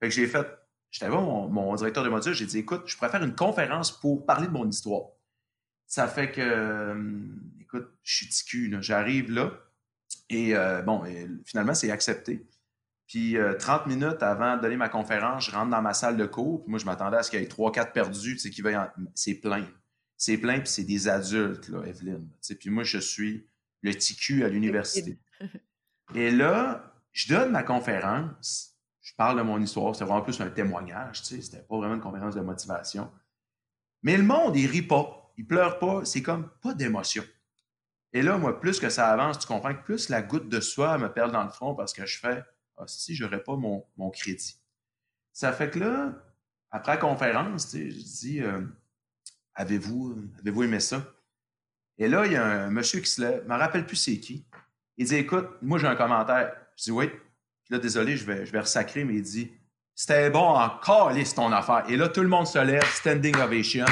Fait 0.00 0.08
que 0.08 0.14
j'ai 0.14 0.26
fait, 0.26 0.46
j'étais 0.90 1.06
allé 1.06 1.14
voir 1.14 1.48
mon, 1.48 1.74
directeur 1.76 2.04
de 2.04 2.10
module, 2.10 2.34
j'ai 2.34 2.44
dit 2.44 2.58
écoute, 2.58 2.82
je 2.84 2.96
pourrais 2.96 3.08
faire 3.08 3.22
une 3.22 3.34
conférence 3.34 3.90
pour 3.90 4.26
parler 4.26 4.48
de 4.48 4.52
mon 4.52 4.68
histoire. 4.68 5.12
Ça 5.86 6.08
fait 6.08 6.30
que, 6.30 6.42
euh, 6.42 6.94
écoute, 7.72 7.88
je 8.02 8.16
suis 8.16 8.28
ticu, 8.28 8.76
j'arrive 8.80 9.30
là, 9.30 9.52
et 10.28 10.54
euh, 10.54 10.82
bon, 10.82 11.04
finalement, 11.44 11.74
c'est 11.74 11.90
accepté. 11.90 12.46
Puis 13.06 13.36
30 13.58 13.86
minutes 13.86 14.22
avant 14.22 14.56
de 14.56 14.62
donner 14.62 14.76
ma 14.76 14.88
conférence, 14.88 15.46
je 15.46 15.50
rentre 15.50 15.70
dans 15.70 15.82
ma 15.82 15.94
salle 15.94 16.16
de 16.16 16.26
cours, 16.26 16.62
puis 16.62 16.70
moi, 16.70 16.78
je 16.78 16.84
m'attendais 16.84 17.16
à 17.16 17.22
ce 17.22 17.30
qu'il 17.30 17.40
y 17.40 17.42
ait 17.42 17.46
3-4 17.46 17.92
perdus, 17.92 18.36
tu 18.36 18.52
sais, 18.52 18.76
en... 18.76 18.88
C'est 19.14 19.34
plein 19.34 19.66
c'est 20.20 20.36
plein, 20.36 20.60
puis 20.60 20.68
c'est 20.68 20.84
des 20.84 21.08
adultes, 21.08 21.70
là, 21.70 21.82
Evelyne. 21.86 22.28
Puis 22.58 22.68
moi, 22.68 22.84
je 22.84 22.98
suis 22.98 23.48
le 23.80 23.94
TQ 23.94 24.44
à 24.44 24.50
l'université. 24.50 25.18
Et 26.14 26.30
là, 26.30 26.92
je 27.12 27.32
donne 27.32 27.52
ma 27.52 27.62
conférence, 27.62 28.76
je 29.00 29.14
parle 29.14 29.38
de 29.38 29.42
mon 29.42 29.58
histoire, 29.62 29.94
c'était 29.94 30.04
vraiment 30.04 30.20
plus 30.20 30.38
un 30.42 30.50
témoignage, 30.50 31.22
tu 31.22 31.36
sais, 31.36 31.40
c'était 31.40 31.62
pas 31.62 31.78
vraiment 31.78 31.94
une 31.94 32.02
conférence 32.02 32.34
de 32.34 32.42
motivation. 32.42 33.10
Mais 34.02 34.18
le 34.18 34.22
monde, 34.22 34.54
il 34.56 34.66
rit 34.66 34.82
pas, 34.82 35.32
il 35.38 35.46
pleure 35.46 35.78
pas, 35.78 36.04
c'est 36.04 36.20
comme 36.22 36.50
pas 36.60 36.74
d'émotion. 36.74 37.24
Et 38.12 38.22
là, 38.22 38.38
moi, 38.38 38.58
plus 38.58 38.80
que 38.80 38.88
ça 38.88 39.08
avance, 39.08 39.38
tu 39.38 39.46
comprends 39.46 39.74
que 39.74 39.82
plus 39.82 40.08
la 40.08 40.22
goutte 40.22 40.48
de 40.48 40.60
soie 40.60 40.98
me 40.98 41.12
perd 41.12 41.32
dans 41.32 41.44
le 41.44 41.50
front 41.50 41.74
parce 41.74 41.92
que 41.92 42.06
je 42.06 42.18
fais 42.18 42.42
Ah, 42.76 42.84
si, 42.86 43.14
j'aurais 43.14 43.42
pas 43.42 43.56
mon, 43.56 43.84
crédit. 44.10 44.60
Ça 45.32 45.52
fait 45.52 45.70
que 45.70 45.78
là, 45.78 46.12
après 46.70 46.92
la 46.92 46.98
conférence, 46.98 47.70
je 47.72 47.88
dis 47.88 48.40
euh, 48.42 48.62
Avez-vous 49.54 50.16
avez 50.44 50.64
aimé 50.64 50.80
ça? 50.80 51.04
Et 51.98 52.08
là, 52.08 52.26
il 52.26 52.32
y 52.32 52.36
a 52.36 52.44
un 52.44 52.70
monsieur 52.70 53.00
qui 53.00 53.10
se 53.10 53.20
lève, 53.20 53.40
je 53.42 53.48
ne 53.48 53.54
me 53.54 53.58
rappelle 53.58 53.86
plus 53.86 53.96
c'est 53.96 54.18
qui. 54.18 54.46
Il 54.96 55.06
dit 55.06 55.16
Écoute, 55.16 55.48
moi 55.62 55.78
j'ai 55.78 55.86
un 55.86 55.96
commentaire. 55.96 56.52
Je 56.76 56.84
dis 56.84 56.90
Oui. 56.90 57.08
Puis 57.08 57.74
là, 57.74 57.78
désolé, 57.78 58.16
je 58.16 58.24
vais, 58.24 58.44
je 58.44 58.52
vais 58.52 58.60
ressacrer, 58.60 59.04
mais 59.04 59.14
il 59.14 59.22
dit 59.22 59.52
C'était 59.94 60.30
bon 60.30 60.48
encore, 60.48 61.12
c'est 61.14 61.34
ton 61.34 61.52
affaire. 61.52 61.84
Et 61.88 61.96
là, 61.96 62.08
tout 62.08 62.22
le 62.22 62.28
monde 62.28 62.46
se 62.46 62.58
lève, 62.58 62.84
standing 62.86 63.36
ovation. 63.36 63.86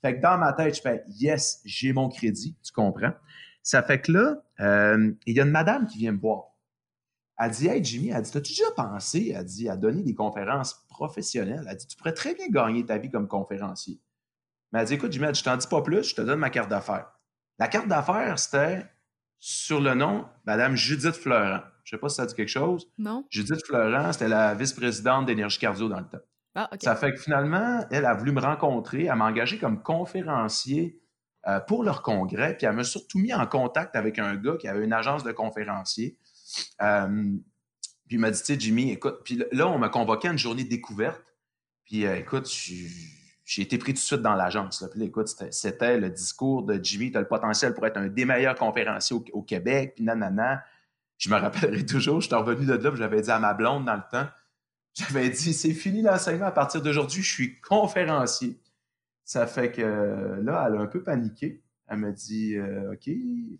Fait 0.00 0.16
que 0.16 0.22
dans 0.22 0.38
ma 0.38 0.52
tête, 0.52 0.76
je 0.76 0.80
fais 0.80 1.04
Yes, 1.08 1.60
j'ai 1.64 1.92
mon 1.92 2.08
crédit, 2.08 2.56
tu 2.64 2.72
comprends? 2.72 3.12
Ça 3.62 3.82
fait 3.82 4.00
que 4.00 4.12
là, 4.12 4.42
euh, 4.60 5.12
il 5.26 5.36
y 5.36 5.40
a 5.40 5.44
une 5.44 5.50
madame 5.50 5.86
qui 5.86 5.98
vient 5.98 6.12
me 6.12 6.18
voir. 6.18 6.46
Elle 7.38 7.50
dit 7.50 7.68
Hey 7.68 7.84
Jimmy, 7.84 8.10
elle 8.10 8.22
dit 8.22 8.30
T'as-tu 8.30 8.52
déjà 8.52 8.70
pensé 8.76 9.32
Elle 9.36 9.44
dit 9.44 9.68
à 9.68 9.76
donner 9.76 10.02
des 10.02 10.14
conférences 10.14 10.84
professionnelles? 10.88 11.66
Elle 11.68 11.76
dit 11.76 11.86
Tu 11.86 11.96
pourrais 11.96 12.12
très 12.12 12.34
bien 12.34 12.48
gagner 12.48 12.84
ta 12.84 12.98
vie 12.98 13.10
comme 13.10 13.28
conférencier. 13.28 14.00
Mais 14.72 14.80
elle 14.80 14.86
dit 14.86 14.94
Écoute, 14.94 15.12
Jimmy, 15.12 15.34
je 15.34 15.42
t'en 15.42 15.56
dis 15.56 15.66
pas 15.66 15.82
plus, 15.82 16.10
je 16.10 16.14
te 16.14 16.22
donne 16.22 16.38
ma 16.38 16.50
carte 16.50 16.70
d'affaires. 16.70 17.12
La 17.58 17.68
carte 17.68 17.88
d'affaires, 17.88 18.38
c'était 18.38 18.86
sur 19.38 19.80
le 19.80 19.94
nom 19.94 20.26
Madame 20.46 20.76
Judith 20.76 21.14
Fleurant. 21.14 21.60
Je 21.84 21.94
ne 21.94 21.98
sais 21.98 22.00
pas 22.00 22.08
si 22.08 22.16
ça 22.16 22.26
dit 22.26 22.34
quelque 22.34 22.48
chose. 22.48 22.88
Non. 22.98 23.26
Judith 23.28 23.64
Fleurant, 23.66 24.12
c'était 24.12 24.28
la 24.28 24.54
vice-présidente 24.54 25.26
d'Énergie 25.26 25.58
Cardio 25.58 25.88
dans 25.88 25.98
le 25.98 26.06
temps. 26.06 26.20
Ah, 26.54 26.70
Ça 26.80 26.94
fait 26.96 27.12
que 27.12 27.18
finalement, 27.18 27.84
elle 27.90 28.04
a 28.04 28.14
voulu 28.14 28.30
me 28.30 28.40
rencontrer, 28.40 29.06
elle 29.06 29.16
m'a 29.16 29.24
engagé 29.24 29.58
comme 29.58 29.82
conférencier 29.82 31.01
euh, 31.48 31.58
pour 31.60 31.82
leur 31.82 32.02
congrès, 32.02 32.56
puis 32.56 32.66
elle 32.66 32.76
m'a 32.76 32.84
surtout 32.84 33.18
mis 33.18 33.34
en 33.34 33.46
contact 33.46 33.96
avec 33.96 34.18
un 34.20 34.36
gars 34.36 34.56
qui 34.56 34.68
avait 34.68 34.84
une 34.84 34.92
agence 34.92 35.24
de 35.24 35.32
conférenciers. 35.32 36.16
Euh, 36.80 37.32
puis 38.06 38.16
il 38.16 38.18
m'a 38.20 38.30
dit, 38.30 38.42
tu 38.42 38.60
Jimmy, 38.60 38.92
écoute, 38.92 39.20
puis 39.24 39.42
là, 39.50 39.66
on 39.68 39.78
m'a 39.78 39.88
convoqué 39.88 40.28
à 40.28 40.32
une 40.32 40.38
journée 40.38 40.62
de 40.62 40.68
découverte. 40.68 41.34
Puis 41.84 42.06
euh, 42.06 42.16
écoute, 42.16 42.48
j'ai 43.44 43.62
été 43.62 43.76
pris 43.76 43.92
tout 43.92 43.98
de 43.98 44.04
suite 44.04 44.22
dans 44.22 44.34
l'agence. 44.34 44.84
Puis 44.92 45.02
écoute, 45.02 45.28
c'était 45.50 45.98
le 45.98 46.10
discours 46.10 46.62
de 46.62 46.78
Jimmy, 46.80 47.10
tu 47.10 47.18
as 47.18 47.20
le 47.20 47.26
potentiel 47.26 47.74
pour 47.74 47.86
être 47.86 47.96
un 47.96 48.06
des 48.06 48.24
meilleurs 48.24 48.54
conférenciers 48.54 49.16
au, 49.32 49.42
Québec, 49.42 49.94
puis 49.96 50.04
nanana. 50.04 50.62
Je 51.18 51.28
me 51.28 51.36
rappellerai 51.36 51.84
toujours, 51.86 52.20
je 52.20 52.28
suis 52.28 52.36
revenu 52.36 52.66
de 52.66 52.74
là, 52.74 52.94
j'avais 52.94 53.20
dit 53.20 53.30
à 53.30 53.40
ma 53.40 53.52
blonde 53.54 53.84
dans 53.84 53.96
le 53.96 54.02
temps, 54.10 54.28
j'avais 54.94 55.30
dit, 55.30 55.52
c'est 55.54 55.74
fini 55.74 56.02
l'enseignement, 56.02 56.46
à 56.46 56.52
partir 56.52 56.82
d'aujourd'hui, 56.82 57.22
je 57.22 57.32
suis 57.32 57.60
conférencier. 57.60 58.60
Ça 59.24 59.46
fait 59.46 59.70
que 59.70 59.82
là, 60.42 60.66
elle 60.68 60.76
a 60.76 60.80
un 60.80 60.86
peu 60.86 61.02
paniqué. 61.02 61.62
Elle 61.88 61.98
me 61.98 62.12
dit, 62.12 62.56
euh, 62.56 62.92
OK. 62.92 63.10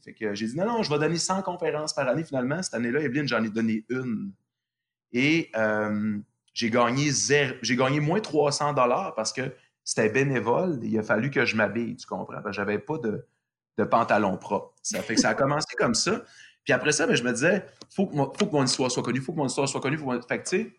Fait 0.05 0.15
que 0.15 0.35
j'ai 0.35 0.47
dit, 0.47 0.57
non, 0.57 0.67
non, 0.67 0.83
je 0.83 0.91
vais 0.91 0.99
donner 0.99 1.19
100 1.19 1.43
conférences 1.43 1.93
par 1.93 2.09
année. 2.09 2.25
Finalement, 2.25 2.63
cette 2.63 2.75
année-là, 2.75 3.01
Evelyne, 3.01 3.29
j'en 3.29 3.43
ai 3.45 3.51
donné 3.51 3.85
une. 3.89 4.33
Et 5.13 5.51
euh, 5.57 6.19
j'ai 6.55 6.71
gagné, 6.71 7.11
j'ai 7.11 7.77
gagné 7.77 8.01
moins 8.01 8.21
300 8.21 8.73
dollars 8.73 9.15
parce 9.15 9.33
que 9.33 9.53
c'était 9.85 10.09
bénévole. 10.09 10.79
Il 10.83 10.99
a 10.99 11.03
fallu 11.03 11.31
que 11.31 11.45
je 11.45 11.57
m'habille, 11.57 11.97
tu 11.97 12.07
comprends? 12.07 12.35
Parce 12.35 12.45
que 12.45 12.53
j'avais 12.53 12.79
pas 12.79 12.99
de, 12.99 13.27
de 13.79 13.85
pantalon 13.85 14.37
propre. 14.37 14.75
Ça 14.83 15.03
fait 15.03 15.15
que 15.15 15.21
ça 15.21 15.31
a 15.31 15.35
commencé 15.35 15.75
comme 15.77 15.95
ça. 15.95 16.23
Puis 16.65 16.73
après 16.73 16.93
ça, 16.93 17.07
ben, 17.07 17.17
je 17.17 17.25
me 17.25 17.33
disais, 17.33 17.67
faut 17.91 18.11
faut 18.11 18.47
que 18.47 18.53
mon 18.53 18.65
histoire 18.65 18.91
soit 18.91 19.03
connue, 19.03 19.21
faut 19.21 19.33
que 19.33 19.39
mon 19.39 19.47
histoire 19.47 19.69
soit 19.69 19.81
connue. 19.81 19.99
Faut 19.99 20.13
Fait 20.23 20.43
que, 20.43 20.49
tu 20.49 20.57
sais, 20.63 20.73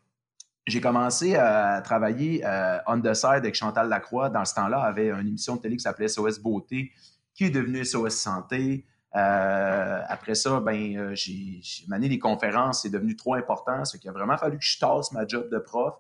j'ai 0.65 0.82
commencé 0.82 1.36
à 1.36 1.82
travailler 1.82 2.45
euh, 2.45 2.78
on 2.88 2.99
the 3.02 3.13
side 3.13 3.30
avec 3.30 3.56
Chantal 3.56 3.89
Lacroix. 3.89 4.30
Dans 4.30 4.45
ce 4.45 4.56
temps-là, 4.56 4.82
avait 4.82 5.10
une 5.10 5.28
émission 5.28 5.58
de 5.58 5.62
télé 5.62 5.76
qui 5.76 5.84
s'appelait 5.84 6.08
SOS 6.08 6.39
Beauté, 6.39 6.91
qui 7.34 7.45
est 7.45 7.49
devenue 7.49 7.84
SOS 7.84 8.15
Santé. 8.15 8.86
Euh, 9.15 10.02
après 10.08 10.36
ça, 10.36 10.60
ben, 10.60 10.97
euh, 10.97 11.15
j'ai 11.15 11.62
mené 11.88 12.10
les 12.10 12.17
conférences, 12.17 12.82
c'est 12.82 12.89
devenu 12.89 13.15
trop 13.15 13.36
important. 13.36 13.86
Ce 13.86 13.97
qu'il 13.97 14.10
a 14.10 14.13
vraiment 14.13 14.38
fallu 14.38 14.58
que 14.58 14.63
je 14.63 14.80
tasse 14.80 15.12
ma 15.12 15.28
job 15.28 15.49
de 15.52 15.60
prof. 15.60 15.95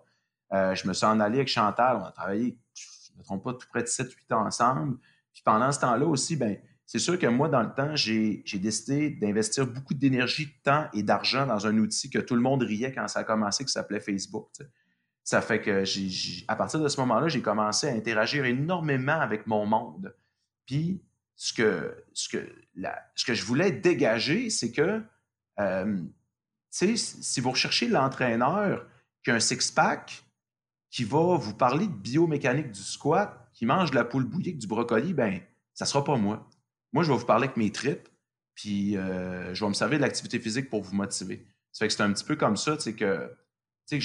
Euh, 0.53 0.73
je 0.75 0.87
me 0.87 0.93
suis 0.93 1.05
en 1.05 1.19
allé 1.19 1.37
avec 1.37 1.47
Chantal, 1.47 1.97
on 1.97 2.05
a 2.05 2.11
travaillé 2.11 2.57
je 2.73 3.13
ne 3.13 3.19
me 3.19 3.23
trompe 3.23 3.43
pas, 3.43 3.53
tout 3.53 3.67
près 3.69 3.83
de 3.83 3.87
7-8 3.87 4.33
ans 4.33 4.45
ensemble. 4.45 4.97
Puis 5.31 5.43
pendant 5.43 5.71
ce 5.71 5.79
temps-là 5.81 6.05
aussi, 6.05 6.35
ben, 6.35 6.57
c'est 6.85 6.99
sûr 6.99 7.17
que 7.17 7.27
moi, 7.27 7.49
dans 7.49 7.61
le 7.61 7.73
temps, 7.73 7.95
j'ai 7.95 8.43
décidé 8.55 9.09
d'investir 9.09 9.65
beaucoup 9.65 9.93
d'énergie, 9.93 10.47
de 10.47 10.61
temps 10.63 10.87
et 10.93 11.03
d'argent 11.03 11.47
dans 11.47 11.65
un 11.65 11.77
outil 11.77 12.09
que 12.09 12.19
tout 12.19 12.35
le 12.35 12.41
monde 12.41 12.63
riait 12.63 12.91
quand 12.91 13.07
ça 13.07 13.19
a 13.19 13.23
commencé, 13.23 13.63
qui 13.65 13.71
s'appelait 13.71 13.99
Facebook. 13.99 14.49
Ça 15.23 15.41
fait 15.41 15.61
que, 15.61 15.83
à 16.47 16.55
partir 16.55 16.81
de 16.81 16.87
ce 16.89 16.99
moment-là, 16.99 17.29
j'ai 17.29 17.41
commencé 17.41 17.87
à 17.87 17.93
interagir 17.93 18.45
énormément 18.45 19.19
avec 19.19 19.47
mon 19.47 19.65
monde. 19.65 20.13
Puis, 20.65 21.01
ce 21.35 21.53
que, 21.53 22.05
je 23.15 23.45
voulais 23.45 23.71
dégager, 23.71 24.49
c'est 24.49 24.71
que, 24.71 25.01
euh, 25.59 26.01
si 26.69 27.39
vous 27.39 27.51
recherchez 27.51 27.87
l'entraîneur 27.87 28.85
qui 29.23 29.31
a 29.31 29.35
un 29.35 29.39
six-pack, 29.39 30.23
qui 30.89 31.05
va 31.05 31.37
vous 31.37 31.55
parler 31.55 31.87
de 31.87 31.93
biomécanique 31.93 32.71
du 32.71 32.81
squat, 32.81 33.49
qui 33.53 33.65
mange 33.65 33.91
de 33.91 33.95
la 33.95 34.03
poule 34.03 34.25
bouillie 34.25 34.53
du 34.53 34.67
brocoli, 34.67 35.13
ben 35.13 35.39
ça 35.73 35.85
sera 35.85 36.03
pas 36.03 36.17
moi. 36.17 36.47
Moi, 36.93 37.03
je 37.03 37.11
vais 37.11 37.17
vous 37.17 37.25
parler 37.25 37.45
avec 37.45 37.57
mes 37.57 37.71
tripes, 37.71 38.07
puis 38.55 38.95
euh, 38.95 39.53
je 39.53 39.63
vais 39.63 39.69
me 39.69 39.73
servir 39.73 39.97
de 39.97 40.03
l'activité 40.03 40.39
physique 40.39 40.69
pour 40.69 40.81
vous 40.81 40.95
motiver. 40.95 41.45
Ça 41.71 41.79
fait 41.79 41.87
que 41.87 41.93
c'est 41.93 42.03
un 42.03 42.13
petit 42.13 42.23
peu 42.23 42.35
comme 42.35 42.55
ça, 42.55 42.77
tu 42.77 42.83
sais, 42.83 42.93
que, 42.93 43.35
que 43.89 43.99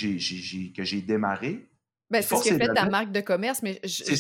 j'ai 0.85 1.03
démarré. 1.03 1.68
Ben, 2.11 2.22
c'est 2.22 2.37
ce 2.37 2.42
qui 2.42 2.57
fait 2.57 2.72
ta 2.72 2.88
marque 2.88 3.12
de 3.12 3.20
commerce, 3.20 3.62
mais 3.62 3.79
je, 3.85 4.14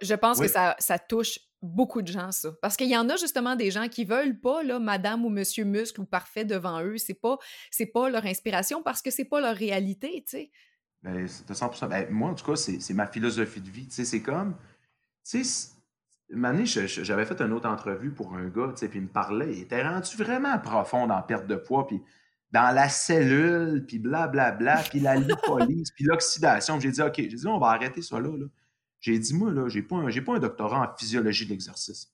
je 0.00 0.14
pense 0.14 0.40
que 0.40 0.48
ça, 0.48 0.74
ça, 0.78 0.98
touche 0.98 1.38
beaucoup 1.60 2.00
de 2.00 2.08
gens, 2.08 2.32
ça. 2.32 2.52
Parce 2.62 2.76
qu'il 2.76 2.88
y 2.88 2.96
en 2.96 3.08
a 3.10 3.16
justement 3.16 3.54
des 3.54 3.70
gens 3.70 3.88
qui 3.88 4.06
veulent 4.06 4.40
pas, 4.40 4.62
là, 4.62 4.78
madame 4.78 5.26
ou 5.26 5.28
monsieur 5.28 5.64
muscle 5.64 6.00
ou 6.00 6.06
parfait 6.06 6.46
devant 6.46 6.82
eux. 6.82 6.96
C'est 6.96 7.14
pas, 7.14 7.36
pas 7.92 8.08
leur 8.08 8.24
inspiration 8.24 8.82
parce 8.82 9.02
que 9.02 9.10
c'est 9.10 9.26
pas 9.26 9.40
leur 9.42 9.54
réalité, 9.54 10.24
tu 10.26 10.38
sais. 10.38 10.50
Ben, 11.02 11.26
100%. 11.26 11.88
Ben, 11.88 12.08
moi, 12.10 12.30
en 12.30 12.34
tout 12.34 12.46
cas, 12.46 12.56
c'est 12.56 12.94
ma 12.94 13.06
philosophie 13.06 13.60
de 13.60 13.70
vie. 13.70 13.86
C'est 13.90 14.22
comme. 14.22 14.56
Tu 15.28 15.44
sais, 15.44 15.73
une 16.34 16.66
j'avais 16.66 17.24
fait 17.24 17.40
une 17.40 17.52
autre 17.52 17.68
entrevue 17.68 18.10
pour 18.10 18.34
un 18.34 18.48
gars, 18.48 18.72
puis 18.76 18.90
il 18.94 19.02
me 19.02 19.08
parlait. 19.08 19.52
Il 19.52 19.62
était 19.62 19.86
rendu 19.86 20.16
vraiment 20.16 20.58
profond 20.58 21.06
la 21.06 21.22
perte 21.22 21.46
de 21.46 21.56
poids. 21.56 21.86
Puis 21.86 22.02
dans 22.52 22.74
la 22.74 22.88
cellule, 22.88 23.84
puis 23.86 23.98
blablabla, 23.98 24.82
puis 24.90 25.00
la 25.00 25.16
lipolyse, 25.16 25.90
puis 25.90 26.04
l'oxydation. 26.04 26.78
J'ai 26.78 26.92
dit, 26.92 27.02
OK, 27.02 27.14
j'ai 27.16 27.26
dit, 27.26 27.46
on 27.46 27.58
va 27.58 27.68
arrêter 27.68 28.02
ça 28.02 28.20
là. 28.20 28.30
J'ai 29.00 29.18
dit, 29.18 29.34
moi, 29.34 29.50
là, 29.52 29.68
j'ai 29.68 29.82
pas, 29.82 29.96
un, 29.96 30.10
pas 30.22 30.34
un 30.34 30.38
doctorat 30.38 30.80
en 30.80 30.96
physiologie 30.96 31.46
de 31.46 31.50
l'exercice. 31.50 32.12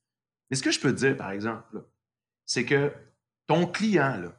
Mais 0.51 0.57
ce 0.57 0.63
que 0.63 0.71
je 0.71 0.81
peux 0.81 0.93
te 0.93 0.99
dire, 0.99 1.17
par 1.17 1.31
exemple, 1.31 1.85
c'est 2.47 2.65
que 2.65 2.93
ton 3.47 3.67
client, 3.67 4.17
là, 4.17 4.33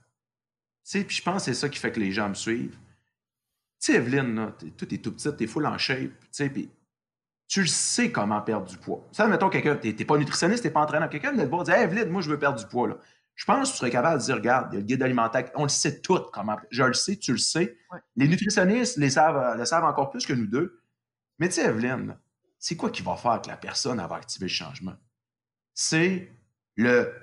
puis 0.83 1.05
je 1.09 1.21
pense 1.21 1.45
que 1.45 1.53
c'est 1.53 1.59
ça 1.59 1.69
qui 1.69 1.79
fait 1.79 1.91
que 1.91 1.99
les 1.99 2.11
gens 2.11 2.29
me 2.29 2.33
suivent. 2.33 2.77
Tu 3.79 3.93
sais, 3.93 3.95
Evelyne, 3.95 4.35
là, 4.35 4.55
tout 4.77 4.93
est 4.93 4.97
tout 4.97 5.11
petit, 5.11 5.33
t'es 5.35 5.47
full 5.47 5.65
en 5.65 5.77
shape, 5.77 6.11
tu 6.19 6.27
sais, 6.31 6.49
puis 6.49 6.69
tu 7.51 7.67
sais 7.67 8.13
comment 8.13 8.39
perdre 8.41 8.65
du 8.65 8.77
poids. 8.77 9.05
Ça, 9.11 9.27
mettons, 9.27 9.49
quelqu'un, 9.49 9.75
t'es 9.75 10.05
pas 10.05 10.17
nutritionniste, 10.17 10.63
t'es 10.63 10.69
pas 10.69 10.79
entraîneur, 10.79 11.09
quelqu'un 11.09 11.33
vient 11.33 11.43
te 11.43 11.49
voir 11.49 11.63
dire 11.63 11.73
Hey, 11.73 11.83
Evelyne, 11.83 12.07
moi, 12.07 12.21
je 12.21 12.29
veux 12.29 12.39
perdre 12.39 12.57
du 12.57 12.65
poids, 12.65 12.87
là. 12.87 12.97
Je 13.35 13.43
pense 13.43 13.67
que 13.67 13.73
tu 13.73 13.79
serais 13.79 13.89
capable 13.89 14.21
de 14.21 14.25
dire, 14.25 14.35
regarde, 14.35 14.69
il 14.71 14.75
y 14.75 14.77
a 14.77 14.79
le 14.79 14.85
guide 14.85 15.03
alimentaire, 15.03 15.51
on 15.55 15.63
le 15.63 15.69
sait 15.69 15.99
tout 15.99 16.19
comment. 16.31 16.57
Je 16.69 16.83
le 16.83 16.93
sais, 16.93 17.17
tu 17.17 17.33
le 17.33 17.37
sais. 17.37 17.77
Les 18.15 18.29
nutritionnistes 18.29 18.95
les 18.95 19.09
savent, 19.09 19.57
le 19.57 19.65
savent 19.65 19.83
encore 19.83 20.11
plus 20.11 20.25
que 20.25 20.31
nous 20.31 20.47
deux. 20.47 20.81
Mais 21.39 21.49
tu 21.49 21.55
sais, 21.55 21.65
Evelyne, 21.65 22.17
c'est 22.57 22.77
quoi 22.77 22.89
qui 22.89 23.01
va 23.01 23.17
faire 23.17 23.41
que 23.41 23.49
la 23.49 23.57
personne 23.57 23.97
va 23.97 24.15
activer 24.15 24.45
le 24.45 24.49
changement? 24.49 24.95
C'est 25.73 26.31
le, 26.77 27.13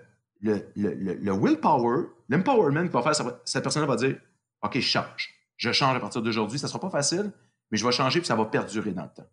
le, 0.42 0.62
le, 0.76 1.32
willpower, 1.32 2.06
l'empowerment 2.28 2.86
qui 2.86 2.92
va 2.92 3.02
faire, 3.02 3.14
cette 3.46 3.62
personne 3.62 3.86
va 3.86 3.96
dire 3.96 4.18
OK, 4.60 4.74
je 4.74 4.80
change. 4.80 5.30
Je 5.56 5.72
change 5.72 5.96
à 5.96 6.00
partir 6.00 6.20
d'aujourd'hui. 6.20 6.58
Ça 6.58 6.66
ne 6.66 6.68
sera 6.68 6.80
pas 6.80 6.90
facile, 6.90 7.32
mais 7.70 7.78
je 7.78 7.86
vais 7.86 7.92
changer 7.92 8.20
puis 8.20 8.26
ça 8.26 8.36
va 8.36 8.44
perdurer 8.44 8.92
dans 8.92 9.04
le 9.04 9.10
temps. 9.14 9.30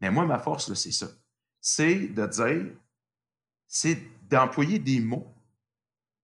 Mais 0.00 0.10
moi, 0.10 0.26
ma 0.26 0.38
force, 0.38 0.72
c'est 0.74 0.92
ça. 0.92 1.08
C'est 1.60 2.08
de 2.08 2.26
dire, 2.26 2.66
c'est 3.66 3.98
d'employer 4.28 4.78
des 4.78 5.00
mots 5.00 5.34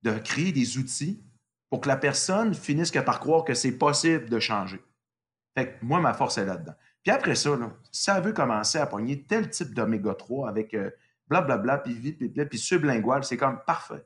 de 0.03 0.19
créer 0.19 0.53
des 0.53 0.79
outils 0.79 1.23
pour 1.69 1.81
que 1.81 1.89
la 1.89 1.97
personne 1.97 2.55
finisse 2.55 2.91
par 2.91 3.19
croire 3.19 3.45
que 3.45 3.55
c'est 3.55 3.77
possible 3.77 4.29
de 4.29 4.39
changer. 4.39 4.81
Fait 5.57 5.73
que 5.73 5.85
moi, 5.85 6.01
ma 6.01 6.15
force 6.15 6.39
est 6.39 6.47
là-dedans. 6.47 6.75
Puis 7.03 7.13
après 7.13 7.35
ça, 7.35 7.57
si 7.91 8.11
elle 8.11 8.23
veut 8.23 8.33
commencer 8.33 8.79
à 8.79 8.87
pogner 8.87 9.23
tel 9.23 9.51
type 9.51 9.75
d'oméga 9.75 10.15
3 10.15 10.49
avec 10.49 10.77
blablabla, 11.29 11.75
euh, 11.75 11.79
puis 11.79 11.95
vite, 11.95 12.19
puis, 12.19 12.29
puis 12.29 12.59
c'est 12.59 13.37
comme 13.37 13.61
parfait. 13.67 14.05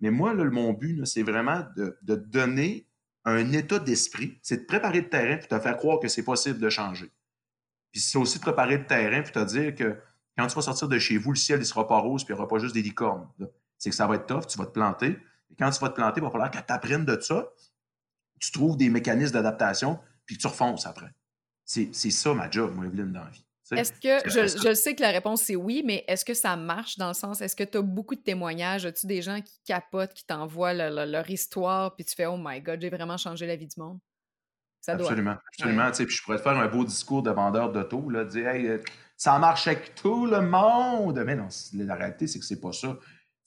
Mais 0.00 0.10
moi, 0.10 0.34
là, 0.34 0.44
mon 0.44 0.72
but, 0.72 1.04
c'est 1.06 1.22
vraiment 1.22 1.64
de, 1.76 1.96
donner 2.02 2.86
un 3.24 3.52
état 3.52 3.78
d'esprit, 3.78 4.38
c'est 4.42 4.58
de 4.58 4.66
préparer 4.66 5.02
le 5.02 5.08
terrain 5.08 5.36
pour 5.36 5.48
te 5.48 5.58
faire 5.58 5.76
croire 5.76 6.00
que 6.00 6.08
c'est 6.08 6.22
possible 6.22 6.58
de 6.58 6.70
changer. 6.70 7.10
Puis 7.92 8.00
c'est 8.00 8.18
aussi 8.18 8.38
de 8.38 8.42
préparer 8.42 8.78
le 8.78 8.86
terrain 8.86 9.22
pour 9.22 9.32
te 9.32 9.44
dire 9.44 9.74
que 9.74 9.96
quand 10.36 10.46
tu 10.46 10.54
vas 10.54 10.62
sortir 10.62 10.88
de 10.88 10.98
chez 10.98 11.18
vous, 11.18 11.32
le 11.32 11.36
ciel 11.36 11.58
ne 11.58 11.64
sera 11.64 11.86
pas 11.86 11.98
rose, 11.98 12.24
puis 12.24 12.32
il 12.32 12.36
n'y 12.36 12.40
aura 12.40 12.48
pas 12.48 12.58
juste 12.58 12.74
des 12.74 12.82
licornes 12.82 13.26
c'est 13.78 13.90
que 13.90 13.96
ça 13.96 14.06
va 14.06 14.16
être 14.16 14.26
tough, 14.26 14.46
tu 14.46 14.58
vas 14.58 14.66
te 14.66 14.72
planter. 14.72 15.16
Et 15.50 15.54
quand 15.58 15.70
tu 15.70 15.80
vas 15.80 15.88
te 15.88 15.94
planter, 15.94 16.20
il 16.20 16.24
va 16.24 16.30
falloir 16.30 16.50
que 16.50 16.58
tu 16.58 16.72
apprennes 16.72 17.04
de 17.04 17.18
ça, 17.20 17.48
tu 18.40 18.50
trouves 18.50 18.76
des 18.76 18.90
mécanismes 18.90 19.32
d'adaptation, 19.32 19.98
puis 20.26 20.36
que 20.36 20.42
tu 20.42 20.46
refonces 20.48 20.86
après. 20.86 21.12
C'est 21.64 21.92
ça 21.92 22.34
ma 22.34 22.50
job, 22.50 22.74
moi, 22.74 22.86
Evelyne, 22.86 23.12
dans 23.12 23.24
la 23.24 23.30
vie. 23.30 23.44
Est-ce 23.70 23.92
que, 23.92 24.30
je, 24.30 24.46
je, 24.46 24.72
sais 24.72 24.94
que 24.94 25.02
la 25.02 25.10
réponse 25.10 25.42
c'est 25.42 25.54
oui, 25.54 25.82
mais 25.84 26.02
est-ce 26.08 26.24
que 26.24 26.32
ça 26.32 26.56
marche 26.56 26.96
dans 26.96 27.08
le 27.08 27.14
sens, 27.14 27.42
est-ce 27.42 27.54
que 27.54 27.64
tu 27.64 27.76
as 27.76 27.82
beaucoup 27.82 28.14
de 28.14 28.20
témoignages? 28.20 28.86
As-tu 28.86 29.06
des 29.06 29.20
gens 29.20 29.42
qui 29.42 29.60
capotent, 29.66 30.14
qui 30.14 30.24
t'envoient 30.24 30.72
leur 30.72 31.28
histoire, 31.28 31.94
puis 31.94 32.06
tu 32.06 32.14
fais 32.14 32.24
Oh 32.24 32.38
my 32.38 32.62
God, 32.62 32.80
j'ai 32.80 32.88
vraiment 32.88 33.18
changé 33.18 33.46
la 33.46 33.56
vie 33.56 33.66
du 33.66 33.78
monde? 33.78 33.98
Ça 34.92 34.94
absolument, 34.94 35.32
doit. 35.32 35.42
absolument. 35.48 35.90
Puis 35.90 36.16
je 36.16 36.22
pourrais 36.22 36.38
te 36.38 36.42
faire 36.42 36.56
un 36.56 36.68
beau 36.68 36.84
discours 36.84 37.22
de 37.22 37.30
vendeur 37.30 37.72
d'auto, 37.72 38.10
dire 38.24 38.48
Hey, 38.48 38.66
euh, 38.66 38.78
ça 39.16 39.38
marche 39.38 39.66
avec 39.66 39.94
tout 39.94 40.26
le 40.26 40.40
monde. 40.40 41.22
Mais 41.24 41.36
non, 41.36 41.48
la 41.74 41.94
réalité, 41.94 42.26
c'est 42.26 42.38
que 42.38 42.44
c'est 42.44 42.60
pas 42.60 42.72
ça 42.72 42.96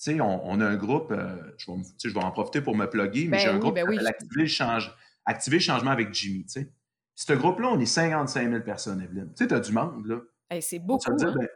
sais, 0.01 0.19
on, 0.19 0.60
a 0.60 0.65
un 0.65 0.75
groupe, 0.77 1.12
euh, 1.12 1.36
je, 1.58 1.71
vais, 1.71 1.77
je, 2.04 2.10
vais, 2.10 2.23
en 2.23 2.32
profiter 2.32 2.62
pour 2.62 2.75
me 2.75 2.88
plugger, 2.88 3.27
mais 3.27 3.38
j'ai 3.38 3.47
ben 3.47 3.56
un 3.56 3.60
groupe 3.60 3.75
ben 3.75 3.88
qui 3.88 4.08
Activer, 4.08 4.41
le 4.41 4.47
change, 4.47 4.95
Activer 5.25 5.60
changement 5.60 5.91
avec 5.91 6.12
Jimmy. 6.12 6.43
sais. 6.47 6.71
Ce 7.13 7.34
groupe-là, 7.34 7.67
on 7.67 7.80
est 7.80 7.86
55 7.86 8.49
000 8.49 8.63
personnes, 8.63 8.99
Evelyne. 9.01 9.30
Tu 9.36 9.43
sais, 9.43 9.47
tu 9.47 9.54
as 9.54 9.60
du 9.60 9.71
monde, 9.71 10.08
là. 10.08 10.60
c'est 10.60 10.80
beaucoup. 10.80 11.04
Hein? 11.08 11.34
Ben, 11.38 11.47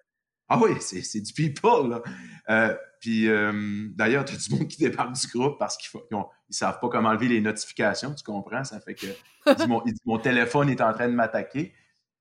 ah 0.48 0.60
oui, 0.62 0.76
c'est 0.80 1.22
du 1.22 1.34
people, 1.34 1.90
là. 1.90 2.04
Euh, 2.50 2.76
puis 3.06 3.30
euh, 3.30 3.88
d'ailleurs, 3.94 4.26
tu 4.26 4.34
as 4.34 4.38
du 4.38 4.56
monde 4.56 4.68
qui 4.68 4.80
débarque 4.80 5.14
du 5.14 5.28
groupe 5.28 5.60
parce 5.60 5.78
qu'ils 5.78 6.00
ne 6.12 6.24
savent 6.50 6.80
pas 6.80 6.90
comment 6.90 7.10
enlever 7.10 7.28
les 7.28 7.40
notifications, 7.40 8.16
tu 8.16 8.24
comprends? 8.24 8.64
Ça 8.64 8.80
fait 8.80 8.96
que 8.96 9.06
mon, 9.68 9.84
mon, 10.06 10.18
téléphone 10.18 10.70
est 10.70 10.82
en 10.82 10.92
train 10.92 11.08
de 11.08 11.14
m'attaquer. 11.14 11.72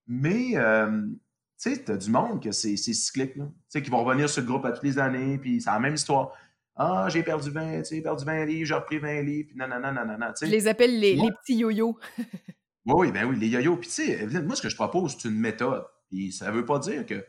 Mais 0.07 0.51
tu 0.53 1.17
sais, 1.57 1.83
tu 1.83 1.91
as 1.91 1.97
du 1.97 2.11
monde 2.11 2.43
que 2.43 2.53
c'est 2.53 2.77
cyclique. 2.77 3.33
Tu 3.33 3.41
sais, 3.71 3.81
qui 3.81 3.89
vont 3.89 4.05
revenir 4.05 4.29
sur 4.29 4.43
le 4.43 4.47
groupe 4.47 4.67
à 4.67 4.73
toutes 4.73 4.85
les 4.85 4.99
années, 4.99 5.39
puis 5.39 5.63
c'est 5.63 5.71
la 5.71 5.81
même 5.81 5.95
histoire. 5.95 6.33
Ah, 6.77 7.07
j'ai 7.09 7.23
perdu 7.23 7.51
20, 7.51 7.79
tu 7.79 7.85
sais, 7.85 8.03
perdu 8.03 8.27
20 8.27 8.45
livres, 8.45 8.67
j'ai 8.67 8.75
repris 8.75 8.99
20 8.99 9.23
livres, 9.23 9.49
puis 9.49 9.57
nanana, 9.57 9.91
nanana, 9.91 10.35
tu 10.35 10.41
sais. 10.41 10.47
Je 10.47 10.51
les 10.51 10.69
appelle 10.69 11.01
les, 11.01 11.15
les 11.15 11.31
petits 11.41 11.57
yo-yo. 11.57 11.99
oui, 12.85 13.11
ben 13.11 13.25
oui, 13.25 13.39
les 13.39 13.49
yo-yo. 13.49 13.79
Puis 13.79 13.89
tu 13.89 14.05
sais, 14.05 14.27
moi, 14.43 14.55
ce 14.55 14.61
que 14.61 14.69
je 14.69 14.77
propose, 14.77 15.17
c'est 15.19 15.29
une 15.31 15.39
méthode. 15.39 15.87
Puis 16.11 16.31
ça 16.31 16.51
veut 16.51 16.67
pas 16.67 16.79
dire 16.79 17.07
que, 17.07 17.25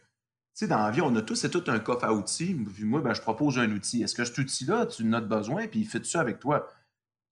sais, 0.55 0.67
dans 0.67 0.83
la 0.83 0.91
vie, 0.91 1.01
on 1.01 1.15
a 1.15 1.21
tous 1.21 1.43
et 1.43 1.49
tout 1.49 1.63
un 1.67 1.79
coffre 1.79 2.05
à 2.05 2.13
outils. 2.13 2.53
Puis 2.53 2.83
moi, 2.83 3.01
ben, 3.01 3.13
je 3.13 3.21
propose 3.21 3.59
un 3.59 3.69
outil. 3.71 4.03
Est-ce 4.03 4.15
que 4.15 4.23
cet 4.23 4.37
outil-là, 4.37 4.85
tu 4.85 5.03
en 5.03 5.13
as 5.13 5.21
besoin, 5.21 5.67
puis 5.67 5.81
il 5.81 5.85
fait 5.85 6.05
ça 6.05 6.21
avec 6.21 6.39
toi? 6.39 6.67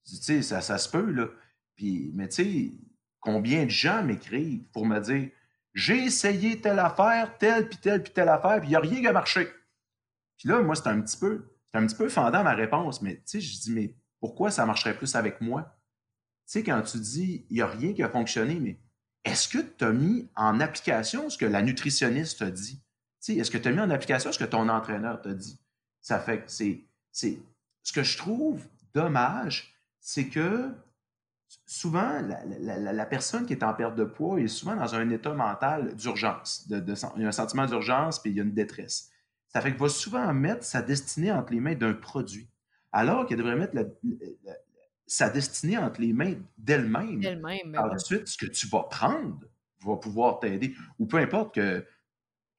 Tu 0.05 0.15
sais, 0.15 0.41
ça, 0.41 0.61
ça 0.61 0.77
se 0.77 0.89
peut, 0.89 1.09
là. 1.11 1.27
Puis, 1.75 2.11
mais 2.13 2.27
tu 2.27 2.43
sais, 2.43 2.73
combien 3.19 3.65
de 3.65 3.69
gens 3.69 4.03
m'écrivent 4.03 4.63
pour 4.73 4.85
me 4.85 4.99
dire 4.99 5.29
j'ai 5.73 6.03
essayé 6.03 6.61
telle 6.61 6.79
affaire, 6.79 7.37
telle, 7.39 7.67
puis 7.67 7.79
telle, 7.79 8.03
puis 8.03 8.13
telle 8.13 8.29
affaire, 8.29 8.59
puis 8.59 8.67
il 8.67 8.71
n'y 8.71 8.75
a 8.75 8.79
rien 8.79 8.99
qui 8.99 9.07
a 9.07 9.13
marché. 9.13 9.47
Puis 10.37 10.49
là, 10.49 10.61
moi, 10.61 10.75
c'est 10.75 10.87
un 10.87 11.01
petit 11.01 11.17
peu, 11.17 11.47
c'est 11.71 11.79
un 11.79 11.87
petit 11.87 11.95
peu 11.95 12.09
fendant 12.09 12.43
ma 12.43 12.53
réponse, 12.53 13.01
mais 13.01 13.15
tu 13.15 13.21
sais, 13.25 13.41
je 13.41 13.59
dis, 13.59 13.71
mais 13.71 13.95
pourquoi 14.19 14.51
ça 14.51 14.65
marcherait 14.65 14.95
plus 14.95 15.15
avec 15.15 15.41
moi? 15.41 15.75
Tu 16.45 16.59
sais, 16.59 16.63
quand 16.63 16.81
tu 16.83 16.99
dis, 16.99 17.45
il 17.49 17.55
n'y 17.55 17.61
a 17.61 17.67
rien 17.67 17.93
qui 17.93 18.03
a 18.03 18.09
fonctionné, 18.09 18.59
mais 18.59 18.79
est-ce 19.23 19.47
que 19.47 19.59
tu 19.59 19.83
as 19.83 19.91
mis 19.91 20.29
en 20.35 20.59
application 20.59 21.29
ce 21.29 21.37
que 21.37 21.45
la 21.45 21.61
nutritionniste 21.61 22.39
t'a 22.39 22.51
dit? 22.51 22.83
Est-ce 23.27 23.51
que 23.51 23.57
tu 23.57 23.67
as 23.67 23.71
mis 23.71 23.79
en 23.79 23.89
application 23.89 24.31
ce 24.31 24.39
que 24.39 24.43
ton 24.43 24.69
entraîneur 24.69 25.21
t'a 25.21 25.33
dit? 25.33 25.59
Ça 26.01 26.19
fait 26.19 26.39
que 26.39 26.51
c'est, 26.51 26.83
c'est, 27.11 27.39
ce 27.81 27.93
que 27.93 28.03
je 28.03 28.17
trouve 28.17 28.65
dommage, 28.93 29.73
c'est 29.99 30.27
que 30.27 30.69
souvent, 31.65 32.21
la, 32.59 33.05
personne 33.05 33.45
qui 33.45 33.53
est 33.53 33.63
en 33.63 33.73
perte 33.73 33.95
de 33.95 34.03
poids 34.03 34.39
est 34.39 34.47
souvent 34.47 34.75
dans 34.75 34.95
un 34.95 35.09
état 35.09 35.33
mental 35.33 35.95
d'urgence. 35.95 36.67
De, 36.67 36.83
il 37.15 37.21
y 37.21 37.25
a 37.25 37.27
un 37.27 37.31
sentiment 37.31 37.65
d'urgence, 37.65 38.19
puis 38.19 38.31
il 38.31 38.37
y 38.37 38.39
a 38.39 38.43
une 38.43 38.53
détresse. 38.53 39.09
Ça 39.47 39.61
fait 39.61 39.71
qu'il 39.71 39.79
va 39.79 39.89
souvent 39.89 40.33
mettre 40.33 40.63
sa 40.63 40.81
destinée 40.81 41.31
entre 41.31 41.53
les 41.53 41.59
mains 41.59 41.75
d'un 41.75 41.93
produit, 41.93 42.49
alors 42.91 43.25
qu'il 43.25 43.37
devrait 43.37 43.55
mettre 43.55 43.75
sa 45.05 45.29
destinée 45.29 45.77
entre 45.77 46.01
les 46.01 46.11
mains 46.11 46.35
d'elle-même. 46.57 47.19
d'elle-même 47.19 47.77
Ensuite, 47.77 48.27
ce 48.27 48.37
que 48.37 48.47
tu 48.47 48.67
vas 48.67 48.83
prendre 48.83 49.39
va 49.81 49.97
pouvoir 49.97 50.39
t'aider. 50.39 50.75
Ou 50.97 51.05
peu 51.05 51.17
importe 51.17 51.55
que 51.55 51.85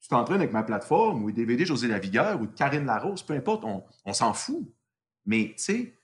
tu 0.05 0.09
t'entraînes 0.11 0.41
avec 0.41 0.53
ma 0.53 0.63
plateforme, 0.63 1.25
ou 1.25 1.33
DVD 1.33 1.65
José 1.65 1.89
Lavigueur, 1.89 2.39
ou 2.39 2.47
Karine 2.47 2.85
Larose, 2.85 3.23
peu 3.23 3.33
importe, 3.33 3.65
on, 3.65 3.83
on 4.05 4.13
s'en 4.13 4.35
fout. 4.35 4.71
Mais, 5.25 5.55
tu 5.57 5.65
sais, 5.65 5.99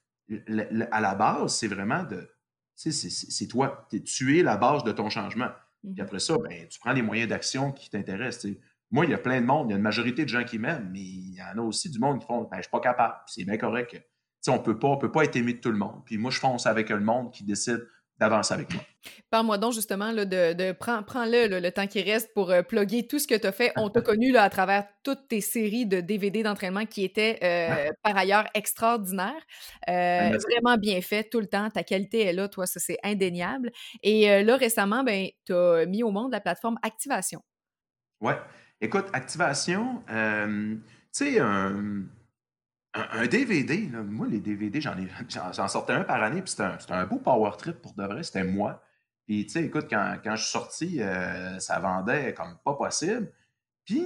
à 0.90 1.02
la 1.02 1.14
base, 1.14 1.54
c'est 1.54 1.68
vraiment 1.68 2.04
de 2.04 2.26
c'est 2.74 3.46
toi. 3.46 3.86
tu 4.06 4.38
es 4.38 4.42
la 4.42 4.56
base 4.56 4.84
de 4.84 4.92
ton 4.92 5.10
changement. 5.10 5.50
Puis 5.82 5.92
mmh 5.92 6.00
après 6.00 6.18
ça, 6.18 6.34
ben, 6.38 6.66
tu 6.66 6.78
prends 6.80 6.94
les 6.94 7.02
moyens 7.02 7.28
d'action 7.28 7.72
qui 7.72 7.90
t'intéressent. 7.90 8.50
Moi, 8.90 9.04
il 9.04 9.10
y 9.10 9.14
a 9.14 9.18
plein 9.18 9.42
de 9.42 9.46
monde, 9.46 9.68
il 9.68 9.72
y 9.72 9.74
a 9.74 9.76
une 9.76 9.82
majorité 9.82 10.24
de 10.24 10.30
gens 10.30 10.44
qui 10.44 10.58
m'aiment, 10.58 10.88
mais 10.90 11.00
il 11.00 11.34
y 11.34 11.42
en 11.42 11.58
a 11.58 11.62
aussi 11.62 11.90
du 11.90 11.98
monde 11.98 12.20
qui 12.20 12.26
font 12.26 12.44
ben, 12.44 12.48
Je 12.52 12.56
ne 12.56 12.62
suis 12.62 12.70
pas 12.70 12.80
capable. 12.80 13.16
C'est 13.26 13.44
bien 13.44 13.58
correct. 13.58 14.02
on 14.48 14.52
ne 14.52 14.58
peut 14.96 15.12
pas 15.12 15.24
être 15.24 15.36
aimé 15.36 15.52
de 15.52 15.60
tout 15.60 15.70
le 15.70 15.76
monde. 15.76 16.00
Puis 16.06 16.16
moi, 16.16 16.30
je 16.30 16.40
fonce 16.40 16.66
avec 16.66 16.88
le 16.88 17.00
monde 17.00 17.32
qui 17.32 17.44
décide 17.44 17.86
d'avancer 18.20 18.54
avec 18.54 18.72
moi. 18.72 18.82
Parle-moi 19.30 19.56
donc 19.56 19.72
justement 19.72 20.12
là, 20.12 20.26
de, 20.26 20.52
de 20.52 20.72
prends, 20.72 21.00
le 21.24 21.58
le 21.58 21.70
temps 21.70 21.86
qui 21.86 22.02
reste 22.02 22.32
pour 22.34 22.50
euh, 22.50 22.62
plugger 22.62 23.06
tout 23.06 23.18
ce 23.18 23.26
que 23.26 23.34
tu 23.34 23.46
as 23.46 23.52
fait. 23.52 23.72
On 23.76 23.88
t'a 23.88 24.02
connu 24.02 24.30
là, 24.30 24.42
à 24.42 24.50
travers 24.50 24.86
toutes 25.02 25.26
tes 25.28 25.40
séries 25.40 25.86
de 25.86 26.00
DVD 26.00 26.42
d'entraînement 26.42 26.84
qui 26.84 27.04
étaient 27.04 27.38
euh, 27.42 27.90
par 28.02 28.16
ailleurs 28.16 28.46
extraordinaires. 28.54 29.42
Euh, 29.88 30.36
vraiment 30.50 30.76
bien 30.76 31.00
fait 31.00 31.24
tout 31.24 31.40
le 31.40 31.46
temps. 31.46 31.70
Ta 31.70 31.82
qualité 31.82 32.20
est 32.20 32.32
là, 32.32 32.48
toi, 32.48 32.66
ça 32.66 32.78
c'est 32.78 32.98
indéniable. 33.02 33.72
Et 34.02 34.42
là, 34.42 34.56
récemment, 34.56 35.02
ben, 35.02 35.28
tu 35.46 35.54
as 35.54 35.86
mis 35.86 36.02
au 36.02 36.10
monde 36.10 36.32
la 36.32 36.40
plateforme 36.40 36.78
Activation. 36.82 37.42
Ouais. 38.20 38.36
Écoute, 38.82 39.06
Activation, 39.12 40.02
tu 40.06 40.82
sais, 41.12 41.40
un 41.40 42.04
un, 42.94 43.26
DVD, 43.26 43.88
moi, 43.92 44.26
les 44.26 44.40
DVD, 44.40 44.80
j'en, 44.80 44.98
ai, 44.98 45.08
j'en, 45.28 45.68
sortais 45.68 45.92
un 45.92 46.04
par 46.04 46.22
année, 46.22 46.42
puis 46.42 46.50
c'était 46.50 46.92
un, 46.92 47.06
beau 47.06 47.18
power 47.18 47.52
trip 47.58 47.80
pour 47.80 47.94
de 47.94 48.04
vrai, 48.04 48.22
c'était 48.22 48.44
moi. 48.44 48.82
Puis, 49.26 49.46
tu 49.46 49.52
sais, 49.52 49.64
écoute, 49.64 49.86
quand, 49.88 50.18
je 50.24 50.42
suis 50.42 50.50
sorti, 50.50 51.02
euh, 51.02 51.58
ça 51.60 51.78
vendait 51.78 52.34
comme 52.34 52.56
pas 52.64 52.74
possible. 52.74 53.30
Puis, 53.84 54.04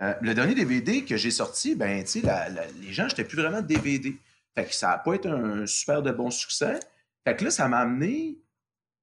euh, 0.00 0.14
le 0.20 0.34
dernier 0.34 0.54
DVD 0.54 1.04
que 1.04 1.16
j'ai 1.16 1.30
sorti, 1.30 1.76
ben, 1.76 2.02
tu 2.02 2.20
sais, 2.20 2.50
les 2.80 2.92
gens 2.92 3.06
n'étaient 3.06 3.24
plus 3.24 3.36
vraiment 3.36 3.62
DVD. 3.62 4.16
Fait 4.54 4.64
que 4.64 4.74
ça 4.74 4.88
n'a 4.88 4.98
pas 4.98 5.14
été 5.14 5.28
un 5.28 5.66
super 5.66 6.02
de 6.02 6.10
bon 6.10 6.30
succès. 6.30 6.80
Fait 7.24 7.36
que 7.36 7.44
là, 7.44 7.50
ça 7.50 7.68
m'a 7.68 7.78
amené, 7.78 8.38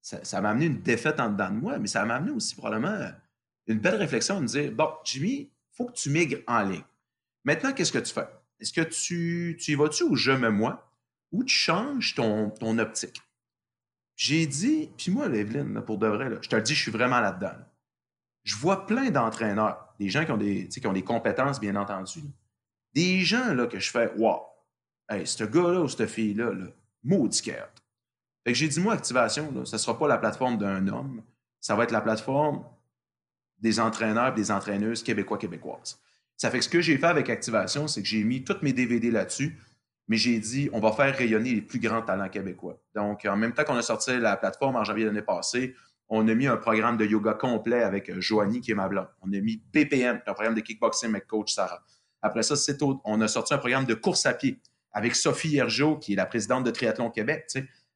ça, 0.01 0.41
m'a 0.41 0.49
amené 0.49 0.65
une 0.65 0.81
défaite 0.81 1.19
en 1.19 1.29
dedans 1.29 1.49
de 1.49 1.55
moi, 1.55 1.79
mais 1.79 1.87
ça 1.87 2.03
m'a 2.05 2.15
amené 2.15 2.31
aussi 2.31 2.55
probablement 2.55 3.11
une 3.67 3.79
belle 3.79 3.95
réflexion 3.95 4.37
de 4.37 4.41
me 4.41 4.47
dire, 4.47 4.71
bon, 4.71 4.89
Jimmy, 5.05 5.49
faut 5.71 5.85
que 5.85 5.93
tu 5.93 6.09
migres 6.09 6.39
en 6.47 6.63
ligne. 6.63 6.83
Maintenant, 7.45 7.71
qu'est-ce 7.71 7.93
que 7.93 7.99
tu 7.99 8.13
fais? 8.13 8.27
Est-ce 8.60 8.74
que 8.74 8.82
tu, 8.82 9.57
tu 9.60 9.72
y 9.72 9.76
vas-tu 9.76 10.03
ou 10.03 10.16
je 10.16 10.32
me 10.32 10.49
moi? 10.49 10.89
ou 11.32 11.43
tu 11.43 11.53
changes 11.53 12.16
ton, 12.16 12.78
optique? 12.80 13.22
J'ai 14.16 14.45
dit, 14.45 14.91
puis 14.97 15.12
moi, 15.12 15.28
Evelyne, 15.28 15.82
pour 15.82 15.97
de 15.97 16.07
vrai, 16.07 16.30
je 16.41 16.49
te 16.49 16.55
le 16.55 16.62
dis, 16.62 16.76
je 16.76 16.82
suis 16.82 16.91
vraiment 16.91 17.20
là-dedans. 17.20 17.55
Je 18.43 18.55
vois 18.55 18.86
plein 18.86 19.12
d'entraîneurs, 19.12 19.93
des 19.99 20.10
gens 20.10 20.26
qui 20.26 20.32
ont 20.32 20.93
des, 20.93 21.03
compétences, 21.03 21.60
bien 21.60 21.76
entendu. 21.76 22.22
Des 22.93 23.22
gens 23.22 23.53
là, 23.53 23.68
que 23.68 23.80
je 23.80 23.89
fais, 23.89 24.12
wow, 24.18 24.41
hey, 25.10 25.26
ce 25.26 25.43
gars-là 25.43 25.82
ou 25.82 25.88
cette 25.88 26.10
fille-là, 26.10 26.51
là, 26.51 26.66
maudit 27.03 27.41
Fait 27.41 27.62
que 28.45 28.53
j'ai 28.53 28.68
dit, 28.68 28.80
moi, 28.80 28.93
activation, 28.93 29.66
ce 29.66 29.76
ne 29.76 29.78
sera 29.78 29.97
pas 29.97 30.07
la 30.07 30.18
plateforme 30.18 30.57
d'un 30.57 30.88
homme, 30.88 31.22
ça 31.62 31.76
va 31.76 31.84
être 31.84 31.91
la 31.91 32.01
plateforme 32.01 32.66
des 33.60 33.80
entraîneurs 33.80 34.30
et 34.30 34.36
des 34.36 34.51
entraîneuses 34.51 35.03
québécois, 35.03 35.38
québécoises. 35.38 36.01
Ça 36.39 36.49
fait 36.49 36.57
que 36.57 36.63
ce 36.63 36.69
que 36.69 36.81
j'ai 36.81 36.97
fait 36.97 37.05
avec 37.05 37.29
Activation, 37.29 37.87
c'est 37.87 38.01
que 38.01 38.07
j'ai 38.07 38.23
mis 38.23 38.43
tous 38.43 38.57
mes 38.63 38.73
DVD 38.73 39.11
là-dessus 39.11 39.59
mais 40.09 40.17
j'ai 40.17 40.39
dit, 40.39 40.69
on 40.73 40.79
va 40.79 40.91
faire 40.91 41.15
rayonner 41.15 41.53
les 41.53 41.61
plus 41.61 41.79
grands 41.79 42.01
talents 42.01 42.29
québécois. 42.29 42.81
Donc, 42.95 43.25
en 43.25 43.37
même 43.37 43.53
temps 43.53 43.63
qu'on 43.63 43.75
a 43.75 43.83
sorti 43.83 44.17
la 44.17 44.35
plateforme 44.35 44.75
en 44.75 44.83
janvier 44.83 45.05
l'année 45.05 45.21
passée, 45.21 45.75
on 46.09 46.27
a 46.27 46.33
mis 46.33 46.47
un 46.47 46.57
programme 46.57 46.97
de 46.97 47.05
yoga 47.05 47.35
complet 47.35 47.83
avec 47.83 48.09
euh, 48.09 48.19
Joanie, 48.19 48.59
qui 48.59 48.71
est 48.71 48.75
ma 48.75 48.89
blonde. 48.89 49.07
On 49.21 49.31
a 49.31 49.39
mis 49.39 49.57
PPM, 49.71 50.19
un 50.25 50.33
programme 50.33 50.55
de 50.55 50.61
kickboxing 50.61 51.11
avec 51.11 51.27
coach 51.27 51.53
Sarah. 51.53 51.83
Après 52.23 52.41
ça, 52.41 52.55
c'est 52.55 52.81
on 52.81 53.21
a 53.21 53.27
sorti 53.27 53.53
un 53.53 53.59
programme 53.59 53.85
de 53.85 53.93
course 53.93 54.25
à 54.25 54.33
pied 54.33 54.59
avec 54.91 55.15
Sophie 55.15 55.57
Hergeau, 55.57 55.97
qui 55.97 56.13
est 56.13 56.15
la 56.15 56.25
présidente 56.25 56.63
de 56.63 56.71
Triathlon 56.71 57.11
Québec, 57.11 57.45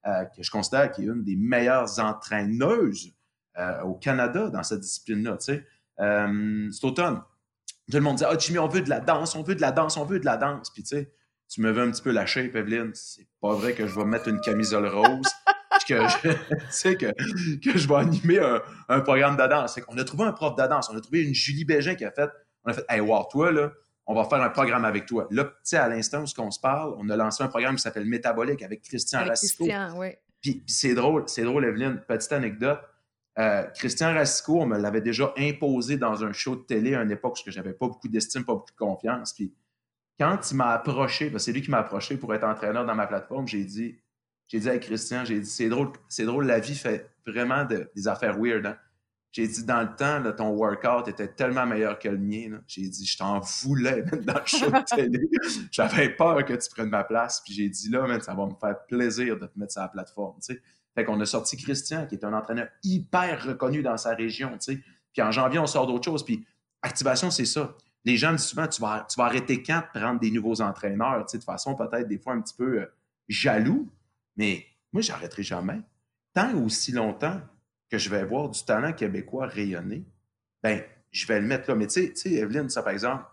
euh, 0.06 0.26
que 0.26 0.44
je 0.44 0.52
considère 0.52 0.92
qui 0.92 1.02
est 1.02 1.06
une 1.06 1.24
des 1.24 1.36
meilleures 1.36 2.00
entraîneuses 2.00 3.12
euh, 3.58 3.82
au 3.82 3.96
Canada 3.96 4.50
dans 4.50 4.62
cette 4.62 4.82
discipline-là. 4.82 5.38
c'est 5.40 6.86
automne, 6.86 7.24
tout 7.92 7.98
le 7.98 8.04
monde 8.04 8.18
dit 8.18 8.26
Ah, 8.26 8.38
Jimmy, 8.38 8.60
on 8.60 8.68
veut 8.68 8.82
de 8.82 8.90
la 8.90 9.00
danse, 9.00 9.36
on 9.36 9.44
veut 9.44 9.56
de 9.56 9.62
la 9.62 9.72
danse, 9.72 9.98
on 9.98 10.06
veut 10.06 10.20
de 10.20 10.26
la 10.26 10.38
danse. 10.38 10.70
Puis, 10.72 10.84
tu 10.84 10.98
sais, 10.98 11.14
tu 11.50 11.62
me 11.62 11.72
veux 11.72 11.82
un 11.82 11.92
petit 11.92 12.02
peu 12.02 12.12
la 12.12 12.26
shape, 12.26 12.56
Evelyne. 12.56 12.92
C'est 12.94 13.28
pas 13.42 13.54
vrai 13.54 13.74
que 13.74 13.88
je 13.88 13.96
vais 13.96 14.06
mettre 14.06 14.28
une 14.28 14.40
camisole 14.42 14.88
rose. 14.88 15.28
que 15.88 15.96
je, 16.08 16.94
que, 16.94 17.12
que 17.72 17.78
je 17.78 17.88
vais 17.88 17.96
animer 17.96 18.40
un, 18.90 19.02
programme 19.02 19.36
de 19.36 19.48
danse. 19.48 19.80
On 19.88 19.98
a 19.98 20.04
trouvé 20.04 20.24
un 20.24 20.32
prof 20.32 20.56
de 20.56 20.68
danse. 20.68 20.90
On 20.90 20.98
a 20.98 21.02
trouvé 21.02 21.24
une 21.24 21.34
Julie 21.34 21.66
Bégin 21.66 21.96
qui 21.96 22.06
a 22.06 22.12
fait 22.12 22.30
on 22.66 22.72
a 22.72 22.74
fait 22.74 22.86
Hey, 22.90 23.02
wow, 23.02 23.26
toi, 23.30 23.52
là, 23.52 23.72
on 24.06 24.16
va 24.16 24.26
faire 24.26 24.42
un 24.42 24.50
programme 24.50 24.86
avec 24.86 25.06
toi. 25.06 25.28
Là, 25.32 25.46
tu 25.46 25.52
sais, 25.64 25.78
à 25.78 25.88
l'instant 25.88 26.24
où 26.24 26.42
on 26.42 26.52
se 26.52 26.60
parle, 26.60 26.96
on 26.98 27.10
a 27.10 27.16
lancé 27.16 27.44
un 27.44 27.48
programme 27.48 27.76
qui 27.76 27.82
s'appelle 27.82 28.06
Métabolique 28.06 28.62
avec 28.62 28.82
Christian 28.82 29.20
avec 29.20 29.34
Christian, 29.34 29.98
oui. 29.98 30.10
Puis, 30.42 30.64
c'est 30.68 30.94
drôle, 30.94 31.24
c'est 31.28 31.44
drôle, 31.44 31.66
Evelyne. 31.66 32.02
Petite 32.08 32.32
anecdote. 32.34 32.80
Euh, 33.40 33.64
Christian 33.76 34.14
Rassico, 34.14 34.62
on 34.62 34.68
me 34.68 34.78
l'avait 34.78 35.02
déjà 35.02 35.34
imposé 35.38 35.98
dans 35.98 36.24
un 36.24 36.32
show 36.34 36.56
de 36.56 36.62
télé 36.62 36.94
à 36.96 37.02
une 37.02 37.12
époque 37.12 37.40
où 37.46 37.52
j'avais 37.52 37.74
pas 37.74 37.88
beaucoup 37.88 38.08
d'estime, 38.08 38.46
pas 38.46 38.54
beaucoup 38.54 38.72
de 38.72 38.78
confiance. 38.78 39.34
Puis 39.34 39.54
quand 40.20 40.52
il 40.52 40.58
m'a 40.58 40.70
approché, 40.70 41.32
c'est 41.40 41.52
lui 41.52 41.62
qui 41.62 41.72
m'a 41.72 41.80
approché 41.80 42.18
pour 42.18 42.34
être 42.36 42.44
entraîneur 42.44 42.86
dans 42.86 42.96
ma 42.96 43.08
plateforme, 43.08 43.48
j'ai 43.48 43.64
dit, 43.64 43.98
j'ai 44.48 44.60
dit 44.60 44.70
à 44.70 44.78
Christian, 44.78 45.26
j'ai 45.26 45.40
dit, 45.40 45.50
c'est 45.50 45.70
drôle, 45.70 45.92
c'est 46.08 46.26
drôle, 46.26 46.46
la 46.46 46.60
vie 46.60 46.76
fait 46.76 47.10
vraiment 47.26 47.66
des 47.66 48.08
affaires 48.08 48.38
weird. 48.38 48.66
Hein. 48.68 48.78
J'ai 49.32 49.48
dit, 49.48 49.66
dans 49.66 49.82
le 49.82 49.96
temps, 49.96 50.32
ton 50.38 50.50
workout 50.50 51.08
était 51.08 51.28
tellement 51.28 51.66
meilleur 51.66 51.98
que 51.98 52.08
le 52.08 52.20
mien. 52.20 52.62
J'ai 52.68 52.88
dit, 52.88 53.04
je 53.04 53.18
t'en 53.18 53.40
voulais 53.40 54.04
dans 54.04 54.36
le 54.36 54.46
show 54.46 54.70
de 54.70 54.86
télé. 54.96 55.28
J'avais 55.72 56.10
peur 56.10 56.46
que 56.46 56.54
tu 56.54 56.70
prennes 56.70 56.90
ma 56.90 57.04
place. 57.04 57.42
Puis 57.44 57.56
j'ai 57.56 57.68
dit, 57.68 57.90
là, 57.90 58.20
ça 58.20 58.36
va 58.36 58.46
me 58.46 58.54
faire 58.54 58.86
plaisir 58.86 59.40
de 59.40 59.48
te 59.48 59.58
mettre 59.58 59.72
sur 59.72 59.82
la 59.82 59.88
plateforme. 59.88 60.36
sais. 60.40 60.62
Fait 60.96 61.06
qu'on 61.06 61.20
a 61.20 61.26
sorti 61.26 61.58
Christian, 61.58 62.06
qui 62.06 62.16
est 62.16 62.26
un 62.26 62.34
entraîneur 62.34 62.68
hyper 62.84 63.44
reconnu 63.44 63.82
dans 63.82 63.98
sa 63.98 64.14
région. 64.14 64.56
sais. 64.60 64.80
Puis 65.12 65.22
en 65.22 65.32
janvier, 65.32 65.60
on 65.60 65.68
sort 65.68 65.88
d'autres 65.88 66.06
choses. 66.06 66.24
Puis 66.24 66.46
activation, 66.82 67.32
c'est 67.32 67.46
ça 67.46 67.76
les 68.06 68.18
gens 68.18 68.32
disent 68.32 68.46
souvent, 68.46 68.68
tu 68.68 68.82
vas, 68.82 69.08
tu 69.10 69.20
arrêter 69.22 69.64
quand 69.64 69.80
de 69.80 70.00
prendre 70.00 70.20
des 70.20 70.32
nouveaux 70.32 70.62
entraîneurs, 70.62 71.26
de 71.26 71.40
façon 71.40 71.76
peut-être 71.76 72.08
des 72.08 72.18
fois 72.18 72.34
un 72.34 72.42
petit 72.42 72.56
peu 72.56 72.82
euh, 72.82 72.86
jaloux, 73.28 73.92
mais 74.36 74.66
moi, 74.92 75.02
j'arrêterai 75.02 75.44
jamais. 75.44 75.82
Tant 76.34 76.54
aussi 76.56 76.92
longtemps 76.92 77.40
que 77.90 77.98
je 77.98 78.10
vais 78.10 78.26
voir 78.26 78.50
du 78.50 78.64
talent 78.64 78.94
québécois 78.94 79.48
rayonner, 79.48 80.06
ben, 80.62 80.84
je 81.12 81.28
vais 81.28 81.40
le 81.40 81.48
mettre 81.48 81.70
là. 81.70 81.76
Mais 81.76 81.88
tu 81.88 82.16
sais, 82.16 82.32
Evelyne, 82.32 82.70
ça 82.70 82.84
par 82.84 82.94
exemple, 82.94 83.26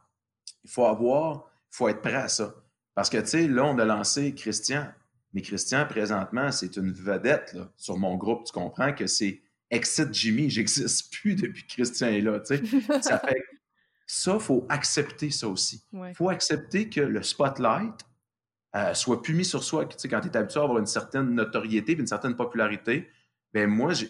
il 0.65 0.71
faut 0.71 0.85
avoir, 0.85 1.51
il 1.73 1.77
faut 1.77 1.89
être 1.89 2.03
prêt 2.03 2.15
à 2.15 2.29
ça. 2.29 2.55
Parce 2.95 3.09
que, 3.09 3.19
tu 3.19 3.27
sais, 3.27 3.49
là, 3.49 3.65
on 3.65 3.79
a 3.79 3.85
lancé 3.85 4.35
Christian. 4.35 4.87
Mais 5.33 5.43
Christian, 5.43 5.87
présentement, 5.87 6.51
c'est 6.51 6.77
une 6.77 6.93
vedette 6.93 7.53
là, 7.55 7.71
sur 7.77 7.97
mon 7.97 8.17
groupe. 8.17 8.45
Tu 8.45 8.53
comprends 8.53 8.93
que 8.93 9.07
c'est 9.07 9.43
Exit 9.71 10.13
Jimmy. 10.13 10.51
J'existe 10.51 11.13
plus 11.13 11.37
depuis 11.37 11.63
que 11.67 11.73
Christian 11.75 12.09
est 12.09 12.21
là. 12.21 12.41
Tu 12.41 12.57
sais. 12.57 12.81
ça 13.03 13.19
fait 13.19 13.43
ça, 14.07 14.35
il 14.35 14.41
faut 14.41 14.67
accepter 14.69 15.31
ça 15.31 15.47
aussi. 15.47 15.85
Il 15.93 16.15
faut 16.17 16.31
accepter 16.31 16.89
que 16.91 17.01
le 17.01 17.23
spotlight 17.23 17.95
euh, 18.75 18.93
soit 18.93 19.23
plus 19.23 19.35
mis 19.35 19.45
sur 19.45 19.63
soi. 19.63 19.87
Tu 19.87 19.97
sais, 19.99 20.09
quand 20.09 20.21
tu 20.21 20.29
es 20.29 20.37
habitué 20.37 20.59
à 20.59 20.65
avoir 20.65 20.79
une 20.79 20.87
certaine 20.87 21.33
notoriété 21.33 21.93
une 21.93 22.09
certaine 22.09 22.35
popularité, 22.35 23.09
ben 23.53 23.69
moi, 23.69 23.93
je 23.93 24.07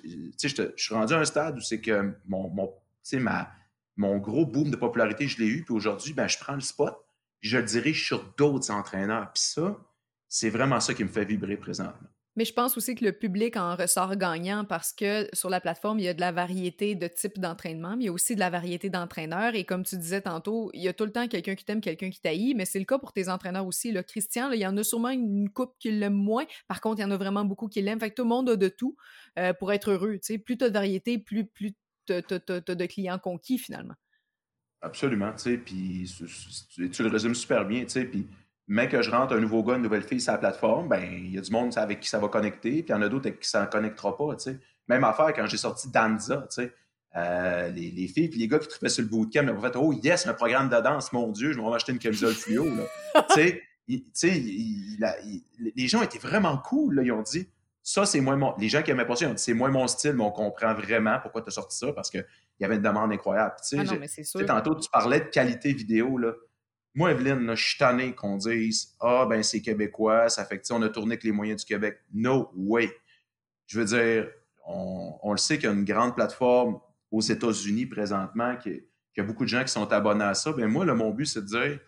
suis 0.77 0.95
rendu 0.95 1.13
à 1.13 1.19
un 1.19 1.25
stade 1.27 1.59
où 1.59 1.61
c'est 1.61 1.81
que 1.81 2.15
mon, 2.27 2.49
mon, 2.49 2.73
ma, 3.15 3.51
mon 3.97 4.17
gros 4.17 4.47
boom 4.47 4.71
de 4.71 4.77
popularité, 4.77 5.29
je 5.29 5.39
l'ai 5.39 5.49
eu, 5.49 5.65
puis 5.65 5.75
aujourd'hui, 5.75 6.15
ben, 6.15 6.29
je 6.29 6.39
prends 6.39 6.55
le 6.55 6.61
spot, 6.61 6.97
je 7.41 7.59
le 7.59 7.65
dirige 7.65 8.07
sur 8.07 8.25
d'autres 8.39 8.71
entraîneurs. 8.71 9.31
Puis 9.33 9.43
ça, 9.43 9.77
c'est 10.31 10.49
vraiment 10.49 10.81
ça 10.81 10.95
qui 10.95 11.03
me 11.05 11.09
fait 11.09 11.25
vibrer 11.25 11.57
présentement. 11.57 12.09
Mais 12.37 12.45
je 12.45 12.53
pense 12.53 12.77
aussi 12.77 12.95
que 12.95 13.05
le 13.05 13.13
public 13.13 13.57
en 13.57 13.75
ressort 13.75 14.15
gagnant 14.15 14.65
parce 14.65 14.93
que 14.93 15.29
sur 15.33 15.51
la 15.51 15.61
plateforme, 15.61 15.99
il 15.99 16.05
y 16.05 16.09
a 16.09 16.15
de 16.15 16.21
la 16.21 16.31
variété 16.31 16.95
de 16.95 17.09
types 17.09 17.41
d'entraînement, 17.41 17.97
mais 17.97 18.05
il 18.05 18.07
y 18.07 18.09
a 18.09 18.13
aussi 18.13 18.37
de 18.37 18.41
la 18.41 18.51
variété 18.51 18.89
d'entraîneurs. 18.89 19.57
Et 19.57 19.65
comme 19.65 19.83
tu 19.83 19.97
disais 19.97 20.21
tantôt, 20.21 20.71
il 20.73 20.81
y 20.81 20.89
a 20.89 20.93
tout 20.93 21.05
le 21.05 21.11
temps 21.11 21.27
quelqu'un 21.27 21.57
qui 21.57 21.65
t'aime, 21.65 21.81
quelqu'un 21.81 22.09
qui 22.09 22.21
t'haït, 22.21 22.55
mais 22.55 22.65
c'est 22.65 22.79
le 22.79 22.85
cas 22.85 22.99
pour 22.99 23.13
tes 23.13 23.29
entraîneurs 23.29 23.67
aussi. 23.67 23.91
Le 23.91 24.05
Christian, 24.05 24.53
il 24.53 24.61
y 24.61 24.67
en 24.67 24.77
a 24.77 24.85
sûrement 24.85 25.11
une 25.11 25.51
coupe 25.51 25.75
qui 25.81 25.91
l'aime 25.91 26.15
moins. 26.15 26.47
Par 26.69 26.81
contre, 26.81 27.01
il 27.01 27.03
y 27.03 27.05
en 27.05 27.11
a 27.11 27.17
vraiment 27.17 27.45
beaucoup 27.45 27.67
qui 27.67 27.83
l'aiment. 27.83 27.99
Fait 27.99 28.11
que 28.11 28.15
tout 28.15 28.23
le 28.23 28.29
monde 28.29 28.49
a 28.49 28.57
de 28.57 28.69
tout 28.69 28.97
euh, 29.39 29.53
pour 29.53 29.73
être 29.73 29.91
heureux. 29.91 30.21
Plus 30.45 30.57
tu 30.57 30.65
as 30.65 30.69
de 30.69 30.75
variété, 30.75 31.19
plus, 31.19 31.47
plus 31.47 31.75
tu 32.07 32.13
as, 32.13 32.23
de 32.23 32.87
clients 32.87 33.19
conquis 33.19 33.59
finalement. 33.59 33.95
Absolument. 34.83 35.33
Puis 35.35 36.15
tu, 36.93 37.03
le 37.03 37.09
résumes 37.09 37.35
super 37.35 37.67
bien. 37.67 37.85
Puis 37.85 38.29
mais 38.71 38.89
que 38.89 39.03
je 39.03 39.11
rentre 39.11 39.35
un 39.35 39.41
nouveau 39.41 39.65
gars, 39.65 39.75
une 39.75 39.83
nouvelle 39.83 40.05
fille 40.05 40.21
sur 40.21 40.31
la 40.31 40.39
plateforme, 40.39 40.89
ben 40.89 41.03
il 41.03 41.35
y 41.35 41.39
a 41.39 41.41
du 41.41 41.51
monde 41.51 41.77
avec 41.77 41.99
qui 41.99 42.09
ça 42.09 42.21
va 42.21 42.29
connecter, 42.29 42.71
puis 42.71 42.85
il 42.89 42.91
y 42.91 42.95
en 42.95 43.03
a 43.03 43.09
d'autres 43.09 43.27
avec 43.27 43.41
qui 43.41 43.49
ça 43.49 43.63
ne 43.63 43.67
connectera 43.67 44.17
pas. 44.17 44.37
Même 44.87 45.03
affaire 45.03 45.33
quand 45.35 45.45
j'ai 45.47 45.57
sorti 45.57 45.91
Danza, 45.91 46.47
euh, 47.17 47.69
les, 47.71 47.91
les, 47.91 48.07
filles 48.07 48.29
puis 48.29 48.39
les 48.39 48.47
gars 48.47 48.61
qui 48.61 48.69
trouvaient 48.69 48.89
sur 48.89 49.03
le 49.03 49.09
bootcamp, 49.09 49.43
ils 49.43 49.51
ont 49.51 49.61
fait 49.61 49.75
Oh 49.75 49.93
yes, 49.93 50.25
un 50.29 50.35
programme 50.35 50.69
de 50.69 50.81
danse, 50.81 51.13
mon 51.13 51.33
Dieu, 51.33 51.51
je 51.51 51.59
vais 51.59 51.69
m'acheter 51.69 51.91
une 51.91 51.99
camisole 51.99 52.33
fluo. 52.33 52.65
sais, 53.35 53.61
les 53.89 55.89
gens 55.89 56.03
étaient 56.03 56.21
vraiment 56.21 56.57
cool. 56.59 56.95
Là. 56.95 57.03
Ils 57.03 57.11
ont 57.11 57.23
dit 57.23 57.49
Ça, 57.83 58.07
c'est 58.07 58.21
moins 58.21 58.37
mon. 58.37 58.55
Les 58.57 58.69
gens 58.69 58.83
qui 58.83 58.93
aimaient 58.93 59.05
pas 59.05 59.17
ça, 59.17 59.25
ils 59.25 59.31
ont 59.31 59.35
dit 59.35 59.43
C'est 59.43 59.53
moins 59.53 59.71
mon 59.71 59.89
style, 59.89 60.13
mais 60.13 60.23
on 60.23 60.31
comprend 60.31 60.75
vraiment 60.75 61.19
pourquoi 61.21 61.43
tu 61.43 61.49
as 61.49 61.55
sorti 61.55 61.77
ça 61.77 61.93
parce 61.93 62.09
qu'il 62.09 62.25
y 62.61 62.65
avait 62.65 62.77
une 62.77 62.83
demande 62.83 63.11
incroyable. 63.11 63.57
Ah 63.73 63.83
non, 63.83 63.99
mais 63.99 64.47
Tantôt, 64.47 64.77
tu 64.77 64.89
parlais 64.91 65.19
de 65.19 65.25
qualité 65.25 65.73
vidéo. 65.73 66.19
Là. 66.19 66.35
Moi, 66.95 67.13
Evelyne, 67.13 67.55
je 67.55 67.65
suis 67.65 67.79
tanné 67.79 68.15
qu'on 68.15 68.37
dise 68.37 68.97
Ah, 69.01 69.27
ben 69.29 69.43
c'est 69.43 69.63
québécois, 69.63 70.29
ça 70.29 70.45
fait 70.45 70.59
que 70.59 70.73
on 70.73 70.83
a 70.83 70.89
tourné 70.89 71.13
avec 71.13 71.25
les 71.25 71.33
moyens 71.33 71.61
du 71.61 71.67
Québec. 71.67 72.01
No 72.13 72.51
way. 72.57 72.91
Je 73.67 73.81
veux 73.81 73.87
dire, 73.87 74.29
on, 74.67 75.31
le 75.31 75.39
sait 75.39 75.57
qu'il 75.57 75.67
y 75.67 75.69
a 75.69 75.75
une 75.75 75.85
grande 75.85 76.15
plateforme 76.15 76.81
aux 77.11 77.21
États-Unis 77.21 77.87
présentement, 77.87 78.57
qu'il 78.57 78.85
y 79.17 79.21
a 79.21 79.23
beaucoup 79.23 79.45
de 79.45 79.49
gens 79.49 79.63
qui 79.63 79.73
sont 79.73 79.91
abonnés 79.93 80.25
à 80.25 80.35
ça. 80.35 80.53
Ben 80.53 80.67
moi, 80.67 80.85
mon 80.87 81.11
but, 81.11 81.27
c'est 81.27 81.43
de 81.43 81.47
dire 81.47 81.81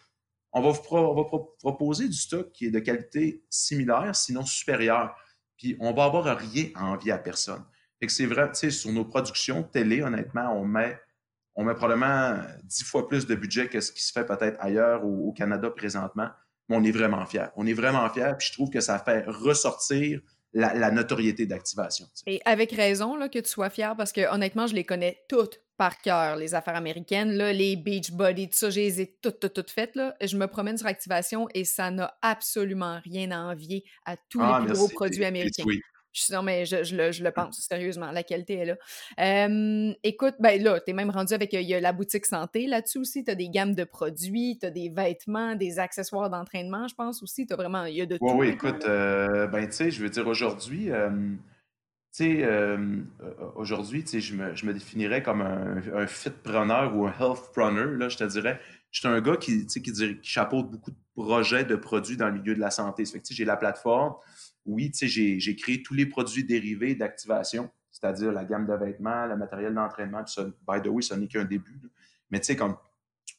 on 0.53 0.61
va 0.61 0.71
vous 0.71 1.49
proposer 1.59 2.09
du 2.09 2.17
stock 2.17 2.53
qui 2.53 2.67
est 2.67 2.71
de 2.71 2.79
qualité 2.79 3.43
similaire, 3.49 4.15
sinon 4.15 4.45
supérieure. 4.45 5.17
Puis 5.57 5.77
on 5.81 5.93
va 5.93 6.05
avoir 6.05 6.37
rien 6.37 6.67
à 6.75 6.87
envier 6.87 7.13
à 7.13 7.19
personne. 7.19 7.65
Fait 7.99 8.07
que 8.07 8.13
c'est 8.13 8.27
vrai, 8.27 8.49
tu 8.49 8.59
sais, 8.59 8.71
sur 8.71 8.93
nos 8.93 9.05
productions 9.05 9.63
télé, 9.63 10.03
honnêtement, 10.03 10.53
on 10.55 10.65
met 10.65 11.01
on 11.55 11.65
met 11.65 11.75
probablement 11.75 12.39
dix 12.65 12.85
fois 12.85 13.09
plus 13.09 13.27
de 13.27 13.35
budget 13.35 13.69
que 13.69 13.81
ce 13.81 13.93
qui 13.93 14.03
se 14.03 14.13
fait 14.13 14.25
peut-être 14.25 14.57
ailleurs 14.61 15.05
au, 15.05 15.29
au, 15.29 15.33
Canada 15.33 15.71
présentement, 15.71 16.29
mais 16.69 16.77
on 16.77 16.85
est 16.85 16.93
vraiment 16.93 17.25
fiers. 17.27 17.49
On 17.57 17.67
est 17.67 17.75
vraiment 17.75 18.09
fiers, 18.09 18.33
puis 18.39 18.49
je 18.49 18.53
trouve 18.53 18.71
que 18.71 18.81
ça 18.81 18.99
fait 18.99 19.25
ressortir 19.27 20.21
la, 20.55 20.91
notoriété 20.91 21.47
d'activation. 21.47 22.07
Et 22.27 22.41
avec 22.45 22.73
raison 22.73 23.17
là, 23.17 23.29
que 23.29 23.39
tu 23.39 23.49
sois 23.49 23.71
fier, 23.71 23.97
parce 23.97 24.13
que 24.13 24.33
honnêtement, 24.33 24.67
je 24.67 24.75
les 24.75 24.85
connais 24.85 25.23
toutes 25.29 25.61
par 25.77 26.01
cœur, 26.01 26.37
les 26.37 26.55
affaires 26.55 26.77
américaines, 26.77 27.33
là, 27.33 27.53
les 27.53 27.77
beach 27.77 28.13
body, 28.13 28.49
tout 28.49 28.57
ça, 28.57 28.71
je 28.71 28.81
les 28.81 29.01
ai 29.01 29.17
toutes, 29.21 29.41
toutes, 29.41 29.55
toutes 29.55 29.71
faites. 29.71 29.97
Là. 29.97 30.15
Je 30.21 30.37
me 30.37 30.47
promène 30.47 30.77
sur 30.77 30.87
Activation 30.87 31.49
et 31.55 31.65
ça 31.65 31.91
n'a 31.91 32.17
absolument 32.23 33.01
rien 33.05 33.31
à 33.31 33.39
envier 33.39 33.85
à 34.05 34.17
tous 34.17 34.41
les 34.41 34.47
ah, 34.47 34.65
gros 34.69 34.89
produits 34.89 35.25
américains. 35.25 35.65
Je, 36.13 36.35
non, 36.35 36.43
mais 36.43 36.67
je, 36.67 36.85
je, 36.85 36.97
le, 36.97 37.13
je, 37.13 37.25
le, 37.25 37.31
pense, 37.31 37.61
sérieusement. 37.61 38.11
La 38.11 38.23
qualité 38.23 38.55
est 38.55 38.65
là. 38.67 39.97
écoute, 40.03 40.35
ben 40.41 40.63
là, 40.63 40.81
t'es 40.81 40.93
même 40.93 41.11
rendu 41.11 41.33
avec 41.33 41.53
il 41.53 41.63
y 41.63 41.75
a 41.75 41.81
la 41.81 41.93
boutique 41.93 42.27
santé 42.27 42.67
là-dessus 42.67 42.99
aussi. 42.99 43.25
T'as 43.25 43.35
des 43.35 43.49
gammes 43.49 43.75
de 43.75 43.85
produits, 43.85 44.59
t'as 44.61 44.71
des 44.71 44.89
vêtements, 44.89 45.55
des 45.55 45.79
accessoires 45.79 46.31
d'entraînement, 46.31 46.89
je 46.89 46.95
pense 46.95 47.23
aussi. 47.23 47.47
T'as 47.47 47.57
vraiment, 47.57 47.85
il 47.85 47.97
y 47.97 48.01
a 48.03 48.07
de 48.07 48.17
tout. 48.17 48.31
Oui, 48.35 48.49
écoute, 48.49 48.85
euh, 48.87 49.47
ben 49.47 49.67
tu 49.67 49.73
sais, 49.73 49.91
je 49.91 50.03
veux 50.03 50.11
dire, 50.11 50.27
aujourd'hui, 50.27 50.91
tu 52.15 52.41
sais, 52.41 52.47
aujourd'hui, 53.57 54.05
tu 54.05 54.11
sais, 54.11 54.21
je 54.21 54.35
me, 54.35 54.55
je 54.55 54.67
me 54.67 54.75
définirais 54.75 55.23
comme 55.23 55.41
un, 55.41 55.83
un 55.95 56.07
fit 56.07 56.31
preneur 56.31 56.95
ou 56.95 57.07
un 57.07 57.15
health 57.19 57.51
runner, 57.57 57.97
là, 57.97 58.09
je 58.09 58.19
te 58.19 58.25
dirais. 58.25 58.61
je 58.91 59.01
suis 59.01 59.09
un 59.09 59.21
gars 59.21 59.37
qui, 59.37 59.67
qui, 59.67 59.81
qui 59.81 60.19
chapeaute 60.23 60.71
beaucoup 60.71 60.91
de 60.91 60.97
projets 61.15 61.65
de 61.65 61.77
produits 61.77 62.17
dans 62.17 62.29
le 62.29 62.35
milieu 62.35 62.55
de 62.55 62.61
la 62.61 62.71
santé. 62.71 63.05
Fait 63.05 63.21
que 63.21 63.27
j'ai 63.31 63.45
la 63.45 63.57
plateforme. 63.57 64.15
Oui, 64.65 64.93
j'ai 64.95 65.57
créé 65.57 65.83
tous 65.83 65.95
les 65.95 66.07
produits 66.07 66.45
dérivés 66.45 66.95
d'activation, 66.95 67.71
c'est-à-dire 67.91 68.33
la 68.33 68.45
gamme 68.45 68.67
de 68.67 68.75
vêtements, 68.75 69.27
le 69.27 69.37
matériel 69.37 69.75
d'entraînement. 69.75 70.25
Ça, 70.27 70.45
by 70.45 70.81
the 70.83 70.89
way, 70.89 71.03
ça 71.03 71.17
n'est 71.17 71.27
qu'un 71.27 71.45
début. 71.45 71.81
Mais 72.31 72.41
tu 72.41 72.55
sais, 72.55 72.59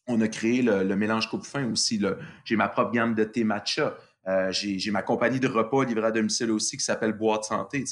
on 0.08 0.22
a 0.22 0.28
créé 0.28 0.62
le, 0.62 0.96
mélange 0.96 1.30
coupe-fin 1.30 1.70
aussi. 1.72 2.02
J'ai 2.44 2.56
ma 2.56 2.68
propre 2.68 2.92
gamme 2.92 3.16
de 3.16 3.24
thé 3.24 3.44
matcha. 3.44 3.96
Euh, 4.28 4.52
j'ai 4.52 4.92
ma 4.92 5.02
compagnie 5.02 5.40
de 5.40 5.48
repas 5.48 5.84
livrée 5.84 6.08
à 6.08 6.12
domicile 6.12 6.52
aussi 6.52 6.78
qui 6.78 6.84
s'appelle 6.84 7.14
Boîte 7.14 7.46
Santé. 7.46 7.84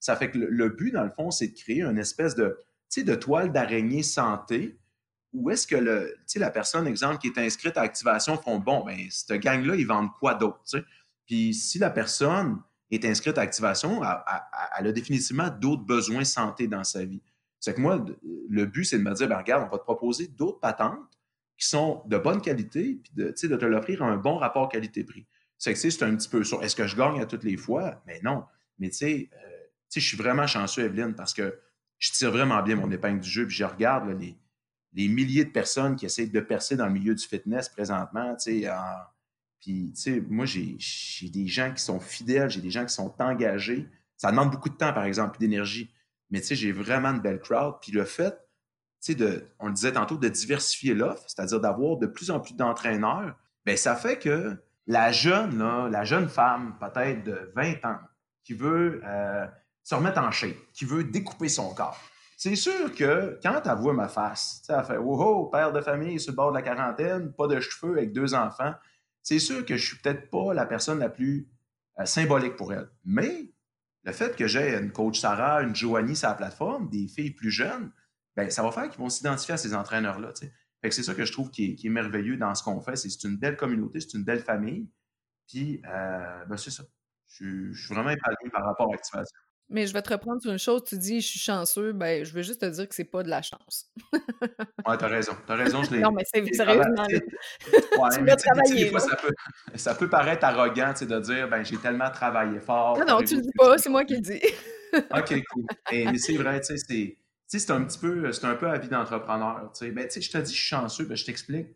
Ça 0.00 0.16
fait 0.16 0.30
que 0.30 0.38
le, 0.38 0.68
but, 0.70 0.92
dans 0.92 1.04
le 1.04 1.10
fond, 1.10 1.30
c'est 1.30 1.48
de 1.48 1.54
créer 1.54 1.82
une 1.82 1.98
espèce 1.98 2.34
de, 2.34 2.58
de 2.96 3.14
toile 3.14 3.52
d'araignée 3.52 4.02
santé 4.02 4.78
où 5.32 5.50
est-ce 5.50 5.66
que 5.66 5.76
le, 5.76 6.16
la 6.36 6.50
personne, 6.50 6.86
exemple, 6.86 7.18
qui 7.18 7.28
est 7.28 7.38
inscrite 7.38 7.76
à 7.76 7.82
Activation 7.82 8.38
font 8.38 8.58
bon, 8.58 8.84
ben, 8.84 8.98
cette 9.10 9.40
gang-là, 9.40 9.74
ils 9.76 9.86
vendent 9.86 10.12
quoi 10.18 10.34
d'autre? 10.34 10.62
Puis 11.26 11.52
si 11.54 11.78
la 11.78 11.90
personne 11.90 12.58
est 12.90 13.04
inscrite 13.04 13.38
à 13.38 13.42
Activation, 13.42 14.02
elle, 14.02 14.86
a 14.86 14.92
définitivement 14.92 15.50
d'autres 15.50 15.84
besoins 15.84 16.24
santé 16.24 16.66
dans 16.66 16.84
sa 16.84 17.04
vie. 17.04 17.22
C'est 17.60 17.74
que 17.74 17.80
moi, 17.80 18.04
le 18.48 18.66
but, 18.66 18.84
c'est 18.84 18.98
de 18.98 19.02
me 19.02 19.12
dire, 19.14 19.28
ben, 19.28 19.38
regarde, 19.38 19.66
on 19.66 19.70
va 19.70 19.78
te 19.78 19.84
proposer 19.84 20.28
d'autres 20.28 20.60
patentes 20.60 21.18
qui 21.56 21.66
sont 21.66 22.02
de 22.06 22.16
bonne 22.16 22.40
qualité, 22.40 23.00
puis 23.02 23.12
de, 23.14 23.24
de 23.30 23.56
te 23.56 23.64
l'offrir 23.64 24.02
un 24.02 24.16
bon 24.16 24.36
rapport 24.36 24.68
qualité-prix. 24.68 25.26
C'est 25.58 25.74
que 25.74 25.78
c'est 25.78 26.02
un 26.04 26.14
petit 26.14 26.28
peu 26.28 26.44
sur 26.44 26.62
est-ce 26.62 26.76
que 26.76 26.86
je 26.86 26.96
gagne 26.96 27.20
à 27.20 27.26
toutes 27.26 27.42
les 27.42 27.56
fois? 27.56 28.00
Mais 28.06 28.20
non. 28.22 28.44
Mais 28.78 28.90
tu 28.90 28.98
sais, 28.98 29.30
euh, 29.32 29.48
je 29.92 30.00
suis 30.00 30.16
vraiment 30.16 30.46
chanceux, 30.46 30.84
Evelyne, 30.84 31.14
parce 31.14 31.34
que 31.34 31.58
je 31.98 32.12
tire 32.12 32.30
vraiment 32.30 32.62
bien 32.62 32.76
mon 32.76 32.90
épingle 32.92 33.20
du 33.20 33.28
jeu, 33.28 33.46
puis 33.46 33.56
je 33.56 33.64
regarde 33.64 34.08
les, 34.20 34.38
les, 34.92 35.08
milliers 35.08 35.44
de 35.44 35.50
personnes 35.50 35.96
qui 35.96 36.06
essayent 36.06 36.30
de 36.30 36.40
percer 36.40 36.76
dans 36.76 36.86
le 36.86 36.92
milieu 36.92 37.14
du 37.14 37.26
fitness 37.26 37.68
présentement, 37.68 38.36
tu 38.36 38.60
sais, 38.60 38.68
puis, 39.60 39.92
tu 39.94 40.00
sais, 40.00 40.20
moi, 40.28 40.46
j'ai 40.46 40.78
des 41.30 41.46
gens 41.46 41.72
qui 41.72 41.82
sont 41.82 42.00
fidèles, 42.00 42.50
j'ai 42.50 42.60
des 42.60 42.70
gens 42.70 42.84
qui 42.84 42.94
sont 42.94 43.14
engagés. 43.18 43.88
Ça 44.16 44.30
demande 44.30 44.50
beaucoup 44.50 44.68
de 44.68 44.76
temps, 44.76 44.92
par 44.92 45.04
exemple, 45.04 45.38
d'énergie. 45.38 45.92
Mais, 46.30 46.40
tu 46.40 46.48
sais, 46.48 46.54
j'ai 46.54 46.72
vraiment 46.72 47.08
une 47.08 47.20
belle 47.20 47.40
crowd. 47.40 47.76
Puis 47.80 47.92
le 47.92 48.04
fait, 48.04 48.38
de, 49.08 49.46
on 49.58 49.68
le 49.68 49.72
disait 49.72 49.92
tantôt, 49.92 50.16
de 50.16 50.28
diversifier 50.28 50.94
l'offre, 50.94 51.24
c'est-à-dire 51.26 51.60
d'avoir 51.60 51.96
de 51.96 52.06
plus 52.06 52.30
en 52.30 52.40
plus 52.40 52.54
d'entraîneurs, 52.54 53.36
bien, 53.64 53.76
ça 53.76 53.96
fait 53.96 54.18
que 54.18 54.56
la 54.86 55.12
jeune, 55.12 55.58
la 55.90 56.04
jeune 56.04 56.28
femme, 56.28 56.76
peut-être 56.80 57.24
de 57.24 57.52
20 57.54 57.84
ans, 57.84 57.98
qui 58.44 58.54
veut 58.54 59.02
euh, 59.04 59.46
se 59.82 59.94
remettre 59.94 60.18
en 60.18 60.30
shape, 60.30 60.56
qui 60.72 60.84
veut 60.84 61.04
découper 61.04 61.48
son 61.48 61.74
corps, 61.74 62.00
c'est 62.36 62.54
sûr 62.54 62.94
que 62.94 63.38
quand 63.42 63.62
elle 63.64 63.78
voit 63.78 63.92
ma 63.92 64.08
face, 64.08 64.62
elle 64.68 64.84
fait 64.84 64.96
Oh, 64.96 65.46
père 65.46 65.72
de 65.72 65.80
famille 65.80 66.20
sur 66.20 66.32
le 66.32 66.36
bord 66.36 66.50
de 66.52 66.56
la 66.56 66.62
quarantaine, 66.62 67.32
pas 67.32 67.48
de 67.48 67.58
cheveux 67.58 67.98
avec 67.98 68.12
deux 68.12 68.32
enfants, 68.32 68.74
c'est 69.22 69.38
sûr 69.38 69.64
que 69.64 69.76
je 69.76 69.86
suis 69.86 69.98
peut-être 69.98 70.30
pas 70.30 70.54
la 70.54 70.66
personne 70.66 70.98
la 70.98 71.08
plus 71.08 71.48
euh, 72.00 72.04
symbolique 72.04 72.56
pour 72.56 72.72
elle. 72.72 72.88
Mais 73.04 73.52
le 74.04 74.12
fait 74.12 74.36
que 74.36 74.46
j'ai 74.46 74.74
une 74.74 74.92
coach 74.92 75.20
Sarah, 75.20 75.62
une 75.62 75.74
Joanie 75.74 76.16
sur 76.16 76.28
la 76.28 76.34
plateforme, 76.34 76.88
des 76.88 77.08
filles 77.08 77.32
plus 77.32 77.50
jeunes, 77.50 77.92
ben, 78.36 78.48
ça 78.50 78.62
va 78.62 78.70
faire 78.70 78.88
qu'ils 78.88 79.00
vont 79.00 79.10
s'identifier 79.10 79.54
à 79.54 79.56
ces 79.56 79.74
entraîneurs-là. 79.74 80.32
c'est 80.34 81.02
ça 81.02 81.14
que 81.14 81.24
je 81.24 81.32
trouve 81.32 81.50
qui 81.50 81.76
est, 81.82 81.88
merveilleux 81.88 82.36
dans 82.36 82.54
ce 82.54 82.62
qu'on 82.62 82.80
fait. 82.80 82.96
C'est 82.96 83.24
une 83.24 83.36
belle 83.36 83.56
communauté, 83.56 84.00
c'est 84.00 84.14
une 84.14 84.24
belle 84.24 84.40
famille. 84.40 84.88
Puis, 85.48 85.82
euh, 85.86 86.44
ben, 86.46 86.56
c'est 86.56 86.70
ça. 86.70 86.84
Je, 87.26 87.72
suis 87.72 87.94
vraiment 87.94 88.10
épanoui 88.10 88.50
par 88.50 88.64
rapport 88.64 88.88
à 88.88 88.92
l'activation. 88.92 89.36
Mais 89.70 89.86
je 89.86 89.92
vais 89.92 90.00
te 90.00 90.10
reprendre 90.10 90.40
sur 90.40 90.50
une 90.50 90.58
chose. 90.58 90.82
Tu 90.84 90.96
dis, 90.96 91.20
je 91.20 91.26
suis 91.26 91.38
chanceux. 91.38 91.92
Ben, 91.92 92.24
je 92.24 92.32
veux 92.32 92.42
juste 92.42 92.60
te 92.60 92.66
dire 92.66 92.88
que 92.88 92.94
c'est 92.94 93.04
pas 93.04 93.22
de 93.22 93.28
la 93.28 93.42
chance. 93.42 93.90
ouais, 94.12 94.96
t'as 94.98 95.08
raison. 95.08 95.32
T'as 95.46 95.56
raison. 95.56 95.82
Je 95.82 95.96
non, 95.96 96.10
mais 96.10 96.24
c'est 96.24 96.54
sérieusement. 96.54 97.04
Ouais, 97.04 98.08
tu 98.12 98.22
mais 98.22 98.36
travailler. 98.36 98.84
Des 98.84 98.90
fois, 98.90 99.00
ça 99.00 99.16
peut, 99.16 99.34
ça 99.74 99.94
peut 99.94 100.08
paraître 100.08 100.44
arrogant 100.44 100.94
de 100.98 101.20
dire, 101.20 101.48
ben, 101.48 101.62
j'ai 101.64 101.76
tellement 101.76 102.10
travaillé 102.10 102.60
fort. 102.60 102.98
Non, 102.98 103.04
non, 103.06 103.22
tu 103.22 103.36
le 103.36 103.42
dis 103.42 103.52
pas. 103.56 103.76
C'est 103.76 103.90
moi 103.90 104.04
qui 104.04 104.14
le 104.14 104.22
dis. 104.22 104.40
OK, 104.94 105.42
cool. 105.52 105.64
mais 105.92 106.18
c'est 106.18 106.36
vrai, 106.36 106.60
tu 106.60 106.76
sais, 106.76 106.76
c'est 106.78 107.18
c'est 107.48 107.70
un 107.70 107.82
petit 107.84 107.98
peu, 107.98 108.30
c'est 108.32 108.46
un 108.46 108.54
peu 108.54 108.68
à 108.68 108.78
vie 108.78 108.88
d'entrepreneur. 108.88 109.72
Ben, 109.80 110.08
je 110.10 110.30
te 110.30 110.38
dis, 110.38 110.52
je 110.52 110.58
suis 110.58 110.68
chanceux, 110.68 111.04
ben, 111.04 111.16
je 111.16 111.24
t'explique. 111.24 111.68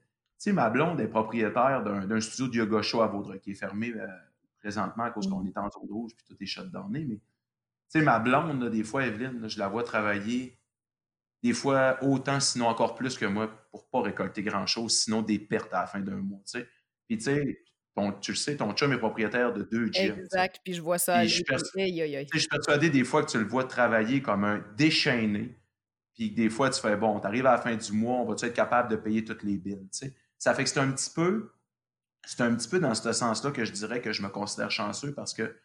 ma 0.47 0.69
blonde 0.69 1.01
est 1.01 1.09
propriétaire 1.09 1.83
d'un 1.83 2.21
studio 2.21 2.49
de 2.49 2.71
yoga 2.71 2.83
show 2.83 3.01
à 3.01 3.07
Vaudreuil 3.07 3.41
qui 3.41 3.53
est 3.53 3.55
fermé 3.55 3.93
euh, 3.97 4.07
présentement 4.61 5.05
à 5.05 5.11
cause 5.11 5.29
qu'on 5.29 5.45
est 5.47 5.57
en 5.57 5.71
zone 5.71 5.91
rouge 5.91 6.13
puis 6.17 6.27
tout 6.29 6.37
est 6.39 6.47
shutdowné. 6.47 7.07
Mais 7.09 7.19
ma 8.01 8.19
blonde, 8.19 8.71
des 8.71 8.85
fois, 8.85 9.07
Evelyne, 9.07 9.49
je 9.49 9.59
la 9.59 9.69
vois 9.69 9.83
travailler 9.83 10.59
des 11.43 11.53
fois 11.53 11.99
autant, 12.03 12.41
sinon 12.41 12.67
encore 12.67 12.95
plus 12.95 13.19
que 13.19 13.27
moi, 13.27 13.49
pour 13.71 13.89
pas 13.91 14.01
récolter 14.01 14.43
grand-chose, 14.43 14.97
sinon 14.97 15.23
des 15.23 15.39
pertes 15.39 15.75
à 15.75 15.81
la 15.81 15.87
fin 15.87 16.01
d'un 16.01 16.17
mois. 16.17 16.41
Puis 17.09 17.19
tu 17.19 17.25
sais, 17.25 17.59
tu 18.21 18.31
le 18.31 18.37
sais, 18.37 18.57
ton 18.57 18.73
chum 18.73 18.93
est 18.93 18.99
propriétaire 18.99 19.53
de 19.53 19.63
deux 19.63 19.91
gyms. 19.93 20.19
Exact, 20.19 20.61
puis 20.65 20.75
je 20.75 20.81
vois 20.81 20.99
ça. 20.99 21.25
Je, 21.25 21.29
je 21.29 22.39
suis 22.39 22.49
persuadé 22.49 22.91
des 22.91 23.05
fois 23.05 23.25
que 23.25 23.31
tu 23.31 23.39
le 23.39 23.45
vois 23.45 23.65
travailler 23.65 24.23
comme 24.23 24.45
un 24.45 24.65
déchaîné, 24.77 25.59
puis 26.15 26.31
des 26.31 26.49
fois, 26.49 26.71
tu 26.71 26.81
fais, 26.81 26.97
bon, 26.97 27.19
tu 27.21 27.27
arrives 27.27 27.47
à 27.47 27.53
la 27.53 27.59
fin 27.59 27.75
du 27.75 27.93
mois, 27.93 28.17
on 28.17 28.25
va-tu 28.27 28.45
être 28.45 28.55
capable 28.55 28.91
de 28.91 28.97
payer 28.97 29.25
toutes 29.25 29.43
les 29.43 29.57
billes? 29.57 29.89
Ça 30.39 30.55
fait 30.55 30.65
que 30.65 30.71
c'est 30.71 30.81
un 30.81 30.93
petit 30.93 31.11
peu, 31.11 31.53
c'est 32.25 32.43
un 32.43 32.55
petit 32.55 32.69
peu 32.69 32.79
dans 32.79 32.95
ce 32.95 33.13
sens-là 33.13 33.51
que 33.51 33.65
je 33.65 33.73
dirais 33.73 34.01
que 34.01 34.13
je 34.13 34.23
me 34.23 34.29
considère 34.29 34.71
chanceux 34.71 35.13
parce 35.13 35.35
que 35.35 35.57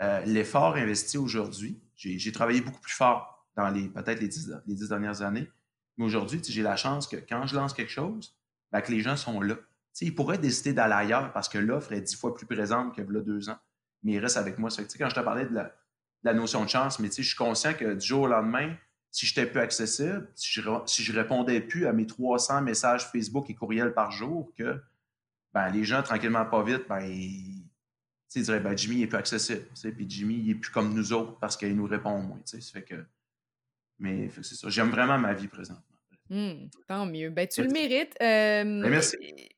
euh, 0.00 0.24
l'effort 0.24 0.76
investi 0.76 1.18
aujourd'hui, 1.18 1.80
j'ai 1.96 2.32
travaillé 2.32 2.60
beaucoup 2.60 2.80
plus 2.80 2.94
fort 2.94 3.46
dans 3.56 3.68
les 3.68 3.88
peut-être 3.88 4.20
les 4.20 4.28
dix, 4.28 4.88
dernières 4.88 5.22
années, 5.22 5.50
mais 5.96 6.04
aujourd'hui, 6.04 6.40
j'ai 6.42 6.62
la 6.62 6.76
chance 6.76 7.06
que 7.06 7.16
quand 7.16 7.46
je 7.46 7.54
lance 7.54 7.74
quelque 7.74 7.90
chose, 7.90 8.34
ben, 8.72 8.80
que 8.80 8.90
les 8.90 9.00
gens 9.00 9.16
sont 9.16 9.40
là. 9.40 9.56
ils 10.00 10.14
pourraient 10.14 10.38
décider 10.38 10.72
d'aller 10.72 10.94
ailleurs 10.94 11.32
parce 11.32 11.48
que 11.48 11.58
l'offre 11.58 11.92
est 11.92 12.00
dix 12.00 12.16
fois 12.16 12.34
plus 12.34 12.46
présente 12.46 12.94
que 12.94 13.02
là 13.02 13.20
deux 13.20 13.50
ans, 13.50 13.58
mais 14.02 14.12
ils 14.12 14.18
restent 14.18 14.38
avec 14.38 14.58
moi. 14.58 14.70
Quand 14.70 15.08
je 15.08 15.14
te 15.14 15.20
parlais 15.20 15.44
de 15.44 15.54
la, 15.54 15.64
de 15.64 15.70
la 16.24 16.32
notion 16.32 16.64
de 16.64 16.70
chance, 16.70 16.98
mais 16.98 17.10
je 17.14 17.22
suis 17.22 17.36
conscient 17.36 17.74
que 17.74 17.94
du 17.94 18.06
jour 18.06 18.22
au 18.22 18.28
lendemain, 18.28 18.74
si 19.10 19.26
j'étais 19.26 19.46
plus 19.46 19.60
accessible, 19.60 20.30
si 20.34 20.60
je, 20.60 20.62
si 20.86 21.12
répondais 21.12 21.60
plus 21.60 21.86
à 21.86 21.92
mes 21.92 22.06
300 22.06 22.62
messages 22.62 23.10
Facebook 23.10 23.50
et 23.50 23.54
courriels 23.54 23.92
par 23.92 24.12
jour, 24.12 24.52
que 24.56 24.80
ben, 25.52 25.68
les 25.70 25.84
gens, 25.84 26.02
tranquillement, 26.02 26.46
pas 26.46 26.62
vite, 26.62 26.86
ben, 26.88 27.00
ils, 27.00 27.59
diraient 28.38 28.60
ben, 28.60 28.76
Jimmy 28.76 29.02
est 29.02 29.06
plus 29.06 29.18
accessible. 29.18 29.62
Puis 29.74 30.06
Jimmy, 30.08 30.36
il 30.36 30.50
est 30.50 30.54
plus 30.54 30.70
comme 30.70 30.94
nous 30.94 31.12
autres 31.12 31.38
parce 31.38 31.56
qu'il 31.56 31.74
nous 31.74 31.86
répond 31.86 32.18
moins. 32.18 32.40
Ça 32.44 32.58
fait 32.72 32.82
que, 32.82 33.04
mais 33.98 34.30
c'est 34.42 34.54
ça. 34.54 34.68
J'aime 34.68 34.90
vraiment 34.90 35.18
ma 35.18 35.34
vie 35.34 35.48
présentement. 35.48 35.84
Mmh, 36.30 36.68
tant 36.86 37.06
mieux. 37.06 37.30
Ben, 37.30 37.48
tu 37.48 37.62
le 37.62 37.70
mérites. 37.70 38.14
Ben, 38.20 38.88
merci. 38.88 39.16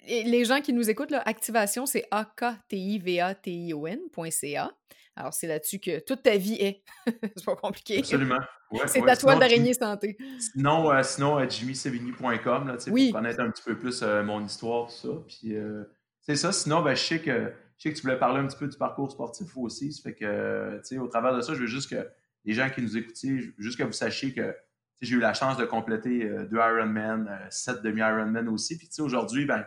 Les 0.08 0.46
gens 0.46 0.62
qui 0.62 0.72
nous 0.72 0.88
écoutent, 0.88 1.10
là, 1.10 1.22
Activation, 1.26 1.84
c'est 1.84 2.06
A-K-T-I-V-A-T-I-O-N.ca. 2.10 4.70
Alors, 5.14 5.34
c'est 5.34 5.46
là-dessus 5.46 5.78
que 5.78 6.00
toute 6.00 6.22
ta 6.22 6.36
vie 6.36 6.54
est. 6.54 6.82
c'est 7.36 7.44
pas 7.44 7.56
compliqué. 7.56 7.98
Absolument. 7.98 8.38
c'est 8.86 9.02
ta 9.02 9.14
toile 9.16 9.38
d'araignée 9.38 9.74
santé. 9.74 10.16
Sinon, 10.38 10.90
euh, 10.90 11.02
sinon 11.02 11.36
à 11.36 11.46
jimmysevigny.com, 11.46 12.68
là, 12.68 12.76
oui. 12.88 13.10
pour 13.10 13.20
connaître 13.20 13.40
un 13.40 13.50
petit 13.50 13.62
peu 13.62 13.76
plus 13.76 14.00
euh, 14.02 14.22
mon 14.22 14.42
histoire, 14.44 14.86
tout 14.86 14.94
ça. 14.94 15.08
Puis, 15.28 15.54
euh, 15.54 15.84
c'est 16.22 16.36
ça. 16.36 16.52
Sinon, 16.52 16.80
ben, 16.82 16.94
je, 16.94 17.02
sais 17.02 17.20
que, 17.20 17.52
je 17.82 17.88
sais 17.88 17.94
que 17.94 17.98
tu 17.98 18.02
voulais 18.06 18.18
parler 18.18 18.38
un 18.38 18.46
petit 18.46 18.56
peu 18.56 18.68
du 18.68 18.78
parcours 18.78 19.10
sportif 19.10 19.56
aussi. 19.56 19.92
Ça 19.92 20.02
fait 20.04 20.14
que, 20.14 20.76
tu 20.78 20.84
sais, 20.84 20.98
au 20.98 21.08
travers 21.08 21.34
de 21.34 21.42
ça, 21.42 21.52
je 21.52 21.58
veux 21.58 21.66
juste 21.66 21.90
que 21.90 22.08
les 22.44 22.54
gens 22.54 22.70
qui 22.70 22.80
nous 22.80 22.96
écoutent, 22.96 23.16
juste 23.58 23.76
que 23.76 23.82
vous 23.82 23.90
sachiez 23.90 24.32
que 24.32 24.54
j'ai 25.00 25.16
eu 25.16 25.18
la 25.18 25.34
chance 25.34 25.56
de 25.56 25.64
compléter 25.64 26.28
deux 26.48 26.58
Ironman, 26.58 27.28
sept 27.50 27.82
demi-Ironman 27.82 28.48
aussi. 28.48 28.78
Puis, 28.78 28.86
tu 28.86 28.94
sais, 28.94 29.02
aujourd'hui, 29.02 29.46
ben, 29.46 29.66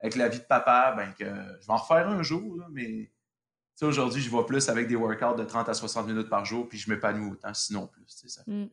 avec 0.00 0.16
la 0.16 0.28
vie 0.28 0.40
de 0.40 0.44
papa, 0.44 0.92
ben, 0.96 1.12
que 1.16 1.24
je 1.24 1.66
vais 1.66 1.72
en 1.72 1.76
refaire 1.76 2.08
un 2.08 2.24
jour, 2.24 2.56
là, 2.56 2.66
mais 2.72 3.12
aujourd'hui, 3.80 4.20
je 4.20 4.36
vais 4.36 4.44
plus 4.44 4.68
avec 4.68 4.88
des 4.88 4.96
workouts 4.96 5.36
de 5.38 5.44
30 5.44 5.68
à 5.68 5.74
60 5.74 6.08
minutes 6.08 6.28
par 6.28 6.44
jour, 6.44 6.68
puis 6.68 6.78
je 6.78 6.90
m'épanouis 6.90 7.30
autant, 7.30 7.54
sinon 7.54 7.86
plus. 7.86 8.24
Mm. 8.48 8.64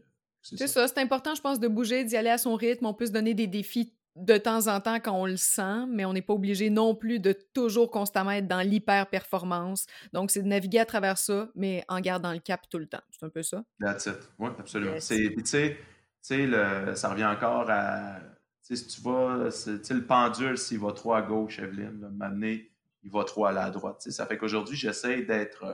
C'est 0.42 0.66
ça, 0.66 0.88
c'est 0.88 0.98
important, 0.98 1.36
je 1.36 1.42
pense, 1.42 1.60
de 1.60 1.68
bouger, 1.68 2.06
d'y 2.06 2.18
aller 2.18 2.32
à 2.32 2.40
son 2.40 2.56
rythme. 2.56 2.88
On 2.88 2.96
peut 2.96 3.06
se 3.06 3.12
donner 3.12 3.36
des 3.36 3.46
défis 3.46 3.94
de 4.16 4.38
temps 4.38 4.68
en 4.68 4.80
temps 4.82 5.00
quand 5.00 5.14
on 5.14 5.26
le 5.26 5.38
sent, 5.38 5.86
mais 5.90 6.06
on 6.06 6.14
n'est 6.14 6.22
pas 6.22 6.34
obligé 6.34 6.70
non 6.70 6.96
plus 6.96 7.20
de 7.20 7.34
toujours 7.54 7.90
constamment 7.90 8.32
être 8.32 8.48
dans 8.48 8.62
l'hyper-performance. 8.62 9.86
Donc, 10.14 10.32
c'est 10.32 10.42
de 10.42 10.48
naviguer 10.48 10.80
à 10.80 10.86
travers 10.86 11.18
ça, 11.18 11.50
mais 11.56 11.84
en 11.88 12.00
gardant 12.02 12.34
le 12.34 12.40
cap 12.40 12.70
tout 12.70 12.80
le 12.80 12.88
temps. 12.88 13.02
C'est 13.12 13.26
un 13.26 13.30
peu 13.30 13.44
ça? 13.44 13.64
That's 13.80 14.08
it. 14.08 14.18
Oui, 14.40 14.50
absolument. 14.58 14.98
Puis, 14.98 15.36
tu 15.36 15.78
sais, 16.22 16.96
ça 16.96 17.10
revient 17.10 17.26
encore 17.26 17.70
à. 17.70 18.20
Si 18.62 18.86
tu 18.86 19.02
vas, 19.02 19.50
le 19.50 20.06
pendule, 20.06 20.58
s'il 20.58 20.80
va 20.80 20.92
trop 20.92 21.16
à 21.16 21.24
gauche, 21.24 21.58
Evelyne, 21.58 22.08
m'amener 22.16 22.70
il 23.04 23.12
va 23.12 23.24
trop 23.24 23.46
à 23.46 23.52
la 23.52 23.70
droite. 23.70 24.02
Ça 24.02 24.26
fait 24.26 24.38
qu'aujourd'hui, 24.38 24.78
j'essaie 24.78 25.22
d'être. 25.24 25.64
Euh, 25.64 25.74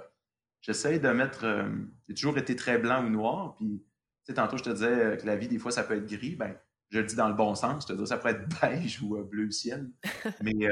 j'essaie 0.62 1.00
de 1.00 1.10
mettre. 1.10 1.46
Euh, 1.46 1.70
j'ai 2.08 2.14
toujours 2.14 2.38
été 2.38 2.56
très 2.56 2.78
blanc 2.78 3.06
ou 3.06 3.10
noir. 3.10 3.56
Puis, 3.56 3.82
tantôt, 4.34 4.58
je 4.58 4.64
te 4.64 4.70
disais 4.70 5.18
que 5.18 5.26
la 5.26 5.36
vie, 5.36 5.48
des 5.48 5.60
fois, 5.60 5.72
ça 5.72 5.84
peut 5.84 5.96
être 5.96 6.06
gris. 6.06 6.36
Ben, 6.36 6.56
je 6.96 7.00
le 7.02 7.06
dis 7.06 7.16
dans 7.16 7.28
le 7.28 7.34
bon 7.34 7.56
sens. 7.56 7.86
Je 7.88 8.06
ça 8.06 8.18
peut 8.18 8.30
être 8.30 8.48
beige 8.62 9.02
ou 9.02 9.18
euh, 9.18 9.24
bleu 9.24 9.52
ciel. 9.52 9.90
Mais, 10.42 10.68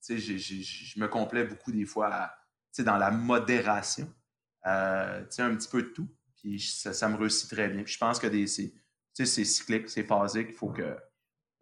sais, 0.00 0.18
je 0.18 1.00
me 1.00 1.08
complais 1.08 1.44
beaucoup 1.44 1.72
des 1.72 1.84
fois 1.84 2.30
dans 2.78 2.96
la 2.96 3.10
modération. 3.10 4.08
Euh, 4.66 5.22
un 5.38 5.56
petit 5.56 5.68
peu 5.68 5.82
de 5.82 5.88
tout. 5.88 6.08
Puis, 6.36 6.60
ça, 6.60 7.08
me 7.08 7.16
réussit 7.16 7.50
très 7.50 7.68
bien. 7.68 7.82
Puis, 7.82 7.94
je 7.94 7.98
pense 7.98 8.18
que 8.18 8.46
c'est 8.46 9.44
cyclique, 9.44 9.88
c'est 9.88 10.04
phasique. 10.04 10.48
Il 10.50 10.56
faut 10.56 10.70
que 10.70 10.96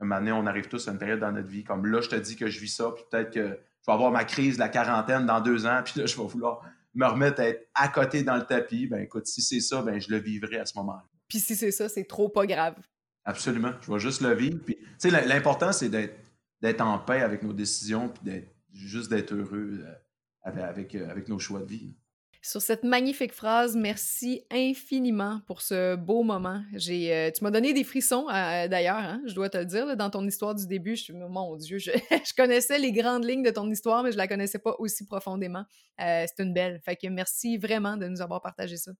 un 0.00 0.06
moment 0.06 0.20
donné, 0.20 0.32
on 0.32 0.46
arrive 0.46 0.68
tous 0.68 0.88
à 0.88 0.92
une 0.92 0.98
période 0.98 1.20
dans 1.20 1.32
notre 1.32 1.48
vie, 1.48 1.64
comme 1.64 1.86
là, 1.86 2.00
je 2.00 2.08
te 2.08 2.16
dis 2.16 2.36
que 2.36 2.48
je 2.48 2.58
vis 2.58 2.74
ça, 2.74 2.90
puis 2.90 3.04
peut-être 3.10 3.32
que 3.32 3.40
je 3.40 3.86
vais 3.86 3.92
avoir 3.92 4.10
ma 4.10 4.24
crise 4.24 4.54
de 4.56 4.60
la 4.60 4.68
quarantaine 4.68 5.24
dans 5.24 5.40
deux 5.40 5.66
ans, 5.66 5.82
puis 5.84 6.00
là, 6.00 6.06
je 6.06 6.16
vais 6.16 6.26
vouloir 6.26 6.62
me 6.94 7.06
remettre 7.06 7.40
à 7.40 7.48
être 7.48 7.68
à 7.74 7.88
côté 7.88 8.22
dans 8.22 8.36
le 8.36 8.44
tapis. 8.44 8.86
Ben 8.86 9.00
écoute, 9.00 9.26
si 9.26 9.42
c'est 9.42 9.60
ça, 9.60 9.82
ben 9.82 10.00
je 10.00 10.10
le 10.10 10.18
vivrai 10.18 10.58
à 10.58 10.66
ce 10.66 10.76
moment-là. 10.78 11.04
Puis 11.28 11.38
si 11.38 11.56
c'est 11.56 11.70
ça, 11.70 11.88
c'est 11.88 12.04
trop 12.04 12.28
pas 12.28 12.46
grave. 12.46 12.76
Absolument. 13.24 13.72
Je 13.80 13.92
vais 13.92 13.98
juste 13.98 14.20
le 14.20 14.34
vivre. 14.34 14.58
Puis, 14.64 14.78
l'important, 15.04 15.72
c'est 15.72 15.88
d'être 15.88 16.80
en 16.80 16.98
paix 16.98 17.22
avec 17.22 17.42
nos 17.42 17.52
décisions, 17.52 18.08
puis 18.08 18.44
juste 18.72 19.10
d'être 19.10 19.32
heureux 19.32 19.80
euh, 19.82 19.94
avec, 20.42 20.94
euh, 20.94 21.08
avec, 21.10 21.28
nos 21.28 21.38
choix 21.38 21.60
de 21.60 21.66
vie. 21.66 21.94
Sur 22.42 22.60
cette 22.60 22.84
magnifique 22.84 23.32
phrase, 23.32 23.74
merci 23.74 24.44
infiniment 24.50 25.40
pour 25.46 25.62
ce 25.62 25.96
beau 25.96 26.22
moment. 26.22 26.62
J'ai, 26.74 27.14
euh, 27.14 27.30
tu 27.30 27.42
m'as 27.42 27.50
donné 27.50 27.72
des 27.72 27.84
frissons 27.84 28.26
d'ailleurs, 28.26 28.98
hein, 28.98 29.22
je 29.24 29.34
dois 29.34 29.48
te 29.48 29.56
le 29.56 29.64
dire, 29.64 29.96
dans 29.96 30.10
ton 30.10 30.26
histoire 30.26 30.54
du 30.54 30.66
début. 30.66 30.94
Je 30.94 31.14
mon 31.14 31.56
Dieu, 31.56 31.78
je, 31.78 31.90
connaissais 32.36 32.78
les 32.78 32.92
grandes 32.92 33.24
lignes 33.24 33.42
de 33.42 33.50
ton 33.50 33.70
histoire, 33.70 34.02
mais 34.02 34.12
je 34.12 34.18
la 34.18 34.28
connaissais 34.28 34.58
pas 34.58 34.74
aussi 34.78 35.06
profondément. 35.06 35.64
c'est 35.98 36.40
une 36.40 36.52
belle. 36.52 36.82
Fait 36.84 36.96
que 36.96 37.06
merci 37.08 37.56
vraiment 37.56 37.96
de 37.96 38.06
nous 38.08 38.20
avoir 38.20 38.42
partagé 38.42 38.76
ça 38.76 38.92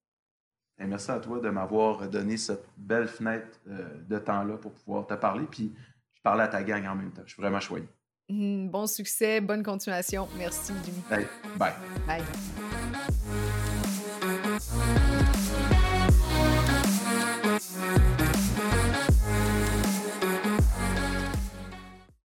merci 0.79 1.11
à 1.11 1.19
toi 1.19 1.41
de 1.41 1.49
m'avoir 1.51 2.09
donné 2.09 2.37
cette 2.37 2.67
belle 2.77 3.09
fenêtre 3.09 3.61
euh, 3.69 3.89
de 4.09 4.19
temps-là 4.19 4.57
pour 4.57 4.73
pouvoir 4.73 5.07
te 5.07 5.15
parler. 5.15 5.47
Puis 5.51 5.75
je 6.15 6.21
parle 6.23 6.41
à 6.41 6.49
ta 6.49 6.63
gang 6.63 6.87
en 6.87 6.95
même 6.95 7.13
temps. 7.13 7.23
Je 7.27 7.33
suis 7.33 7.43
vraiment 7.43 7.61
choyé. 7.61 7.87
Mmh, 8.29 8.69
bon 8.69 8.87
succès, 8.87 9.41
bonne 9.41 9.63
continuation. 9.63 10.29
Merci, 10.39 10.73
Jimmy. 10.85 11.27
bye. 11.59 11.75
Bye. 12.07 12.23